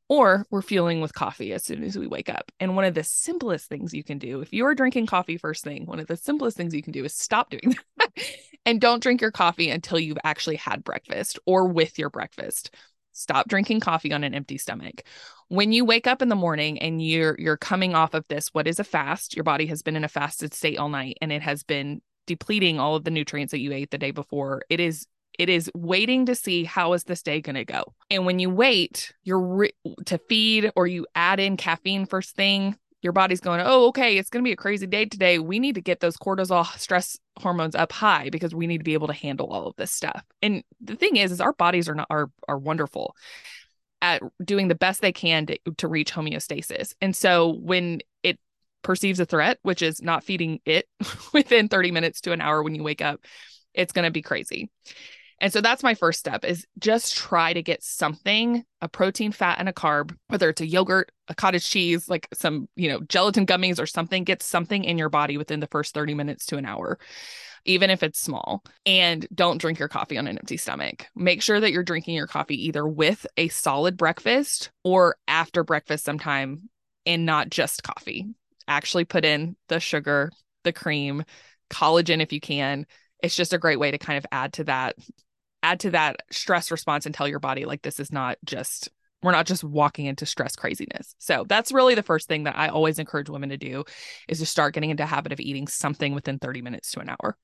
or 0.08 0.46
we're 0.52 0.62
fueling 0.62 1.02
with 1.02 1.14
coffee 1.14 1.54
as 1.54 1.64
soon 1.64 1.84
as 1.84 1.98
we 1.98 2.08
wake 2.08 2.30
up. 2.30 2.52
And 2.60 2.76
one 2.76 2.86
of 2.86 2.94
the 2.94 3.04
simplest 3.04 3.68
things 3.70 3.94
you 3.94 4.04
can 4.04 4.20
do, 4.20 4.42
if 4.42 4.54
you're 4.54 4.76
drinking 4.76 5.08
coffee 5.08 5.38
first 5.38 5.64
thing, 5.64 5.86
one 5.86 6.00
of 6.00 6.08
the 6.08 6.18
simplest 6.18 6.58
things 6.58 6.74
you 6.74 6.84
can 6.84 6.94
do 6.94 7.04
is 7.04 7.16
stop 7.16 7.50
doing 7.50 7.76
that 7.98 8.12
and 8.66 8.80
don't 8.80 9.02
drink 9.02 9.22
your 9.22 9.32
coffee 9.32 9.70
until 9.70 10.00
you've 10.00 10.18
actually 10.24 10.58
had 10.58 10.84
breakfast 10.84 11.40
or 11.46 11.68
with 11.68 11.98
your 11.98 12.10
breakfast. 12.10 12.74
Stop 13.14 13.48
drinking 13.48 13.80
coffee 13.80 14.14
on 14.14 14.24
an 14.24 14.36
empty 14.36 14.58
stomach. 14.58 15.04
When 15.48 15.72
you 15.72 15.86
wake 15.86 16.06
up 16.06 16.22
in 16.22 16.30
the 16.30 16.36
morning 16.36 16.80
and 16.80 17.02
you're 17.02 17.36
you're 17.40 17.56
coming 17.56 17.96
off 17.96 18.14
of 18.14 18.28
this 18.28 18.50
what 18.50 18.68
is 18.68 18.80
a 18.80 18.84
fast, 18.84 19.36
your 19.36 19.44
body 19.44 19.68
has 19.68 19.82
been 19.82 19.96
in 19.96 20.04
a 20.04 20.10
fasted 20.10 20.54
state 20.54 20.78
all 20.78 20.90
night 20.90 21.18
and 21.22 21.32
it 21.32 21.42
has 21.42 21.64
been 21.64 22.02
depleting 22.28 22.80
all 22.80 22.96
of 22.96 23.04
the 23.04 23.12
nutrients 23.12 23.52
that 23.52 23.60
you 23.60 23.72
ate 23.72 23.92
the 23.92 23.98
day 23.98 24.12
before. 24.12 24.64
It 24.70 24.80
is 24.80 25.08
it 25.38 25.50
is 25.50 25.70
waiting 25.76 26.26
to 26.28 26.36
see 26.36 26.64
how 26.64 26.94
is 26.94 27.04
this 27.04 27.22
day 27.22 27.42
going 27.42 27.56
to 27.56 27.66
go. 27.66 27.94
And 28.10 28.26
when 28.26 28.40
you 28.40 28.50
wait, 28.50 29.14
you're 29.24 29.40
re- 29.40 29.74
to 30.06 30.18
feed 30.18 30.72
or 30.76 30.88
you 30.88 31.06
add 31.16 31.40
in 31.40 31.58
caffeine 31.58 32.06
first 32.06 32.36
thing, 32.36 32.78
your 33.02 33.14
body's 33.14 33.40
going, 33.40 33.62
"Oh, 33.64 33.88
okay, 33.90 34.18
it's 34.18 34.30
going 34.30 34.44
to 34.44 34.48
be 34.48 34.54
a 34.54 34.58
crazy 34.58 34.88
day 34.88 35.06
today. 35.06 35.38
We 35.38 35.60
need 35.60 35.76
to 35.76 35.82
get 35.82 36.00
those 36.00 36.18
cortisol 36.18 36.66
stress 36.80 37.20
hormones 37.38 37.76
up 37.76 37.92
high 37.92 38.30
because 38.30 38.56
we 38.56 38.66
need 38.66 38.80
to 38.80 38.84
be 38.84 38.96
able 38.96 39.08
to 39.08 39.14
handle 39.14 39.48
all 39.48 39.68
of 39.68 39.76
this 39.76 39.92
stuff." 39.92 40.24
And 40.42 40.64
the 40.82 40.96
thing 40.96 41.18
is 41.18 41.32
is 41.32 41.40
our 41.40 41.54
bodies 41.54 41.88
are 41.88 41.96
not 41.96 42.08
are 42.10 42.32
are 42.48 42.58
wonderful 42.58 43.16
at 44.02 44.22
doing 44.44 44.68
the 44.68 44.76
best 44.76 45.02
they 45.02 45.12
can 45.12 45.46
to, 45.46 45.60
to 45.78 45.88
reach 45.88 46.14
homeostasis. 46.14 46.94
And 47.02 47.16
so 47.16 47.54
when 47.62 48.02
it 48.24 48.40
perceives 48.82 49.20
a 49.20 49.26
threat, 49.26 49.60
which 49.62 49.82
is 49.82 50.02
not 50.02 50.24
feeding 50.24 50.60
it 50.66 50.88
within 51.34 51.68
30 51.68 51.92
minutes 51.92 52.22
to 52.22 52.32
an 52.32 52.42
hour 52.42 52.64
when 52.64 52.76
you 52.76 52.84
wake 52.84 53.02
up, 53.02 53.20
it's 53.74 53.94
going 53.94 54.06
to 54.06 54.12
be 54.12 54.22
crazy. 54.22 54.70
And 55.42 55.52
so 55.52 55.60
that's 55.60 55.84
my 55.84 55.96
first 55.96 56.20
step 56.20 56.46
is 56.46 56.66
just 56.80 57.16
try 57.16 57.52
to 57.54 57.62
get 57.62 57.84
something, 57.84 58.64
a 58.82 58.88
protein, 58.88 59.32
fat, 59.32 59.60
and 59.60 59.68
a 59.68 59.74
carb, 59.74 60.16
whether 60.28 60.50
it's 60.50 60.62
a 60.62 60.66
yogurt, 60.66 61.12
a 61.28 61.36
cottage 61.36 61.70
cheese, 61.70 62.08
like 62.08 62.28
some, 62.34 62.70
you 62.76 62.88
know, 62.88 63.02
gelatin 63.02 63.46
gummies 63.46 63.80
or 63.80 63.86
something, 63.86 64.24
get 64.24 64.42
something 64.42 64.84
in 64.84 64.98
your 64.98 65.10
body 65.10 65.38
within 65.38 65.60
the 65.60 65.68
first 65.68 65.94
30 65.94 66.14
minutes 66.14 66.46
to 66.48 66.58
an 66.58 66.66
hour, 66.66 66.98
even 67.66 67.90
if 67.90 68.02
it's 68.02 68.20
small. 68.20 68.64
And 68.86 69.28
don't 69.34 69.60
drink 69.60 69.78
your 69.78 69.90
coffee 69.90 70.18
on 70.18 70.28
an 70.28 70.38
empty 70.38 70.58
stomach. 70.58 71.08
Make 71.16 71.42
sure 71.42 71.60
that 71.60 71.72
you're 71.72 71.84
drinking 71.84 72.16
your 72.16 72.28
coffee 72.28 72.68
either 72.68 72.88
with 72.88 73.28
a 73.36 73.50
solid 73.50 73.98
breakfast 73.98 74.72
or 74.84 75.18
after 75.28 75.64
breakfast 75.66 76.06
sometime 76.06 76.70
and 77.06 77.26
not 77.26 77.50
just 77.50 77.84
coffee. 77.84 78.26
Actually 78.68 79.06
put 79.06 79.26
in 79.26 79.58
the 79.68 79.80
sugar, 79.80 80.32
the 80.64 80.74
cream, 80.74 81.24
collagen 81.70 82.22
if 82.22 82.32
you 82.32 82.40
can. 82.40 82.86
It's 83.22 83.36
just 83.36 83.54
a 83.54 83.58
great 83.58 83.80
way 83.80 83.92
to 83.92 83.98
kind 83.98 84.18
of 84.18 84.26
add 84.32 84.54
to 84.54 84.64
that 84.66 84.96
add 85.66 85.80
to 85.82 85.92
that 85.92 86.18
stress 86.32 86.70
response 86.70 87.06
and 87.06 87.16
tell 87.16 87.28
your 87.28 87.40
body 87.40 87.66
like 87.66 87.82
this 87.82 88.00
is 88.00 88.12
not 88.12 88.38
just 88.46 88.90
we're 89.24 89.32
not 89.32 89.48
just 89.48 89.64
walking 89.64 90.06
into 90.06 90.26
stress 90.26 90.56
craziness. 90.56 91.16
So 91.18 91.46
that's 91.48 91.72
really 91.72 91.96
the 91.96 92.04
first 92.04 92.28
thing 92.28 92.44
that 92.44 92.56
I 92.56 92.68
always 92.68 93.00
encourage 93.00 93.28
women 93.28 93.50
to 93.50 93.58
do 93.58 93.84
is 94.28 94.38
to 94.38 94.46
start 94.46 94.76
getting 94.76 94.92
into 94.92 95.06
habit 95.06 95.32
of 95.32 95.40
eating 95.40 95.68
something 95.68 96.14
within 96.14 96.38
30 96.38 96.62
minutes 96.62 96.92
to 96.92 97.00
an 97.00 97.10
hour. 97.10 97.36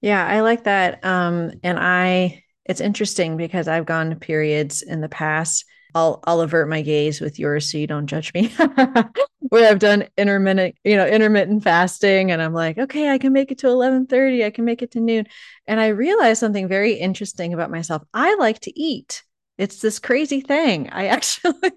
Yeah, 0.00 0.24
I 0.24 0.42
like 0.42 0.64
that. 0.64 1.04
Um, 1.04 1.50
and 1.64 1.78
I 1.80 2.44
it's 2.64 2.80
interesting 2.80 3.36
because 3.36 3.66
I've 3.66 3.86
gone 3.86 4.10
to 4.10 4.16
periods 4.16 4.82
in 4.82 5.00
the 5.00 5.08
past. 5.08 5.64
I'll 5.94 6.20
I'll 6.24 6.40
avert 6.40 6.68
my 6.68 6.82
gaze 6.82 7.20
with 7.20 7.38
yours 7.38 7.70
so 7.70 7.78
you 7.78 7.86
don't 7.86 8.06
judge 8.06 8.32
me. 8.34 8.52
Where 9.48 9.70
I've 9.70 9.78
done 9.78 10.08
intermittent, 10.16 10.76
you 10.84 10.96
know, 10.96 11.06
intermittent 11.06 11.62
fasting 11.62 12.30
and 12.30 12.40
I'm 12.40 12.54
like, 12.54 12.78
okay, 12.78 13.10
I 13.10 13.18
can 13.18 13.32
make 13.32 13.50
it 13.50 13.58
to 13.58 13.68
11:30, 13.68 14.44
I 14.44 14.50
can 14.50 14.64
make 14.64 14.82
it 14.82 14.92
to 14.92 15.00
noon. 15.00 15.26
And 15.66 15.80
I 15.80 15.88
realized 15.88 16.40
something 16.40 16.68
very 16.68 16.94
interesting 16.94 17.52
about 17.52 17.70
myself. 17.70 18.02
I 18.14 18.34
like 18.36 18.60
to 18.60 18.80
eat. 18.80 19.22
It's 19.58 19.80
this 19.80 19.98
crazy 19.98 20.40
thing. 20.40 20.88
I 20.90 21.06
actually 21.08 21.72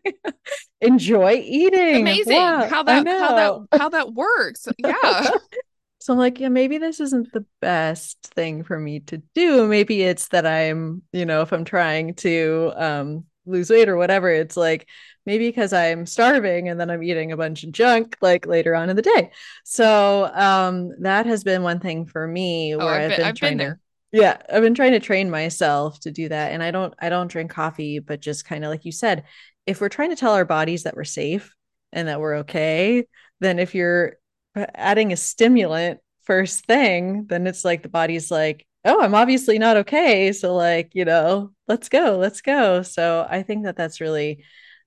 enjoy 0.81 1.41
eating. 1.45 2.01
Amazing 2.01 2.33
wow, 2.35 2.67
how 2.69 2.83
that 2.83 3.07
how 3.07 3.35
that 3.35 3.79
how 3.79 3.89
that 3.89 4.13
works. 4.13 4.67
Yeah. 4.77 5.31
so 5.99 6.13
I'm 6.13 6.19
like, 6.19 6.39
yeah, 6.39 6.49
maybe 6.49 6.77
this 6.77 6.99
isn't 6.99 7.33
the 7.33 7.45
best 7.61 8.21
thing 8.35 8.63
for 8.63 8.79
me 8.79 9.01
to 9.01 9.17
do. 9.33 9.67
Maybe 9.67 10.03
it's 10.03 10.29
that 10.29 10.45
I'm, 10.45 11.01
you 11.11 11.25
know, 11.25 11.41
if 11.41 11.51
I'm 11.51 11.65
trying 11.65 12.13
to 12.15 12.73
um 12.75 13.25
lose 13.45 13.69
weight 13.69 13.89
or 13.89 13.97
whatever, 13.97 14.29
it's 14.29 14.57
like 14.57 14.87
maybe 15.25 15.47
because 15.47 15.73
I'm 15.73 16.05
starving 16.05 16.69
and 16.69 16.79
then 16.79 16.89
I'm 16.89 17.03
eating 17.03 17.31
a 17.31 17.37
bunch 17.37 17.63
of 17.63 17.71
junk 17.71 18.17
like 18.21 18.45
later 18.45 18.75
on 18.75 18.89
in 18.89 18.95
the 18.95 19.01
day. 19.01 19.31
So 19.63 20.31
um, 20.33 20.91
that 21.01 21.25
has 21.25 21.43
been 21.43 21.63
one 21.63 21.79
thing 21.79 22.05
for 22.05 22.27
me 22.27 22.75
oh, 22.75 22.79
where 22.79 22.87
I've, 22.87 23.03
I've 23.03 23.09
been, 23.09 23.17
been 23.17 23.25
I've 23.27 23.35
trying 23.35 23.57
been 23.57 23.69
to 23.71 23.79
yeah, 24.11 24.37
I've 24.49 24.61
been 24.61 24.75
trying 24.75 24.93
to 24.93 24.99
train 25.01 25.29
myself 25.29 25.99
to 26.01 26.11
do 26.11 26.29
that. 26.29 26.53
And 26.53 26.63
I 26.63 26.71
don't 26.71 26.93
I 26.99 27.09
don't 27.09 27.27
drink 27.27 27.51
coffee, 27.51 27.99
but 27.99 28.21
just 28.21 28.45
kind 28.45 28.63
of 28.63 28.69
like 28.69 28.85
you 28.85 28.93
said, 28.93 29.25
if 29.65 29.81
we're 29.81 29.89
trying 29.89 30.11
to 30.11 30.15
tell 30.15 30.33
our 30.33 30.45
bodies 30.45 30.83
that 30.83 30.95
we're 30.95 31.03
safe 31.03 31.53
and 31.91 32.07
that 32.07 32.21
we're 32.21 32.37
okay, 32.37 33.05
then 33.41 33.59
if 33.59 33.75
you're 33.75 34.17
adding 34.55 35.11
a 35.11 35.17
stimulant 35.17 35.99
first 36.23 36.65
thing, 36.65 37.25
then 37.27 37.47
it's 37.47 37.65
like 37.65 37.83
the 37.83 37.89
body's 37.89 38.31
like, 38.31 38.65
oh, 38.85 39.01
I'm 39.01 39.15
obviously 39.15 39.59
not 39.59 39.77
okay. 39.77 40.31
So, 40.31 40.55
like, 40.55 40.91
you 40.93 41.05
know, 41.05 41.51
let's 41.67 41.89
go, 41.89 42.17
let's 42.17 42.41
go. 42.41 42.81
So, 42.81 43.25
I 43.29 43.43
think 43.43 43.65
that 43.65 43.75
that's 43.75 44.01
really, 44.01 44.43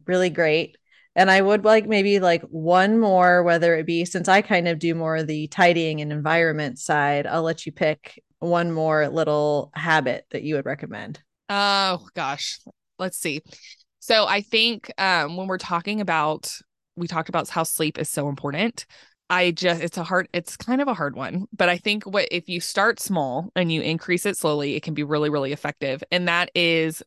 really 0.06 0.30
great. 0.30 0.76
And 1.16 1.30
I 1.30 1.40
would 1.40 1.64
like 1.64 1.86
maybe 1.86 2.20
like 2.20 2.42
one 2.42 2.98
more, 2.98 3.42
whether 3.42 3.74
it 3.74 3.86
be 3.86 4.04
since 4.04 4.28
I 4.28 4.42
kind 4.42 4.68
of 4.68 4.78
do 4.78 4.94
more 4.94 5.16
of 5.16 5.26
the 5.26 5.48
tidying 5.48 6.00
and 6.00 6.12
environment 6.12 6.78
side, 6.78 7.26
I'll 7.26 7.42
let 7.42 7.66
you 7.66 7.72
pick 7.72 8.22
one 8.38 8.70
more 8.70 9.08
little 9.08 9.72
habit 9.74 10.26
that 10.30 10.44
you 10.44 10.54
would 10.54 10.66
recommend. 10.66 11.20
Oh, 11.48 12.06
gosh. 12.14 12.60
Let's 12.98 13.18
see. 13.18 13.42
So, 13.98 14.26
I 14.26 14.42
think 14.42 14.92
um, 14.98 15.36
when 15.36 15.48
we're 15.48 15.58
talking 15.58 16.00
about, 16.00 16.52
we 16.96 17.08
talked 17.08 17.28
about 17.28 17.48
how 17.48 17.62
sleep 17.62 17.98
is 17.98 18.08
so 18.08 18.28
important. 18.28 18.86
I 19.30 19.50
just 19.50 19.82
it's 19.82 19.98
a 19.98 20.04
hard 20.04 20.28
it's 20.32 20.56
kind 20.56 20.80
of 20.80 20.88
a 20.88 20.94
hard 20.94 21.14
one, 21.14 21.46
but 21.52 21.68
I 21.68 21.76
think 21.76 22.04
what 22.04 22.28
if 22.30 22.48
you 22.48 22.60
start 22.60 23.00
small 23.00 23.50
and 23.54 23.70
you 23.70 23.82
increase 23.82 24.24
it 24.26 24.36
slowly, 24.36 24.74
it 24.74 24.82
can 24.82 24.94
be 24.94 25.02
really 25.04 25.30
really 25.30 25.52
effective. 25.52 26.02
And 26.10 26.28
that 26.28 26.50
is 26.54 27.02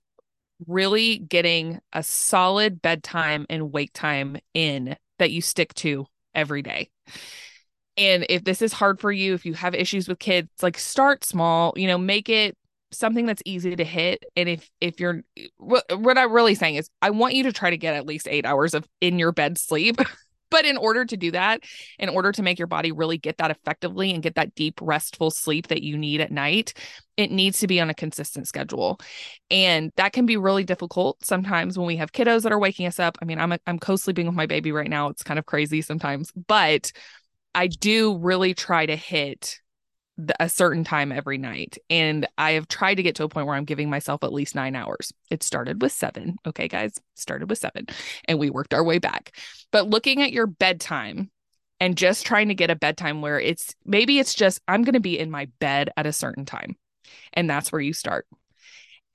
really 0.67 1.17
getting 1.17 1.79
a 1.93 2.03
solid 2.03 2.81
bedtime 2.81 3.45
and 3.49 3.71
wake 3.71 3.93
time 3.93 4.37
in 4.53 4.95
that 5.17 5.31
you 5.31 5.41
stick 5.41 5.73
to 5.75 6.05
every 6.35 6.61
day. 6.61 6.89
And 7.97 8.25
if 8.29 8.43
this 8.43 8.61
is 8.61 8.73
hard 8.73 8.99
for 8.99 9.11
you, 9.11 9.33
if 9.33 9.45
you 9.45 9.53
have 9.53 9.75
issues 9.75 10.07
with 10.07 10.19
kids, 10.19 10.49
like 10.61 10.77
start 10.77 11.23
small, 11.23 11.73
you 11.75 11.87
know, 11.87 11.97
make 11.97 12.29
it 12.29 12.55
something 12.91 13.25
that's 13.25 13.41
easy 13.45 13.75
to 13.75 13.85
hit 13.85 14.23
and 14.35 14.49
if 14.49 14.69
if 14.81 14.99
you're 14.99 15.21
what, 15.57 15.85
what 15.97 16.17
i'm 16.17 16.31
really 16.31 16.55
saying 16.55 16.75
is 16.75 16.89
i 17.01 17.09
want 17.09 17.33
you 17.33 17.43
to 17.43 17.53
try 17.53 17.69
to 17.69 17.77
get 17.77 17.95
at 17.95 18.05
least 18.05 18.27
eight 18.29 18.45
hours 18.45 18.73
of 18.73 18.85
in 18.99 19.17
your 19.17 19.31
bed 19.31 19.57
sleep 19.57 19.95
But 20.51 20.65
in 20.65 20.77
order 20.77 21.05
to 21.05 21.17
do 21.17 21.31
that, 21.31 21.63
in 21.97 22.09
order 22.09 22.31
to 22.31 22.43
make 22.43 22.59
your 22.59 22.67
body 22.67 22.91
really 22.91 23.17
get 23.17 23.37
that 23.37 23.49
effectively 23.49 24.13
and 24.13 24.21
get 24.21 24.35
that 24.35 24.53
deep, 24.53 24.79
restful 24.81 25.31
sleep 25.31 25.67
that 25.67 25.81
you 25.81 25.97
need 25.97 26.21
at 26.21 26.31
night, 26.31 26.75
it 27.17 27.31
needs 27.31 27.59
to 27.61 27.67
be 27.67 27.79
on 27.79 27.89
a 27.89 27.95
consistent 27.95 28.47
schedule. 28.47 28.99
And 29.49 29.91
that 29.95 30.13
can 30.13 30.27
be 30.27 30.37
really 30.37 30.63
difficult 30.63 31.25
sometimes 31.25 31.77
when 31.77 31.87
we 31.87 31.95
have 31.95 32.11
kiddos 32.11 32.43
that 32.43 32.51
are 32.51 32.59
waking 32.59 32.85
us 32.85 32.99
up. 32.99 33.17
I 33.21 33.25
mean, 33.25 33.39
I'm, 33.39 33.53
a, 33.53 33.59
I'm 33.65 33.79
co 33.79 33.95
sleeping 33.95 34.27
with 34.27 34.35
my 34.35 34.45
baby 34.45 34.71
right 34.71 34.89
now. 34.89 35.07
It's 35.07 35.23
kind 35.23 35.39
of 35.39 35.47
crazy 35.47 35.81
sometimes, 35.81 36.31
but 36.47 36.91
I 37.55 37.67
do 37.67 38.17
really 38.17 38.53
try 38.53 38.85
to 38.85 38.95
hit 38.95 39.60
a 40.39 40.49
certain 40.49 40.83
time 40.83 41.11
every 41.11 41.37
night. 41.37 41.77
And 41.89 42.27
I 42.37 42.51
have 42.51 42.67
tried 42.67 42.95
to 42.95 43.03
get 43.03 43.15
to 43.15 43.23
a 43.23 43.29
point 43.29 43.47
where 43.47 43.55
I'm 43.55 43.65
giving 43.65 43.89
myself 43.89 44.23
at 44.23 44.33
least 44.33 44.55
nine 44.55 44.75
hours. 44.75 45.13
It 45.29 45.43
started 45.43 45.81
with 45.81 45.91
seven. 45.91 46.37
Okay, 46.45 46.67
guys, 46.67 46.99
started 47.15 47.49
with 47.49 47.59
seven 47.59 47.87
and 48.25 48.39
we 48.39 48.49
worked 48.49 48.73
our 48.73 48.83
way 48.83 48.99
back. 48.99 49.35
But 49.71 49.89
looking 49.89 50.21
at 50.21 50.33
your 50.33 50.47
bedtime 50.47 51.31
and 51.79 51.97
just 51.97 52.25
trying 52.25 52.49
to 52.49 52.55
get 52.55 52.69
a 52.69 52.75
bedtime 52.75 53.21
where 53.21 53.39
it's 53.39 53.75
maybe 53.85 54.19
it's 54.19 54.35
just, 54.35 54.61
I'm 54.67 54.83
going 54.83 54.93
to 54.93 54.99
be 54.99 55.17
in 55.17 55.31
my 55.31 55.47
bed 55.59 55.89
at 55.97 56.05
a 56.05 56.13
certain 56.13 56.45
time. 56.45 56.75
And 57.33 57.49
that's 57.49 57.71
where 57.71 57.81
you 57.81 57.93
start. 57.93 58.27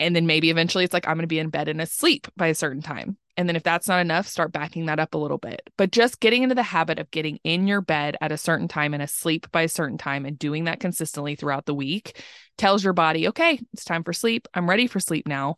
And 0.01 0.14
then 0.14 0.27
maybe 0.27 0.51
eventually 0.51 0.85
it's 0.85 0.92
like, 0.92 1.07
I'm 1.07 1.16
going 1.16 1.23
to 1.23 1.29
be 1.29 1.38
in 1.38 1.49
bed 1.49 1.69
and 1.69 1.81
asleep 1.81 2.27
by 2.37 2.49
a 2.49 2.55
certain 2.55 2.83
time. 2.83 3.16
And 3.37 3.49
then 3.49 3.57
if 3.57 3.62
that's 3.62 3.88
not 3.88 4.01
enough, 4.01 4.27
start 4.27 4.53
backing 4.53 4.87
that 4.87 4.99
up 4.99 5.14
a 5.14 5.18
little 5.18 5.38
bit. 5.38 5.68
But 5.77 5.92
just 5.92 6.20
getting 6.20 6.42
into 6.42 6.55
the 6.55 6.62
habit 6.62 6.99
of 6.99 7.11
getting 7.11 7.38
in 7.44 7.66
your 7.66 7.81
bed 7.81 8.16
at 8.20 8.33
a 8.33 8.38
certain 8.38 8.68
time 8.68 8.94
and 8.94 9.03
asleep 9.03 9.46
by 9.53 9.62
a 9.62 9.68
certain 9.68 9.99
time 9.99 10.25
and 10.25 10.38
doing 10.38 10.64
that 10.64 10.81
consistently 10.81 11.35
throughout 11.35 11.66
the 11.66 11.75
week 11.75 12.22
tells 12.57 12.83
your 12.83 12.94
body, 12.94 13.29
okay, 13.29 13.61
it's 13.72 13.85
time 13.85 14.05
for 14.05 14.12
sleep. 14.12 14.49
I'm 14.55 14.68
ready 14.68 14.87
for 14.87 15.01
sleep 15.01 15.29
now. 15.29 15.57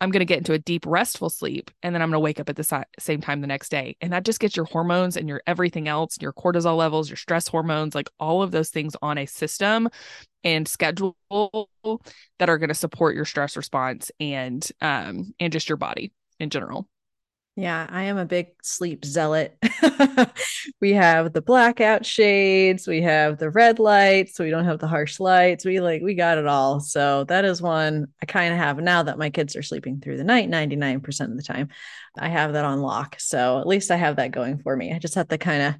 I'm 0.00 0.10
going 0.10 0.20
to 0.20 0.26
get 0.26 0.38
into 0.38 0.52
a 0.52 0.58
deep, 0.58 0.84
restful 0.86 1.30
sleep. 1.30 1.70
And 1.82 1.94
then 1.94 2.02
I'm 2.02 2.10
going 2.10 2.16
to 2.16 2.20
wake 2.20 2.40
up 2.40 2.50
at 2.50 2.56
the 2.56 2.64
si- 2.64 2.76
same 2.98 3.20
time 3.22 3.40
the 3.40 3.46
next 3.46 3.70
day. 3.70 3.96
And 4.02 4.12
that 4.12 4.24
just 4.24 4.40
gets 4.40 4.56
your 4.56 4.66
hormones 4.66 5.16
and 5.16 5.28
your 5.28 5.40
everything 5.46 5.88
else, 5.88 6.18
your 6.20 6.32
cortisol 6.32 6.76
levels, 6.76 7.08
your 7.08 7.16
stress 7.16 7.48
hormones, 7.48 7.94
like 7.94 8.10
all 8.18 8.42
of 8.42 8.50
those 8.50 8.68
things 8.68 8.96
on 9.00 9.16
a 9.16 9.26
system 9.26 9.88
and 10.42 10.68
schedule 10.68 11.16
that 12.38 12.50
are 12.50 12.58
going 12.58 12.68
to 12.68 12.74
support 12.74 13.14
your 13.14 13.24
stress 13.24 13.56
response 13.56 14.10
and 14.20 14.68
um 14.82 15.32
and 15.40 15.52
just 15.52 15.68
your 15.68 15.78
body 15.78 16.12
in 16.38 16.50
general. 16.50 16.86
Yeah, 17.56 17.86
I 17.88 18.04
am 18.04 18.18
a 18.18 18.24
big 18.24 18.48
sleep 18.62 19.04
zealot. 19.04 19.56
we 20.80 20.92
have 20.94 21.32
the 21.32 21.40
blackout 21.40 22.04
shades, 22.04 22.88
we 22.88 23.00
have 23.02 23.38
the 23.38 23.48
red 23.48 23.78
lights, 23.78 24.34
so 24.34 24.42
we 24.42 24.50
don't 24.50 24.64
have 24.64 24.80
the 24.80 24.88
harsh 24.88 25.20
lights. 25.20 25.64
We 25.64 25.78
like 25.80 26.02
we 26.02 26.14
got 26.14 26.38
it 26.38 26.48
all. 26.48 26.80
So 26.80 27.22
that 27.24 27.44
is 27.44 27.62
one 27.62 28.08
I 28.20 28.26
kind 28.26 28.52
of 28.52 28.58
have 28.58 28.78
now 28.78 29.04
that 29.04 29.18
my 29.18 29.30
kids 29.30 29.54
are 29.54 29.62
sleeping 29.62 30.00
through 30.00 30.16
the 30.16 30.24
night 30.24 30.50
99% 30.50 31.30
of 31.30 31.36
the 31.36 31.44
time. 31.44 31.68
I 32.18 32.28
have 32.28 32.54
that 32.54 32.64
on 32.64 32.80
lock. 32.80 33.16
So 33.20 33.60
at 33.60 33.68
least 33.68 33.92
I 33.92 33.96
have 33.96 34.16
that 34.16 34.32
going 34.32 34.58
for 34.58 34.76
me. 34.76 34.92
I 34.92 34.98
just 34.98 35.14
have 35.14 35.28
to 35.28 35.38
kind 35.38 35.62
of 35.62 35.74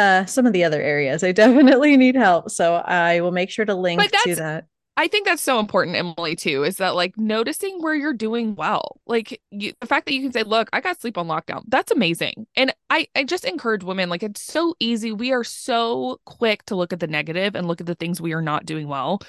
uh, 0.00 0.26
some 0.26 0.46
of 0.46 0.52
the 0.52 0.62
other 0.62 0.80
areas 0.80 1.24
I 1.24 1.32
definitely 1.32 1.96
need 1.96 2.14
help. 2.14 2.50
So 2.50 2.76
I 2.76 3.20
will 3.20 3.32
make 3.32 3.50
sure 3.50 3.64
to 3.64 3.74
link 3.74 4.00
to 4.00 4.36
that. 4.36 4.66
I 5.00 5.08
think 5.08 5.24
that's 5.24 5.42
so 5.42 5.58
important, 5.58 5.96
Emily, 5.96 6.36
too, 6.36 6.62
is 6.62 6.76
that 6.76 6.94
like 6.94 7.16
noticing 7.16 7.80
where 7.80 7.94
you're 7.94 8.12
doing 8.12 8.54
well. 8.54 9.00
Like 9.06 9.40
you, 9.50 9.72
the 9.80 9.86
fact 9.86 10.04
that 10.04 10.12
you 10.12 10.20
can 10.20 10.30
say, 10.30 10.42
look, 10.42 10.68
I 10.74 10.82
got 10.82 11.00
sleep 11.00 11.16
on 11.16 11.26
lockdown. 11.26 11.62
That's 11.68 11.90
amazing. 11.90 12.46
And 12.54 12.74
I, 12.90 13.08
I 13.16 13.24
just 13.24 13.46
encourage 13.46 13.82
women, 13.82 14.10
like 14.10 14.22
it's 14.22 14.42
so 14.42 14.74
easy. 14.78 15.10
We 15.10 15.32
are 15.32 15.42
so 15.42 16.20
quick 16.26 16.66
to 16.66 16.76
look 16.76 16.92
at 16.92 17.00
the 17.00 17.06
negative 17.06 17.54
and 17.54 17.66
look 17.66 17.80
at 17.80 17.86
the 17.86 17.94
things 17.94 18.20
we 18.20 18.34
are 18.34 18.42
not 18.42 18.66
doing 18.66 18.88
well. 18.88 19.20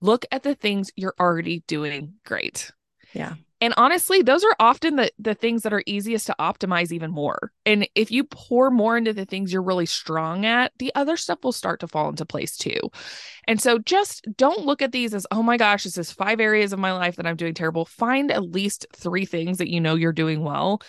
Look 0.00 0.24
at 0.30 0.44
the 0.44 0.54
things 0.54 0.92
you're 0.94 1.16
already 1.18 1.64
doing 1.66 2.14
great. 2.24 2.70
Yeah. 3.12 3.34
And 3.62 3.72
honestly, 3.76 4.22
those 4.22 4.42
are 4.42 4.56
often 4.58 4.96
the 4.96 5.12
the 5.20 5.34
things 5.34 5.62
that 5.62 5.72
are 5.72 5.84
easiest 5.86 6.26
to 6.26 6.34
optimize 6.40 6.90
even 6.90 7.12
more. 7.12 7.52
And 7.64 7.88
if 7.94 8.10
you 8.10 8.24
pour 8.24 8.72
more 8.72 8.96
into 8.96 9.12
the 9.12 9.24
things 9.24 9.52
you're 9.52 9.62
really 9.62 9.86
strong 9.86 10.44
at, 10.44 10.72
the 10.80 10.92
other 10.96 11.16
stuff 11.16 11.44
will 11.44 11.52
start 11.52 11.78
to 11.80 11.86
fall 11.86 12.08
into 12.08 12.26
place 12.26 12.56
too. 12.56 12.80
And 13.46 13.60
so 13.60 13.78
just 13.78 14.26
don't 14.36 14.66
look 14.66 14.82
at 14.82 14.90
these 14.90 15.14
as, 15.14 15.28
oh 15.30 15.44
my 15.44 15.56
gosh, 15.56 15.84
this 15.84 15.96
is 15.96 16.10
five 16.10 16.40
areas 16.40 16.72
of 16.72 16.80
my 16.80 16.92
life 16.92 17.14
that 17.16 17.26
I'm 17.26 17.36
doing 17.36 17.54
terrible. 17.54 17.84
Find 17.84 18.32
at 18.32 18.42
least 18.42 18.86
three 18.96 19.26
things 19.26 19.58
that 19.58 19.70
you 19.70 19.80
know 19.80 19.94
you're 19.94 20.12
doing 20.12 20.42
well 20.42 20.82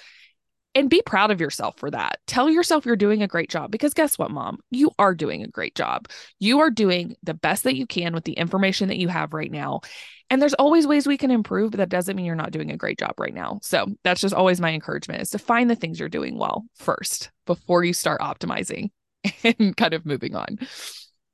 and 0.75 0.89
be 0.89 1.01
proud 1.05 1.31
of 1.31 1.39
yourself 1.39 1.77
for 1.77 1.91
that. 1.91 2.19
Tell 2.27 2.49
yourself 2.49 2.85
you're 2.85 2.95
doing 2.95 3.21
a 3.21 3.27
great 3.27 3.49
job 3.49 3.71
because 3.71 3.93
guess 3.93 4.17
what, 4.17 4.31
mom? 4.31 4.59
You 4.71 4.91
are 4.97 5.13
doing 5.13 5.43
a 5.43 5.47
great 5.47 5.75
job. 5.75 6.07
You 6.39 6.59
are 6.59 6.69
doing 6.69 7.15
the 7.23 7.33
best 7.33 7.63
that 7.63 7.75
you 7.75 7.85
can 7.85 8.13
with 8.13 8.23
the 8.23 8.33
information 8.33 8.87
that 8.89 8.97
you 8.97 9.07
have 9.07 9.33
right 9.33 9.51
now. 9.51 9.81
And 10.29 10.41
there's 10.41 10.55
always 10.55 10.87
ways 10.87 11.05
we 11.05 11.17
can 11.17 11.31
improve, 11.31 11.71
but 11.71 11.77
that 11.77 11.89
doesn't 11.89 12.15
mean 12.15 12.25
you're 12.25 12.35
not 12.35 12.51
doing 12.51 12.71
a 12.71 12.77
great 12.77 12.97
job 12.97 13.13
right 13.19 13.33
now. 13.33 13.59
So 13.61 13.87
that's 14.03 14.21
just 14.21 14.33
always 14.33 14.59
my 14.59 14.71
encouragement 14.71 15.21
is 15.21 15.29
to 15.31 15.39
find 15.39 15.69
the 15.69 15.75
things 15.75 15.99
you're 15.99 16.09
doing 16.09 16.37
well 16.37 16.65
first 16.75 17.29
before 17.45 17.83
you 17.83 17.93
start 17.93 18.21
optimizing 18.21 18.89
and 19.43 19.77
kind 19.77 19.93
of 19.93 20.05
moving 20.05 20.35
on. 20.35 20.57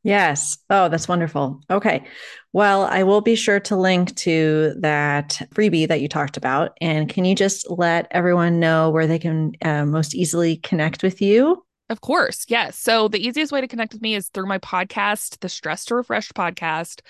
Yes. 0.09 0.57
Oh, 0.71 0.89
that's 0.89 1.07
wonderful. 1.07 1.61
Okay. 1.69 2.03
Well, 2.51 2.85
I 2.85 3.03
will 3.03 3.21
be 3.21 3.35
sure 3.35 3.59
to 3.59 3.75
link 3.75 4.15
to 4.15 4.73
that 4.79 5.39
freebie 5.53 5.87
that 5.87 6.01
you 6.01 6.07
talked 6.07 6.35
about. 6.35 6.75
And 6.81 7.07
can 7.07 7.25
you 7.25 7.35
just 7.35 7.69
let 7.69 8.07
everyone 8.09 8.59
know 8.59 8.89
where 8.89 9.05
they 9.05 9.19
can 9.19 9.51
uh, 9.61 9.85
most 9.85 10.15
easily 10.15 10.57
connect 10.57 11.03
with 11.03 11.21
you? 11.21 11.63
Of 11.91 12.01
course. 12.01 12.45
Yes. 12.47 12.75
So 12.75 13.07
the 13.07 13.23
easiest 13.23 13.51
way 13.51 13.61
to 13.61 13.67
connect 13.67 13.93
with 13.93 14.01
me 14.01 14.15
is 14.15 14.29
through 14.29 14.47
my 14.47 14.57
podcast, 14.57 15.39
the 15.41 15.49
Stressed 15.49 15.89
to 15.89 15.95
Refreshed 15.95 16.33
podcast. 16.33 17.01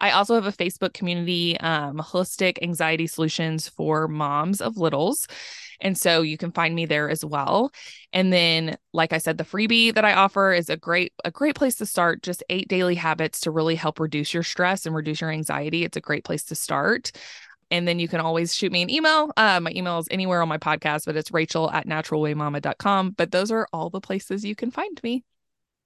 I 0.00 0.10
also 0.10 0.34
have 0.34 0.46
a 0.46 0.52
Facebook 0.52 0.94
community, 0.94 1.58
um, 1.60 1.98
Holistic 1.98 2.58
Anxiety 2.60 3.06
Solutions 3.06 3.68
for 3.68 4.08
Moms 4.08 4.60
of 4.60 4.76
Littles. 4.76 5.28
And 5.80 5.96
so 5.96 6.22
you 6.22 6.36
can 6.36 6.52
find 6.52 6.74
me 6.74 6.86
there 6.86 7.08
as 7.08 7.24
well. 7.24 7.72
And 8.12 8.32
then, 8.32 8.76
like 8.92 9.12
I 9.12 9.18
said, 9.18 9.38
the 9.38 9.44
freebie 9.44 9.94
that 9.94 10.04
I 10.04 10.14
offer 10.14 10.52
is 10.52 10.68
a 10.68 10.76
great, 10.76 11.12
a 11.24 11.30
great 11.30 11.54
place 11.54 11.76
to 11.76 11.86
start. 11.86 12.22
Just 12.22 12.42
eight 12.48 12.68
daily 12.68 12.94
habits 12.94 13.40
to 13.40 13.50
really 13.50 13.74
help 13.74 14.00
reduce 14.00 14.34
your 14.34 14.42
stress 14.42 14.86
and 14.86 14.94
reduce 14.94 15.20
your 15.20 15.30
anxiety. 15.30 15.84
It's 15.84 15.96
a 15.96 16.00
great 16.00 16.24
place 16.24 16.44
to 16.44 16.54
start. 16.54 17.12
And 17.70 17.86
then 17.86 17.98
you 17.98 18.08
can 18.08 18.20
always 18.20 18.54
shoot 18.54 18.72
me 18.72 18.82
an 18.82 18.90
email. 18.90 19.30
Uh, 19.36 19.60
my 19.60 19.72
email 19.74 19.98
is 19.98 20.08
anywhere 20.10 20.40
on 20.40 20.48
my 20.48 20.58
podcast, 20.58 21.04
but 21.04 21.16
it's 21.16 21.32
rachel 21.32 21.70
at 21.70 21.86
naturalwaymama.com. 21.86 23.10
But 23.10 23.30
those 23.30 23.50
are 23.50 23.68
all 23.72 23.90
the 23.90 24.00
places 24.00 24.44
you 24.44 24.56
can 24.56 24.70
find 24.70 24.98
me. 25.02 25.22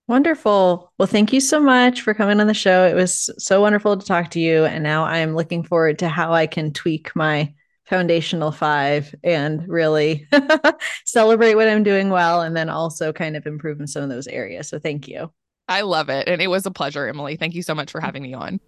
Wonderful. 0.08 0.92
Well, 0.98 1.06
thank 1.06 1.32
you 1.32 1.40
so 1.40 1.60
much 1.60 2.02
for 2.02 2.12
coming 2.12 2.40
on 2.40 2.46
the 2.46 2.54
show. 2.54 2.86
It 2.86 2.94
was 2.94 3.30
so 3.38 3.60
wonderful 3.60 3.96
to 3.96 4.06
talk 4.06 4.30
to 4.30 4.40
you. 4.40 4.64
And 4.64 4.82
now 4.82 5.04
I'm 5.04 5.34
looking 5.34 5.62
forward 5.62 6.00
to 6.00 6.08
how 6.08 6.32
I 6.32 6.46
can 6.46 6.72
tweak 6.72 7.14
my 7.14 7.54
foundational 7.92 8.50
five 8.50 9.14
and 9.22 9.68
really 9.68 10.26
celebrate 11.04 11.56
what 11.56 11.68
I'm 11.68 11.82
doing 11.82 12.08
well 12.08 12.40
and 12.40 12.56
then 12.56 12.70
also 12.70 13.12
kind 13.12 13.36
of 13.36 13.46
improve 13.46 13.80
in 13.80 13.86
some 13.86 14.02
of 14.02 14.08
those 14.08 14.26
areas. 14.28 14.66
So 14.66 14.78
thank 14.78 15.08
you. 15.08 15.30
I 15.68 15.82
love 15.82 16.08
it. 16.08 16.26
And 16.26 16.40
it 16.40 16.46
was 16.46 16.64
a 16.64 16.70
pleasure, 16.70 17.06
Emily. 17.06 17.36
Thank 17.36 17.54
you 17.54 17.60
so 17.60 17.74
much 17.74 17.90
for 17.90 18.00
having 18.00 18.22
me 18.22 18.32
on. 18.32 18.60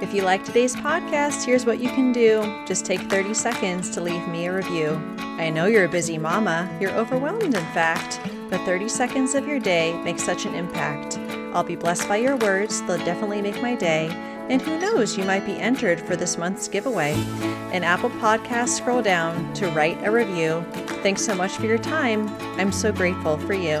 If 0.00 0.14
you 0.14 0.22
like 0.22 0.44
today's 0.44 0.76
podcast, 0.76 1.44
here's 1.44 1.66
what 1.66 1.80
you 1.80 1.88
can 1.88 2.12
do. 2.12 2.40
Just 2.68 2.86
take 2.86 3.00
30 3.00 3.34
seconds 3.34 3.90
to 3.90 4.00
leave 4.00 4.28
me 4.28 4.46
a 4.46 4.54
review. 4.54 4.90
I 5.18 5.50
know 5.50 5.66
you're 5.66 5.86
a 5.86 5.88
busy 5.88 6.16
mama, 6.16 6.70
you're 6.80 6.92
overwhelmed, 6.92 7.42
in 7.42 7.52
fact, 7.52 8.20
but 8.48 8.60
30 8.60 8.88
seconds 8.90 9.34
of 9.34 9.48
your 9.48 9.58
day 9.58 9.92
makes 10.04 10.22
such 10.22 10.46
an 10.46 10.54
impact. 10.54 11.18
I'll 11.52 11.64
be 11.64 11.74
blessed 11.74 12.06
by 12.06 12.18
your 12.18 12.36
words, 12.36 12.80
they'll 12.82 12.98
definitely 12.98 13.42
make 13.42 13.60
my 13.60 13.74
day. 13.74 14.06
And 14.48 14.60
who 14.60 14.78
knows, 14.78 15.16
you 15.16 15.24
might 15.24 15.46
be 15.46 15.58
entered 15.58 16.00
for 16.00 16.16
this 16.16 16.36
month's 16.36 16.68
giveaway. 16.68 17.12
In 17.72 17.82
Apple 17.82 18.10
Podcasts, 18.10 18.76
scroll 18.76 19.02
down 19.02 19.52
to 19.54 19.68
write 19.70 19.98
a 20.06 20.10
review. 20.10 20.64
Thanks 21.02 21.24
so 21.24 21.34
much 21.34 21.52
for 21.52 21.66
your 21.66 21.78
time. 21.78 22.28
I'm 22.58 22.70
so 22.72 22.92
grateful 22.92 23.38
for 23.38 23.54
you. 23.54 23.80